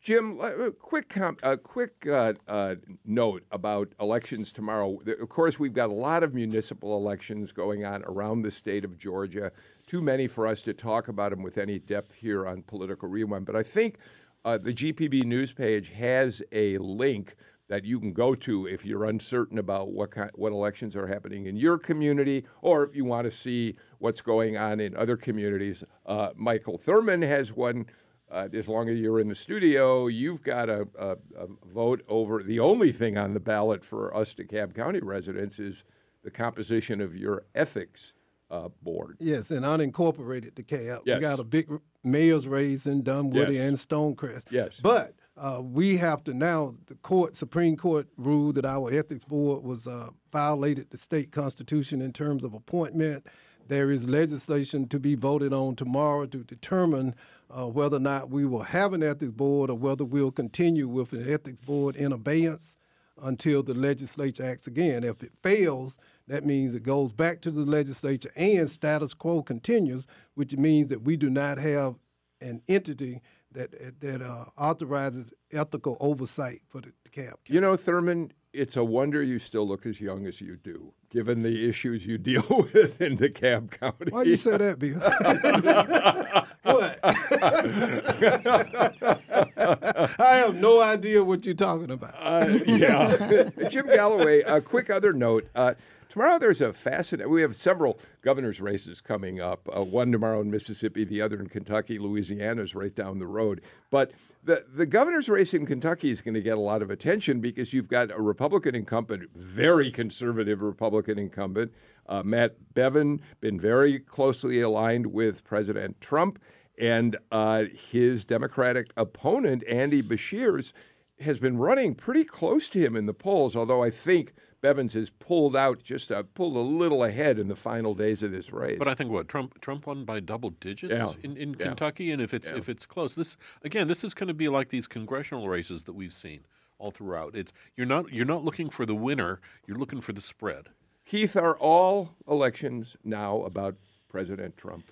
Jim, 0.00 0.40
a 0.40 0.70
quick 0.70 1.10
com- 1.10 1.36
a 1.42 1.58
quick 1.58 2.06
uh, 2.06 2.32
uh, 2.48 2.76
note 3.04 3.44
about 3.52 3.92
elections 4.00 4.50
tomorrow. 4.50 4.98
Of 5.20 5.28
course, 5.28 5.58
we've 5.58 5.74
got 5.74 5.90
a 5.90 5.92
lot 5.92 6.22
of 6.22 6.32
municipal 6.32 6.96
elections 6.96 7.52
going 7.52 7.84
on 7.84 8.02
around 8.04 8.40
the 8.40 8.50
state 8.50 8.86
of 8.86 8.96
Georgia. 8.96 9.52
Too 9.86 10.00
many 10.00 10.26
for 10.26 10.46
us 10.46 10.62
to 10.62 10.72
talk 10.72 11.08
about 11.08 11.32
them 11.32 11.42
with 11.42 11.58
any 11.58 11.78
depth 11.78 12.14
here 12.14 12.46
on 12.46 12.62
Political 12.62 13.10
Rewind. 13.10 13.44
But 13.44 13.56
I 13.56 13.62
think 13.62 13.98
uh, 14.44 14.58
the 14.58 14.72
GPB 14.72 15.24
news 15.24 15.52
page 15.52 15.90
has 15.90 16.42
a 16.52 16.78
link 16.78 17.36
that 17.68 17.84
you 17.84 18.00
can 18.00 18.12
go 18.12 18.34
to 18.34 18.66
if 18.66 18.84
you're 18.84 19.04
uncertain 19.04 19.58
about 19.58 19.92
what 19.92 20.10
kind, 20.10 20.30
what 20.34 20.52
elections 20.52 20.96
are 20.96 21.06
happening 21.06 21.46
in 21.46 21.56
your 21.56 21.78
community, 21.78 22.44
or 22.62 22.82
if 22.84 22.96
you 22.96 23.04
want 23.04 23.24
to 23.24 23.30
see 23.30 23.76
what's 23.98 24.20
going 24.20 24.56
on 24.56 24.80
in 24.80 24.96
other 24.96 25.16
communities. 25.16 25.84
Uh, 26.04 26.30
Michael 26.36 26.78
Thurmond 26.78 27.22
has 27.22 27.52
one. 27.52 27.86
Uh, 28.30 28.46
as 28.52 28.68
long 28.68 28.88
as 28.88 28.96
you're 28.96 29.18
in 29.18 29.26
the 29.26 29.34
studio, 29.34 30.06
you've 30.06 30.40
got 30.40 30.68
a, 30.70 30.86
a, 30.96 31.16
a 31.36 31.48
vote 31.74 32.00
over 32.06 32.44
the 32.44 32.60
only 32.60 32.92
thing 32.92 33.18
on 33.18 33.34
the 33.34 33.40
ballot 33.40 33.84
for 33.84 34.16
us 34.16 34.34
DeKalb 34.34 34.72
County 34.72 35.00
residents 35.00 35.58
is 35.58 35.82
the 36.22 36.30
composition 36.30 37.00
of 37.00 37.16
your 37.16 37.42
ethics 37.56 38.14
uh, 38.50 38.68
board. 38.82 39.16
Yes, 39.20 39.50
and 39.50 39.64
unincorporated 39.64 40.52
DeKalb. 40.54 41.02
Yes. 41.04 41.16
We 41.16 41.20
got 41.20 41.38
a 41.40 41.44
big 41.44 41.68
mayor's 42.02 42.46
race 42.46 42.86
in 42.86 43.02
Dunwoody 43.02 43.54
Yes. 43.54 43.68
and 43.68 43.76
Stonecrest. 43.76 44.44
Yes. 44.50 44.74
But 44.82 45.14
uh, 45.36 45.60
we 45.62 45.96
have 45.98 46.24
to 46.24 46.34
now, 46.34 46.74
the 46.86 46.96
court, 46.96 47.36
Supreme 47.36 47.76
Court 47.76 48.08
ruled 48.16 48.56
that 48.56 48.64
our 48.64 48.92
ethics 48.92 49.24
board 49.24 49.62
was 49.62 49.86
uh, 49.86 50.10
violated 50.32 50.90
the 50.90 50.98
state 50.98 51.30
constitution 51.32 52.02
in 52.02 52.12
terms 52.12 52.44
of 52.44 52.52
appointment. 52.54 53.26
There 53.68 53.90
is 53.90 54.08
legislation 54.08 54.88
to 54.88 54.98
be 54.98 55.14
voted 55.14 55.52
on 55.52 55.76
tomorrow 55.76 56.26
to 56.26 56.38
determine 56.38 57.14
uh, 57.48 57.66
whether 57.66 57.96
or 57.98 58.00
not 58.00 58.28
we 58.30 58.44
will 58.44 58.62
have 58.64 58.92
an 58.92 59.02
ethics 59.02 59.30
board 59.32 59.70
or 59.70 59.78
whether 59.78 60.04
we'll 60.04 60.32
continue 60.32 60.88
with 60.88 61.12
an 61.12 61.28
ethics 61.28 61.64
board 61.64 61.94
in 61.94 62.10
abeyance 62.12 62.76
until 63.22 63.62
the 63.62 63.74
legislature 63.74 64.44
acts 64.44 64.66
again. 64.66 65.04
If 65.04 65.22
it 65.22 65.32
fails, 65.40 65.98
that 66.30 66.46
means 66.46 66.74
it 66.74 66.84
goes 66.84 67.12
back 67.12 67.40
to 67.40 67.50
the 67.50 67.62
legislature 67.62 68.30
and 68.36 68.70
status 68.70 69.14
quo 69.14 69.42
continues, 69.42 70.06
which 70.34 70.56
means 70.56 70.86
that 70.88 71.02
we 71.02 71.16
do 71.16 71.28
not 71.28 71.58
have 71.58 71.96
an 72.40 72.62
entity 72.68 73.20
that 73.52 74.00
that 74.00 74.22
uh, 74.22 74.44
authorizes 74.56 75.34
ethical 75.52 75.96
oversight 75.98 76.60
for 76.68 76.80
the 76.80 76.92
DeKalb. 77.08 77.34
You 77.48 77.60
know, 77.60 77.76
Thurmond, 77.76 78.30
it's 78.52 78.76
a 78.76 78.84
wonder 78.84 79.24
you 79.24 79.40
still 79.40 79.66
look 79.66 79.86
as 79.86 80.00
young 80.00 80.24
as 80.24 80.40
you 80.40 80.56
do, 80.56 80.92
given 81.10 81.42
the 81.42 81.68
issues 81.68 82.06
you 82.06 82.16
deal 82.18 82.44
with 82.72 83.00
in 83.00 83.18
DeKalb 83.18 83.72
County. 83.72 84.12
Why 84.12 84.22
you 84.22 84.36
say 84.36 84.56
that, 84.56 84.78
Bill? 84.78 85.00
what? 86.62 87.00
I 90.20 90.36
have 90.36 90.54
no 90.54 90.80
idea 90.80 91.24
what 91.24 91.44
you're 91.44 91.56
talking 91.56 91.90
about. 91.90 92.14
Uh, 92.16 92.58
yeah. 92.66 93.50
Jim 93.68 93.86
Galloway, 93.86 94.42
a 94.42 94.60
quick 94.60 94.90
other 94.90 95.12
note. 95.12 95.48
Uh, 95.56 95.74
tomorrow 96.10 96.38
there's 96.38 96.60
a 96.60 96.72
fascinating, 96.72 97.32
we 97.32 97.40
have 97.40 97.56
several 97.56 97.98
governor's 98.20 98.60
races 98.60 99.00
coming 99.00 99.40
up. 99.40 99.68
Uh, 99.74 99.82
one 99.82 100.12
tomorrow 100.12 100.40
in 100.40 100.50
Mississippi, 100.50 101.04
the 101.04 101.22
other 101.22 101.40
in 101.40 101.48
Kentucky. 101.48 101.98
Louisiana's 101.98 102.74
right 102.74 102.94
down 102.94 103.18
the 103.18 103.26
road. 103.26 103.62
But 103.90 104.12
the, 104.42 104.64
the 104.74 104.86
governor's 104.86 105.28
race 105.28 105.54
in 105.54 105.64
Kentucky 105.64 106.10
is 106.10 106.20
going 106.20 106.34
to 106.34 106.42
get 106.42 106.58
a 106.58 106.60
lot 106.60 106.82
of 106.82 106.90
attention 106.90 107.40
because 107.40 107.72
you've 107.72 107.88
got 107.88 108.10
a 108.10 108.20
Republican 108.20 108.74
incumbent, 108.74 109.30
very 109.34 109.90
conservative 109.90 110.60
Republican 110.60 111.18
incumbent, 111.18 111.72
uh, 112.06 112.22
Matt 112.22 112.56
Bevin, 112.74 113.20
been 113.40 113.60
very 113.60 113.98
closely 113.98 114.60
aligned 114.60 115.06
with 115.06 115.44
President 115.44 116.00
Trump. 116.00 116.38
And 116.78 117.18
uh, 117.30 117.64
his 117.90 118.24
Democratic 118.24 118.90
opponent, 118.96 119.62
Andy 119.68 120.02
Beshears, 120.02 120.72
has 121.20 121.38
been 121.38 121.58
running 121.58 121.94
pretty 121.94 122.24
close 122.24 122.70
to 122.70 122.80
him 122.80 122.96
in 122.96 123.04
the 123.04 123.12
polls, 123.12 123.54
although 123.54 123.82
I 123.82 123.90
think 123.90 124.32
Bevins 124.62 124.92
has 124.94 125.10
pulled 125.10 125.56
out 125.56 125.82
just 125.82 126.12
uh, 126.12 126.22
pulled 126.34 126.56
a 126.56 126.60
little 126.60 127.02
ahead 127.04 127.38
in 127.38 127.48
the 127.48 127.56
final 127.56 127.94
days 127.94 128.22
of 128.22 128.30
this 128.30 128.52
race. 128.52 128.78
But 128.78 128.88
I 128.88 128.94
think 128.94 129.10
what 129.10 129.26
Trump 129.28 129.60
Trump 129.60 129.86
won 129.86 130.04
by 130.04 130.20
double 130.20 130.50
digits 130.50 130.92
Yeah. 130.92 131.12
in, 131.22 131.36
in 131.36 131.56
Yeah. 131.58 131.66
Kentucky, 131.68 132.10
and 132.10 132.20
if 132.20 132.34
it's 132.34 132.50
Yeah. 132.50 132.56
if 132.58 132.68
it's 132.68 132.84
close, 132.86 133.14
this 133.14 133.36
again, 133.64 133.88
this 133.88 134.04
is 134.04 134.12
going 134.14 134.28
to 134.28 134.34
be 134.34 134.48
like 134.48 134.68
these 134.68 134.86
congressional 134.86 135.48
races 135.48 135.84
that 135.84 135.94
we've 135.94 136.12
seen 136.12 136.40
all 136.78 136.90
throughout. 136.90 137.34
It's 137.34 137.52
you're 137.76 137.86
not 137.86 138.12
you're 138.12 138.26
not 138.26 138.44
looking 138.44 138.68
for 138.70 138.84
the 138.84 138.94
winner, 138.94 139.40
you're 139.66 139.78
looking 139.78 140.00
for 140.00 140.12
the 140.12 140.20
spread. 140.20 140.66
Heath, 141.04 141.36
are 141.36 141.56
all 141.56 142.14
elections 142.28 142.96
now 143.02 143.42
about 143.42 143.76
President 144.08 144.56
Trump? 144.56 144.84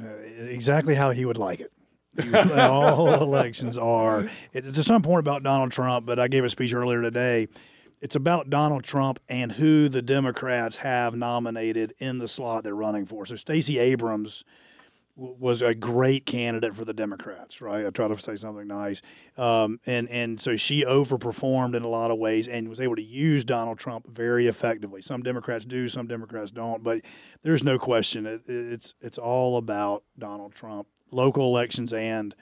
Uh, 0.00 0.04
exactly 0.38 0.94
how 0.94 1.10
he 1.10 1.24
would 1.24 1.36
like 1.36 1.60
it. 1.60 1.72
All 2.58 3.14
elections 3.22 3.76
are. 3.78 4.28
It, 4.52 4.62
to 4.62 4.82
some 4.82 5.02
point 5.02 5.20
about 5.20 5.42
Donald 5.42 5.70
Trump, 5.72 6.06
but 6.06 6.18
I 6.18 6.26
gave 6.28 6.44
a 6.44 6.48
speech 6.50 6.72
earlier 6.74 7.02
today. 7.02 7.48
It's 8.00 8.16
about 8.16 8.48
Donald 8.48 8.82
Trump 8.82 9.20
and 9.28 9.52
who 9.52 9.88
the 9.88 10.02
Democrats 10.02 10.78
have 10.78 11.14
nominated 11.14 11.94
in 11.98 12.18
the 12.18 12.28
slot 12.28 12.64
they're 12.64 12.74
running 12.74 13.04
for. 13.04 13.26
So 13.26 13.36
Stacey 13.36 13.78
Abrams 13.78 14.44
was 15.16 15.60
a 15.60 15.74
great 15.74 16.24
candidate 16.24 16.74
for 16.74 16.86
the 16.86 16.94
Democrats, 16.94 17.60
right? 17.60 17.84
I 17.84 17.90
try 17.90 18.08
to 18.08 18.16
say 18.16 18.36
something 18.36 18.66
nice, 18.66 19.02
um, 19.36 19.78
and 19.84 20.08
and 20.08 20.40
so 20.40 20.56
she 20.56 20.82
overperformed 20.82 21.74
in 21.74 21.82
a 21.82 21.88
lot 21.88 22.10
of 22.10 22.18
ways 22.18 22.48
and 22.48 22.68
was 22.70 22.80
able 22.80 22.96
to 22.96 23.02
use 23.02 23.44
Donald 23.44 23.78
Trump 23.78 24.08
very 24.08 24.46
effectively. 24.46 25.02
Some 25.02 25.22
Democrats 25.22 25.66
do, 25.66 25.90
some 25.90 26.06
Democrats 26.06 26.52
don't, 26.52 26.82
but 26.82 27.02
there's 27.42 27.62
no 27.62 27.78
question 27.78 28.24
it, 28.24 28.42
it's 28.46 28.94
it's 29.02 29.18
all 29.18 29.58
about 29.58 30.04
Donald 30.18 30.54
Trump, 30.54 30.86
local 31.10 31.44
elections 31.44 31.92
and 31.92 32.34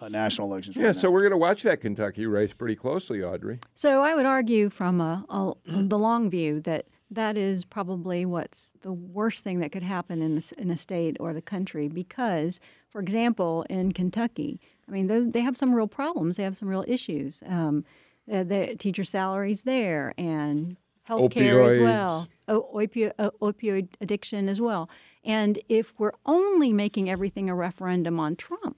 uh, 0.00 0.08
national 0.08 0.50
elections. 0.50 0.76
Yeah, 0.76 0.88
right 0.88 0.96
so 0.96 1.10
we're 1.10 1.20
going 1.20 1.30
to 1.32 1.36
watch 1.38 1.62
that 1.62 1.80
Kentucky 1.80 2.26
race 2.26 2.52
pretty 2.52 2.76
closely, 2.76 3.22
Audrey. 3.22 3.58
So 3.74 4.02
I 4.02 4.14
would 4.14 4.26
argue 4.26 4.70
from 4.70 5.00
a, 5.00 5.24
a, 5.28 5.54
the 5.66 5.98
long 5.98 6.30
view 6.30 6.60
that 6.62 6.86
that 7.10 7.36
is 7.36 7.64
probably 7.64 8.26
what's 8.26 8.70
the 8.80 8.92
worst 8.92 9.44
thing 9.44 9.60
that 9.60 9.70
could 9.70 9.82
happen 9.84 10.20
in 10.22 10.34
this 10.34 10.52
in 10.52 10.70
a 10.70 10.76
state 10.76 11.16
or 11.20 11.32
the 11.32 11.42
country 11.42 11.88
because, 11.88 12.60
for 12.88 13.00
example, 13.00 13.64
in 13.70 13.92
Kentucky, 13.92 14.60
I 14.88 14.90
mean 14.90 15.06
those, 15.06 15.30
they 15.30 15.40
have 15.40 15.56
some 15.56 15.74
real 15.74 15.86
problems. 15.86 16.36
They 16.36 16.42
have 16.42 16.56
some 16.56 16.68
real 16.68 16.84
issues. 16.88 17.42
Um, 17.46 17.84
the, 18.26 18.42
the 18.44 18.74
teacher 18.76 19.04
salaries 19.04 19.62
there 19.62 20.12
and 20.18 20.76
health 21.04 21.30
care 21.30 21.62
as 21.62 21.78
well, 21.78 22.26
o- 22.48 22.68
opio- 22.74 23.12
uh, 23.18 23.30
opioid 23.40 23.88
addiction 24.00 24.48
as 24.48 24.60
well. 24.60 24.90
And 25.24 25.60
if 25.68 25.94
we're 25.98 26.12
only 26.24 26.72
making 26.72 27.08
everything 27.08 27.48
a 27.48 27.54
referendum 27.54 28.18
on 28.18 28.34
Trump, 28.34 28.76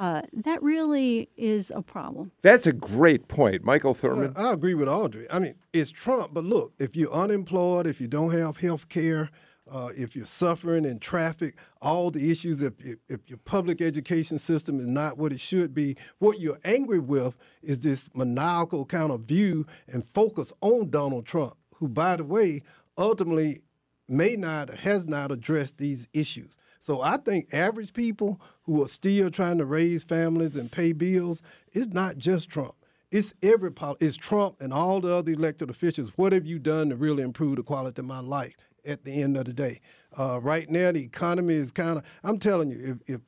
uh, 0.00 0.22
that 0.32 0.62
really 0.62 1.28
is 1.36 1.70
a 1.76 1.82
problem. 1.82 2.32
That's 2.40 2.66
a 2.66 2.72
great 2.72 3.28
point, 3.28 3.62
Michael 3.62 3.94
Thurmond. 3.94 4.36
I 4.36 4.54
agree 4.54 4.72
with 4.72 4.88
Audrey. 4.88 5.26
I 5.30 5.38
mean, 5.38 5.56
it's 5.74 5.90
Trump, 5.90 6.32
but 6.32 6.42
look, 6.42 6.72
if 6.78 6.96
you're 6.96 7.12
unemployed, 7.12 7.86
if 7.86 8.00
you 8.00 8.08
don't 8.08 8.32
have 8.32 8.56
health 8.56 8.88
care, 8.88 9.28
uh, 9.70 9.90
if 9.94 10.16
you're 10.16 10.24
suffering 10.24 10.86
in 10.86 11.00
traffic, 11.00 11.54
all 11.82 12.10
the 12.10 12.30
issues, 12.30 12.62
if, 12.62 12.72
if, 12.80 12.96
if 13.08 13.20
your 13.28 13.36
public 13.44 13.82
education 13.82 14.38
system 14.38 14.80
is 14.80 14.86
not 14.86 15.18
what 15.18 15.32
it 15.32 15.40
should 15.40 15.74
be, 15.74 15.98
what 16.18 16.40
you're 16.40 16.58
angry 16.64 16.98
with 16.98 17.36
is 17.62 17.80
this 17.80 18.08
maniacal 18.14 18.86
kind 18.86 19.12
of 19.12 19.20
view 19.20 19.66
and 19.86 20.02
focus 20.02 20.50
on 20.62 20.88
Donald 20.88 21.26
Trump, 21.26 21.58
who, 21.74 21.88
by 21.88 22.16
the 22.16 22.24
way, 22.24 22.62
ultimately 22.96 23.60
may 24.08 24.34
not, 24.34 24.70
has 24.70 25.04
not 25.04 25.30
addressed 25.30 25.76
these 25.76 26.08
issues. 26.14 26.56
So 26.80 27.02
I 27.02 27.18
think 27.18 27.52
average 27.52 27.92
people 27.92 28.40
who 28.62 28.82
are 28.82 28.88
still 28.88 29.30
trying 29.30 29.58
to 29.58 29.66
raise 29.66 30.02
families 30.02 30.56
and 30.56 30.72
pay 30.72 30.92
bills, 30.92 31.42
it's 31.72 31.88
not 31.88 32.16
just 32.16 32.48
Trump. 32.48 32.74
It's 33.10 33.34
every 33.42 33.70
pol- 33.70 33.98
it's 34.00 34.16
Trump 34.16 34.56
and 34.60 34.72
all 34.72 35.00
the 35.00 35.14
other 35.14 35.32
elected 35.32 35.68
officials. 35.68 36.10
What 36.16 36.32
have 36.32 36.46
you 36.46 36.58
done 36.58 36.88
to 36.88 36.96
really 36.96 37.22
improve 37.22 37.56
the 37.56 37.62
quality 37.62 38.00
of 38.00 38.06
my 38.06 38.20
life 38.20 38.56
at 38.84 39.04
the 39.04 39.22
end 39.22 39.36
of 39.36 39.44
the 39.44 39.52
day? 39.52 39.80
Uh, 40.18 40.40
right 40.40 40.70
now, 40.70 40.92
the 40.92 41.02
economy 41.02 41.54
is 41.54 41.70
kind 41.70 41.98
of, 41.98 42.04
I'm 42.24 42.38
telling 42.38 42.70
you, 42.70 42.98
if, 43.06 43.16
if 43.16 43.20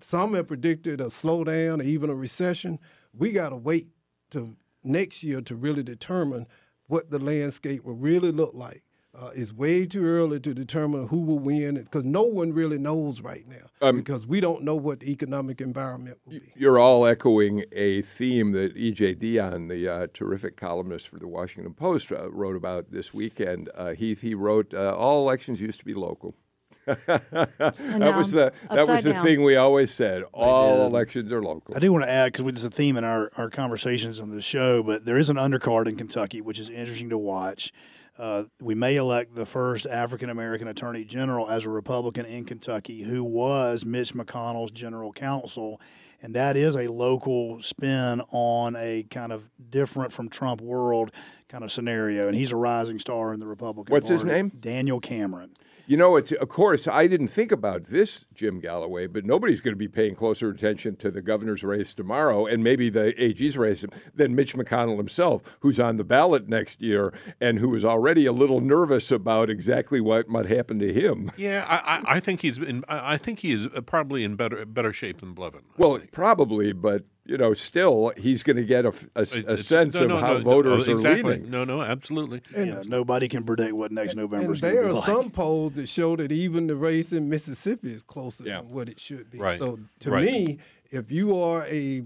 some 0.00 0.34
have 0.34 0.48
predicted 0.48 1.00
a 1.00 1.06
slowdown 1.06 1.80
or 1.80 1.84
even 1.84 2.10
a 2.10 2.14
recession, 2.14 2.78
we 3.12 3.32
got 3.32 3.50
to 3.50 3.56
wait 3.56 3.88
to 4.30 4.56
next 4.82 5.22
year 5.22 5.40
to 5.42 5.56
really 5.56 5.82
determine 5.82 6.46
what 6.86 7.10
the 7.10 7.18
landscape 7.18 7.84
will 7.84 7.94
really 7.94 8.30
look 8.30 8.52
like. 8.54 8.82
Uh, 9.18 9.30
it's 9.34 9.52
way 9.52 9.86
too 9.86 10.04
early 10.04 10.38
to 10.38 10.52
determine 10.52 11.08
who 11.08 11.24
will 11.24 11.38
win 11.38 11.76
because 11.76 12.04
no 12.04 12.22
one 12.22 12.52
really 12.52 12.76
knows 12.76 13.22
right 13.22 13.46
now 13.48 13.66
Um, 13.80 13.96
because 13.96 14.26
we 14.26 14.40
don't 14.40 14.62
know 14.62 14.74
what 14.74 15.00
the 15.00 15.10
economic 15.10 15.60
environment 15.62 16.18
will 16.26 16.34
be. 16.34 16.52
You're 16.54 16.78
all 16.78 17.06
echoing 17.06 17.64
a 17.72 18.02
theme 18.02 18.52
that 18.52 18.76
E.J. 18.76 19.14
Dionne, 19.14 19.70
the 19.70 19.88
uh, 19.88 20.06
terrific 20.12 20.56
columnist 20.56 21.08
for 21.08 21.18
the 21.18 21.28
Washington 21.28 21.72
Post, 21.72 22.12
uh, 22.12 22.30
wrote 22.30 22.56
about 22.56 22.90
this 22.90 23.14
weekend. 23.14 23.70
Uh, 23.74 23.92
Heath, 23.94 24.20
he 24.20 24.34
wrote, 24.34 24.74
uh, 24.74 24.94
"All 24.94 25.22
elections 25.22 25.60
used 25.60 25.78
to 25.78 25.84
be 25.86 25.94
local." 25.94 26.34
that 26.86 28.14
was 28.16 28.30
the 28.30 28.52
that 28.70 28.86
was 28.86 29.02
the 29.02 29.12
down. 29.12 29.24
thing 29.24 29.42
we 29.42 29.56
always 29.56 29.92
said. 29.92 30.22
All 30.32 30.86
elections 30.86 31.32
are 31.32 31.42
local. 31.42 31.74
I 31.74 31.80
do 31.80 31.90
want 31.90 32.04
to 32.04 32.10
add 32.10 32.32
because 32.32 32.46
it's 32.52 32.64
a 32.64 32.70
theme 32.70 32.96
in 32.96 33.02
our, 33.02 33.32
our 33.36 33.50
conversations 33.50 34.20
on 34.20 34.30
the 34.30 34.40
show, 34.40 34.84
but 34.84 35.04
there 35.04 35.18
is 35.18 35.28
an 35.28 35.36
undercard 35.36 35.88
in 35.88 35.96
Kentucky, 35.96 36.40
which 36.40 36.60
is 36.60 36.70
interesting 36.70 37.08
to 37.10 37.18
watch. 37.18 37.72
Uh, 38.18 38.44
we 38.60 38.74
may 38.74 38.96
elect 38.96 39.34
the 39.34 39.46
first 39.46 39.86
African 39.86 40.30
American 40.30 40.68
Attorney 40.68 41.04
General 41.04 41.48
as 41.50 41.66
a 41.66 41.70
Republican 41.70 42.24
in 42.24 42.44
Kentucky, 42.44 43.02
who 43.02 43.22
was 43.22 43.84
Mitch 43.84 44.14
McConnell's 44.14 44.70
general 44.70 45.12
counsel, 45.12 45.80
and 46.22 46.34
that 46.34 46.56
is 46.56 46.76
a 46.76 46.88
local 46.88 47.60
spin 47.60 48.22
on 48.32 48.74
a 48.76 49.04
kind 49.10 49.32
of 49.32 49.50
different 49.70 50.12
from 50.12 50.28
Trump 50.28 50.60
world 50.62 51.10
kind 51.48 51.62
of 51.62 51.70
scenario. 51.70 52.26
And 52.26 52.36
he's 52.36 52.52
a 52.52 52.56
rising 52.56 52.98
star 52.98 53.34
in 53.34 53.40
the 53.40 53.46
Republican. 53.46 53.92
What's 53.92 54.08
his 54.08 54.24
name? 54.24 54.50
Daniel 54.58 55.00
Cameron. 55.00 55.50
You 55.88 55.96
know, 55.96 56.16
it's 56.16 56.32
of 56.32 56.48
course 56.48 56.88
I 56.88 57.06
didn't 57.06 57.28
think 57.28 57.52
about 57.52 57.84
this, 57.84 58.24
Jim 58.34 58.60
Galloway, 58.60 59.06
but 59.06 59.24
nobody's 59.24 59.60
going 59.60 59.74
to 59.74 59.78
be 59.78 59.88
paying 59.88 60.14
closer 60.14 60.50
attention 60.50 60.96
to 60.96 61.10
the 61.10 61.22
governor's 61.22 61.62
race 61.62 61.94
tomorrow 61.94 62.46
and 62.46 62.64
maybe 62.64 62.90
the 62.90 63.14
AG's 63.22 63.56
race 63.56 63.84
than 64.14 64.34
Mitch 64.34 64.54
McConnell 64.54 64.96
himself, 64.96 65.56
who's 65.60 65.78
on 65.78 65.96
the 65.96 66.04
ballot 66.04 66.48
next 66.48 66.82
year 66.82 67.12
and 67.40 67.60
who 67.60 67.74
is 67.74 67.84
already 67.84 68.26
a 68.26 68.32
little 68.32 68.60
nervous 68.60 69.10
about 69.12 69.48
exactly 69.48 70.00
what 70.00 70.28
might 70.28 70.46
happen 70.46 70.78
to 70.80 70.92
him. 70.92 71.30
Yeah, 71.36 71.64
I, 71.68 71.76
I, 71.96 72.16
I 72.16 72.20
think 72.20 72.40
he's 72.40 72.58
in. 72.58 72.84
I 72.88 73.14
I 73.14 73.18
think 73.18 73.38
he 73.38 73.52
is 73.52 73.66
uh, 73.66 73.80
probably 73.80 74.24
in 74.24 74.36
better 74.36 74.64
better 74.66 74.92
shape 74.92 75.20
than 75.20 75.34
Blevin. 75.34 75.62
Well, 75.78 76.00
probably, 76.12 76.72
but 76.72 77.04
you 77.26 77.36
know, 77.36 77.52
still, 77.54 78.12
he's 78.16 78.42
going 78.42 78.56
to 78.56 78.64
get 78.64 78.84
a 78.84 78.88
It's- 79.16 79.66
sense 79.66 79.94
no, 79.94 80.02
of 80.02 80.08
no, 80.08 80.16
how 80.18 80.32
no, 80.34 80.40
voters 80.40 80.86
no, 80.86 80.92
are 80.92 80.96
exactly. 80.96 81.32
leaning. 81.34 81.50
No, 81.50 81.64
no, 81.64 81.82
absolutely. 81.82 82.42
you 82.56 82.66
know, 82.66 82.82
nobody 82.86 83.28
can 83.28 83.42
predict 83.44 83.72
what 83.74 83.90
next 83.92 84.14
November 84.14 84.52
is 84.52 84.60
going 84.60 84.74
to 84.74 84.80
be. 84.80 84.82
there 84.82 84.90
are 84.90 84.92
like. 84.94 85.04
some 85.04 85.30
polls 85.30 85.72
that 85.74 85.88
show 85.88 86.16
that 86.16 86.30
even 86.32 86.66
the 86.66 86.76
race 86.76 87.12
in 87.12 87.28
Mississippi 87.28 87.92
is 87.92 88.02
closer 88.02 88.44
than 88.44 88.70
what 88.70 88.88
it 88.88 89.00
should 89.00 89.30
be. 89.30 89.38
Right. 89.38 89.58
So 89.58 89.78
to 90.00 90.10
Right. 90.10 90.24
me, 90.24 90.58
if 90.90 91.10
you 91.10 91.38
are 91.38 91.64
a 91.66 92.04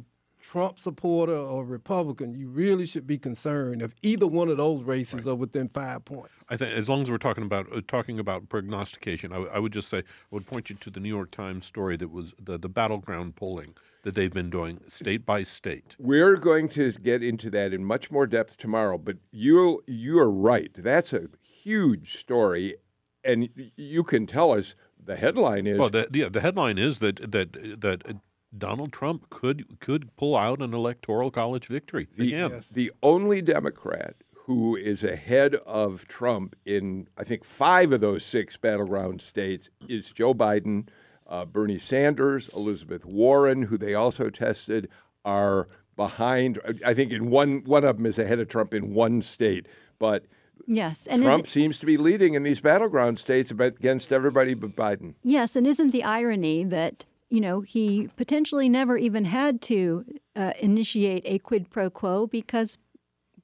Trump 0.50 0.80
supporter 0.80 1.36
or 1.36 1.64
Republican, 1.64 2.34
you 2.34 2.48
really 2.48 2.84
should 2.84 3.06
be 3.06 3.16
concerned 3.16 3.80
if 3.82 3.94
either 4.02 4.26
one 4.26 4.48
of 4.48 4.56
those 4.56 4.82
races 4.82 5.28
are 5.28 5.36
within 5.36 5.68
five 5.68 6.04
points. 6.04 6.32
I 6.48 6.56
think 6.56 6.72
as 6.72 6.88
long 6.88 7.02
as 7.02 7.10
we're 7.10 7.18
talking 7.18 7.44
about 7.44 7.72
uh, 7.72 7.82
talking 7.86 8.18
about 8.18 8.48
prognostication, 8.48 9.30
I, 9.30 9.36
w- 9.36 9.52
I 9.54 9.60
would 9.60 9.72
just 9.72 9.88
say 9.88 9.98
I 9.98 10.02
would 10.32 10.48
point 10.48 10.68
you 10.68 10.74
to 10.74 10.90
the 10.90 10.98
New 10.98 11.08
York 11.08 11.30
Times 11.30 11.66
story 11.66 11.96
that 11.98 12.10
was 12.10 12.34
the, 12.42 12.58
the 12.58 12.68
battleground 12.68 13.36
polling 13.36 13.76
that 14.02 14.16
they've 14.16 14.32
been 14.32 14.50
doing 14.50 14.80
state 14.88 15.24
by 15.24 15.44
state. 15.44 15.94
We're 16.00 16.36
going 16.36 16.68
to 16.70 16.90
get 16.94 17.22
into 17.22 17.48
that 17.50 17.72
in 17.72 17.84
much 17.84 18.10
more 18.10 18.26
depth 18.26 18.56
tomorrow, 18.56 18.98
but 18.98 19.18
you 19.30 19.84
you 19.86 20.18
are 20.18 20.30
right. 20.30 20.72
That's 20.74 21.12
a 21.12 21.28
huge 21.40 22.18
story, 22.18 22.74
and 23.22 23.50
you 23.76 24.02
can 24.02 24.26
tell 24.26 24.50
us 24.50 24.74
the 25.00 25.14
headline 25.14 25.68
is 25.68 25.78
Well, 25.78 25.90
the, 25.90 26.08
the 26.10 26.28
the 26.28 26.40
headline 26.40 26.76
is 26.76 26.98
that 26.98 27.30
that 27.30 27.80
that 27.82 28.02
uh, 28.04 28.14
Donald 28.56 28.92
Trump 28.92 29.30
could 29.30 29.78
could 29.80 30.14
pull 30.16 30.36
out 30.36 30.60
an 30.60 30.74
electoral 30.74 31.30
college 31.30 31.66
victory 31.66 32.08
the, 32.16 32.34
again. 32.34 32.62
the 32.72 32.92
only 33.02 33.40
Democrat 33.40 34.16
who 34.46 34.74
is 34.74 35.04
ahead 35.04 35.54
of 35.66 36.08
Trump 36.08 36.56
in, 36.64 37.06
I 37.16 37.22
think, 37.22 37.44
five 37.44 37.92
of 37.92 38.00
those 38.00 38.24
six 38.24 38.56
battleground 38.56 39.22
states 39.22 39.70
is 39.88 40.10
Joe 40.10 40.34
Biden, 40.34 40.88
uh, 41.28 41.44
Bernie 41.44 41.78
Sanders, 41.78 42.48
Elizabeth 42.48 43.04
Warren, 43.04 43.62
who 43.62 43.78
they 43.78 43.94
also 43.94 44.28
tested, 44.28 44.88
are 45.24 45.68
behind. 45.94 46.58
I 46.84 46.94
think 46.94 47.12
in 47.12 47.30
one 47.30 47.62
one 47.64 47.84
of 47.84 47.98
them 47.98 48.06
is 48.06 48.18
ahead 48.18 48.40
of 48.40 48.48
Trump 48.48 48.74
in 48.74 48.94
one 48.94 49.22
state, 49.22 49.66
but. 49.98 50.24
Yes, 50.66 51.06
and 51.06 51.22
Trump 51.22 51.44
it- 51.44 51.50
seems 51.50 51.78
to 51.78 51.86
be 51.86 51.96
leading 51.96 52.34
in 52.34 52.42
these 52.42 52.60
battleground 52.60 53.18
states 53.18 53.50
against 53.50 54.12
everybody 54.12 54.54
but 54.54 54.76
Biden. 54.76 55.14
Yes, 55.22 55.56
and 55.56 55.66
isn't 55.66 55.90
the 55.90 56.04
irony 56.04 56.64
that 56.64 57.06
you 57.30 57.40
know 57.40 57.60
he 57.60 58.08
potentially 58.16 58.68
never 58.68 58.98
even 58.98 59.24
had 59.24 59.62
to 59.62 60.04
uh, 60.36 60.52
initiate 60.60 61.22
a 61.24 61.38
quid 61.38 61.70
pro 61.70 61.88
quo 61.88 62.26
because 62.26 62.76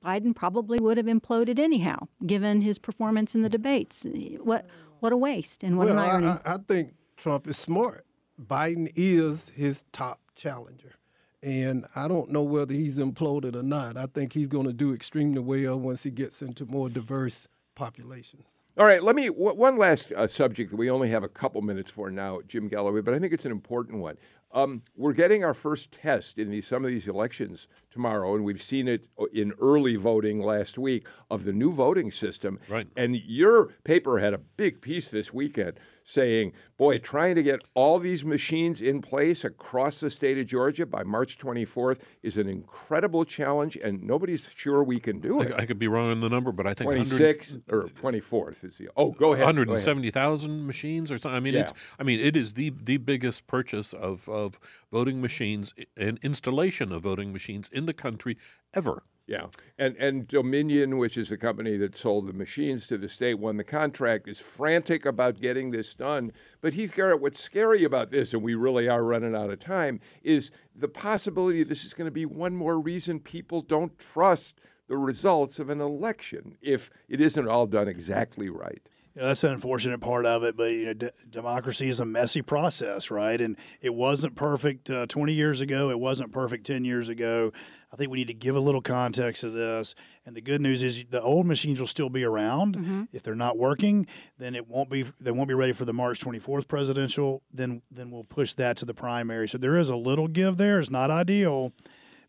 Biden 0.04 0.34
probably 0.34 0.78
would 0.78 0.98
have 0.98 1.06
imploded 1.06 1.58
anyhow, 1.58 2.06
given 2.24 2.60
his 2.60 2.78
performance 2.78 3.34
in 3.34 3.42
the 3.42 3.48
debates. 3.48 4.04
What 4.42 4.66
what 5.00 5.12
a 5.12 5.16
waste 5.16 5.62
and 5.62 5.78
what 5.78 5.88
well, 5.88 5.98
an 5.98 6.10
irony. 6.10 6.40
I, 6.44 6.54
I 6.54 6.58
think 6.58 6.94
Trump 7.16 7.46
is 7.46 7.56
smart. 7.56 8.04
Biden 8.40 8.90
is 8.94 9.50
his 9.50 9.84
top 9.92 10.20
challenger. 10.34 10.94
And 11.42 11.84
I 11.94 12.08
don't 12.08 12.30
know 12.30 12.42
whether 12.42 12.74
he's 12.74 12.96
imploded 12.96 13.54
or 13.54 13.62
not. 13.62 13.96
I 13.96 14.06
think 14.06 14.32
he's 14.32 14.48
going 14.48 14.66
to 14.66 14.72
do 14.72 14.92
extremely 14.92 15.40
well 15.40 15.78
once 15.78 16.02
he 16.02 16.10
gets 16.10 16.42
into 16.42 16.66
more 16.66 16.88
diverse 16.88 17.46
populations. 17.74 18.46
All 18.78 18.84
right, 18.84 19.02
let 19.02 19.16
me 19.16 19.28
w- 19.28 19.54
one 19.54 19.78
last 19.78 20.12
uh, 20.12 20.26
subject 20.26 20.70
that 20.70 20.76
we 20.76 20.90
only 20.90 21.08
have 21.08 21.22
a 21.22 21.28
couple 21.28 21.62
minutes 21.62 21.88
for 21.88 22.10
now, 22.10 22.40
Jim 22.46 22.68
Galloway, 22.68 23.00
but 23.00 23.14
I 23.14 23.18
think 23.18 23.32
it's 23.32 23.46
an 23.46 23.50
important 23.50 24.02
one. 24.02 24.18
Um, 24.52 24.82
we're 24.94 25.14
getting 25.14 25.42
our 25.44 25.54
first 25.54 25.92
test 25.92 26.36
in 26.36 26.50
these, 26.50 26.66
some 26.66 26.84
of 26.84 26.90
these 26.90 27.06
elections 27.06 27.68
tomorrow, 27.90 28.34
and 28.34 28.44
we've 28.44 28.60
seen 28.60 28.86
it 28.86 29.06
uh, 29.18 29.24
in 29.32 29.54
early 29.62 29.96
voting 29.96 30.42
last 30.42 30.76
week 30.76 31.06
of 31.30 31.44
the 31.44 31.54
new 31.54 31.72
voting 31.72 32.10
system. 32.10 32.60
Right. 32.68 32.86
And 32.98 33.16
your 33.16 33.68
paper 33.82 34.18
had 34.18 34.34
a 34.34 34.38
big 34.38 34.82
piece 34.82 35.10
this 35.10 35.32
weekend 35.32 35.80
saying, 36.06 36.52
boy, 36.78 36.98
trying 36.98 37.34
to 37.34 37.42
get 37.42 37.60
all 37.74 37.98
these 37.98 38.24
machines 38.24 38.80
in 38.80 39.02
place 39.02 39.44
across 39.44 39.98
the 39.98 40.08
state 40.08 40.38
of 40.38 40.46
Georgia 40.46 40.86
by 40.86 41.02
March 41.02 41.36
24th 41.36 41.98
is 42.22 42.36
an 42.38 42.48
incredible 42.48 43.24
challenge, 43.24 43.76
and 43.76 44.02
nobody's 44.04 44.48
sure 44.54 44.84
we 44.84 45.00
can 45.00 45.18
do 45.18 45.42
it. 45.42 45.52
I, 45.52 45.62
I 45.62 45.66
could 45.66 45.80
be 45.80 45.88
wrong 45.88 46.10
on 46.10 46.20
the 46.20 46.28
number, 46.28 46.52
but 46.52 46.64
I 46.64 46.74
think 46.74 46.86
100 46.86 47.08
26 47.08 47.56
or 47.68 47.88
24th 47.88 48.64
is 48.64 48.76
the. 48.78 48.88
Oh, 48.96 49.10
go 49.10 49.32
ahead. 49.32 49.44
go 49.44 49.50
ahead. 49.50 49.68
170,000 49.68 50.64
machines 50.66 51.10
or 51.10 51.18
something. 51.18 51.36
I 51.36 51.40
mean, 51.40 51.54
Yeah. 51.54 51.62
it's. 51.62 51.72
I 51.98 52.04
mean, 52.04 52.20
it 52.20 52.36
is 52.36 52.54
the 52.54 52.72
the 52.82 52.98
biggest 52.98 53.48
purchase 53.48 53.92
of 53.92 54.28
of 54.28 54.60
voting 54.92 55.20
machines 55.20 55.74
and 55.96 56.20
installation 56.22 56.92
of 56.92 57.02
voting 57.02 57.32
machines 57.32 57.68
in 57.72 57.86
the 57.86 57.92
country 57.92 58.38
ever. 58.72 59.02
Yeah, 59.26 59.46
and 59.76 59.96
and 59.96 60.28
Dominion, 60.28 60.98
which 60.98 61.16
is 61.16 61.30
the 61.30 61.36
company 61.36 61.76
that 61.78 61.96
sold 61.96 62.28
the 62.28 62.32
machines 62.32 62.86
to 62.86 62.96
the 62.96 63.08
state, 63.08 63.34
won 63.34 63.56
the 63.56 63.64
contract. 63.64 64.28
Is 64.28 64.38
frantic 64.38 65.04
about 65.04 65.40
getting 65.40 65.72
this 65.72 65.94
done. 65.94 66.30
But 66.60 66.74
Heath 66.74 66.94
Garrett, 66.94 67.20
what's 67.20 67.40
scary 67.40 67.82
about 67.82 68.12
this, 68.12 68.32
and 68.32 68.42
we 68.42 68.54
really 68.54 68.88
are 68.88 69.02
running 69.02 69.34
out 69.34 69.50
of 69.50 69.58
time, 69.58 69.98
is 70.22 70.52
the 70.76 70.86
possibility 70.86 71.64
this 71.64 71.84
is 71.84 71.92
going 71.92 72.06
to 72.06 72.12
be 72.12 72.24
one 72.24 72.54
more 72.54 72.78
reason 72.78 73.18
people 73.18 73.62
don't 73.62 73.98
trust 73.98 74.60
the 74.88 74.96
results 74.96 75.58
of 75.58 75.70
an 75.70 75.80
election 75.80 76.56
if 76.62 76.88
it 77.08 77.20
isn't 77.20 77.48
all 77.48 77.66
done 77.66 77.88
exactly 77.88 78.48
right. 78.48 78.88
You 79.16 79.22
know, 79.22 79.28
that's 79.28 79.40
the 79.40 79.50
unfortunate 79.50 80.02
part 80.02 80.26
of 80.26 80.42
it, 80.42 80.58
but 80.58 80.70
you 80.72 80.84
know, 80.84 80.92
d- 80.92 81.08
democracy 81.30 81.88
is 81.88 82.00
a 82.00 82.04
messy 82.04 82.42
process, 82.42 83.10
right? 83.10 83.40
And 83.40 83.56
it 83.80 83.94
wasn't 83.94 84.36
perfect 84.36 84.90
uh, 84.90 85.06
20 85.06 85.32
years 85.32 85.62
ago. 85.62 85.88
It 85.88 85.98
wasn't 85.98 86.32
perfect 86.32 86.66
10 86.66 86.84
years 86.84 87.08
ago. 87.08 87.50
I 87.90 87.96
think 87.96 88.10
we 88.10 88.18
need 88.18 88.26
to 88.26 88.34
give 88.34 88.56
a 88.56 88.60
little 88.60 88.82
context 88.82 89.40
to 89.40 89.48
this. 89.48 89.94
And 90.26 90.36
the 90.36 90.42
good 90.42 90.60
news 90.60 90.82
is 90.82 91.02
the 91.08 91.22
old 91.22 91.46
machines 91.46 91.80
will 91.80 91.86
still 91.86 92.10
be 92.10 92.24
around. 92.24 93.08
If 93.10 93.22
they're 93.22 93.34
not 93.34 93.56
working, 93.56 94.06
then 94.36 94.54
it 94.54 94.68
won't 94.68 94.90
be. 94.90 95.06
They 95.18 95.30
won't 95.30 95.48
be 95.48 95.54
ready 95.54 95.72
for 95.72 95.86
the 95.86 95.94
March 95.94 96.20
24th 96.20 96.68
presidential. 96.68 97.42
Then 97.50 97.80
then 97.90 98.10
we'll 98.10 98.24
push 98.24 98.52
that 98.54 98.76
to 98.78 98.84
the 98.84 98.92
primary. 98.92 99.48
So 99.48 99.56
there 99.56 99.78
is 99.78 99.88
a 99.88 99.96
little 99.96 100.28
give 100.28 100.58
there. 100.58 100.78
It's 100.78 100.90
not 100.90 101.10
ideal. 101.10 101.72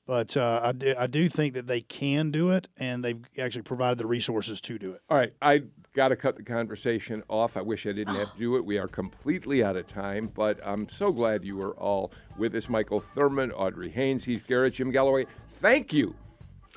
But 0.07 0.37
uh, 0.37 0.61
I, 0.63 0.71
do, 0.71 0.95
I 0.97 1.05
do 1.05 1.27
think 1.27 1.53
that 1.55 1.67
they 1.67 1.81
can 1.81 2.31
do 2.31 2.49
it, 2.51 2.69
and 2.77 3.03
they've 3.03 3.21
actually 3.37 3.63
provided 3.63 3.97
the 3.97 4.07
resources 4.07 4.61
to 4.61 4.79
do 4.79 4.93
it. 4.93 5.01
All 5.09 5.17
right, 5.17 5.33
I 5.41 5.63
got 5.93 6.07
to 6.07 6.15
cut 6.15 6.37
the 6.37 6.43
conversation 6.43 7.23
off. 7.27 7.57
I 7.57 7.61
wish 7.61 7.85
I 7.85 7.91
didn't 7.91 8.15
have 8.15 8.31
to 8.31 8.39
do 8.39 8.55
it. 8.55 8.63
We 8.63 8.77
are 8.77 8.87
completely 8.87 9.65
out 9.65 9.75
of 9.75 9.85
time, 9.85 10.31
but 10.33 10.59
I'm 10.65 10.87
so 10.87 11.11
glad 11.11 11.43
you 11.43 11.57
were 11.57 11.75
all 11.75 12.13
with 12.37 12.55
us. 12.55 12.69
Michael 12.69 13.01
Thurmond, 13.01 13.51
Audrey 13.53 13.89
Haynes, 13.89 14.23
Heath 14.23 14.45
Garrett, 14.47 14.75
Jim 14.75 14.91
Galloway. 14.91 15.25
Thank 15.49 15.91
you 15.91 16.15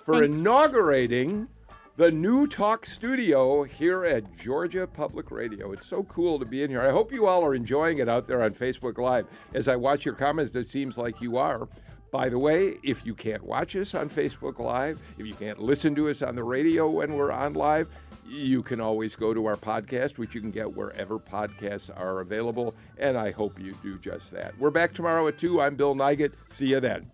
for 0.05 0.25
inaugurating 0.25 1.47
the 1.97 2.11
new 2.11 2.49
talk 2.49 2.85
studio 2.87 3.63
here 3.63 4.05
at 4.05 4.37
Georgia 4.37 4.87
Public 4.87 5.31
Radio. 5.31 5.71
It's 5.71 5.87
so 5.87 6.03
cool 6.05 6.39
to 6.41 6.47
be 6.47 6.63
in 6.63 6.71
here. 6.71 6.81
I 6.81 6.91
hope 6.91 7.13
you 7.13 7.27
all 7.27 7.45
are 7.45 7.55
enjoying 7.55 7.99
it 7.99 8.09
out 8.09 8.27
there 8.27 8.43
on 8.43 8.53
Facebook 8.53 8.99
Live. 8.99 9.27
As 9.55 9.69
I 9.69 9.77
watch 9.77 10.05
your 10.05 10.15
comments, 10.15 10.55
it 10.57 10.65
seems 10.67 10.97
like 10.99 11.21
you 11.21 11.37
are. 11.37 11.69
By 12.11 12.29
the 12.29 12.39
way, 12.39 12.79
if 12.83 13.07
you 13.07 13.15
can't 13.15 13.45
watch 13.45 13.77
us 13.77 13.95
on 13.95 14.09
Facebook 14.09 14.59
Live, 14.59 14.99
if 15.17 15.27
you 15.27 15.35
can't 15.35 15.61
listen 15.61 15.95
to 15.95 16.09
us 16.09 16.23
on 16.23 16.35
the 16.35 16.43
radio 16.43 16.89
when 16.91 17.15
we're 17.15 17.31
on 17.31 17.55
live, 17.55 17.89
you 18.27 18.63
can 18.63 18.81
always 18.81 19.15
go 19.15 19.33
to 19.33 19.47
our 19.47 19.57
podcast, 19.57 20.19
which 20.19 20.35
you 20.35 20.41
can 20.41 20.51
get 20.51 20.77
wherever 20.77 21.19
podcasts 21.19 21.91
are 21.97 22.21
available. 22.21 22.75
And 22.99 23.17
I 23.17 23.31
hope 23.31 23.61
you 23.61 23.77
do 23.83 23.99
just 23.99 24.31
that. 24.33 24.59
We're 24.59 24.71
back 24.71 24.93
tomorrow 24.93 25.27
at 25.29 25.39
2. 25.39 25.61
I'm 25.61 25.77
Bill 25.77 25.95
Nigut. 25.95 26.33
See 26.51 26.67
you 26.67 26.81
then. 26.81 27.11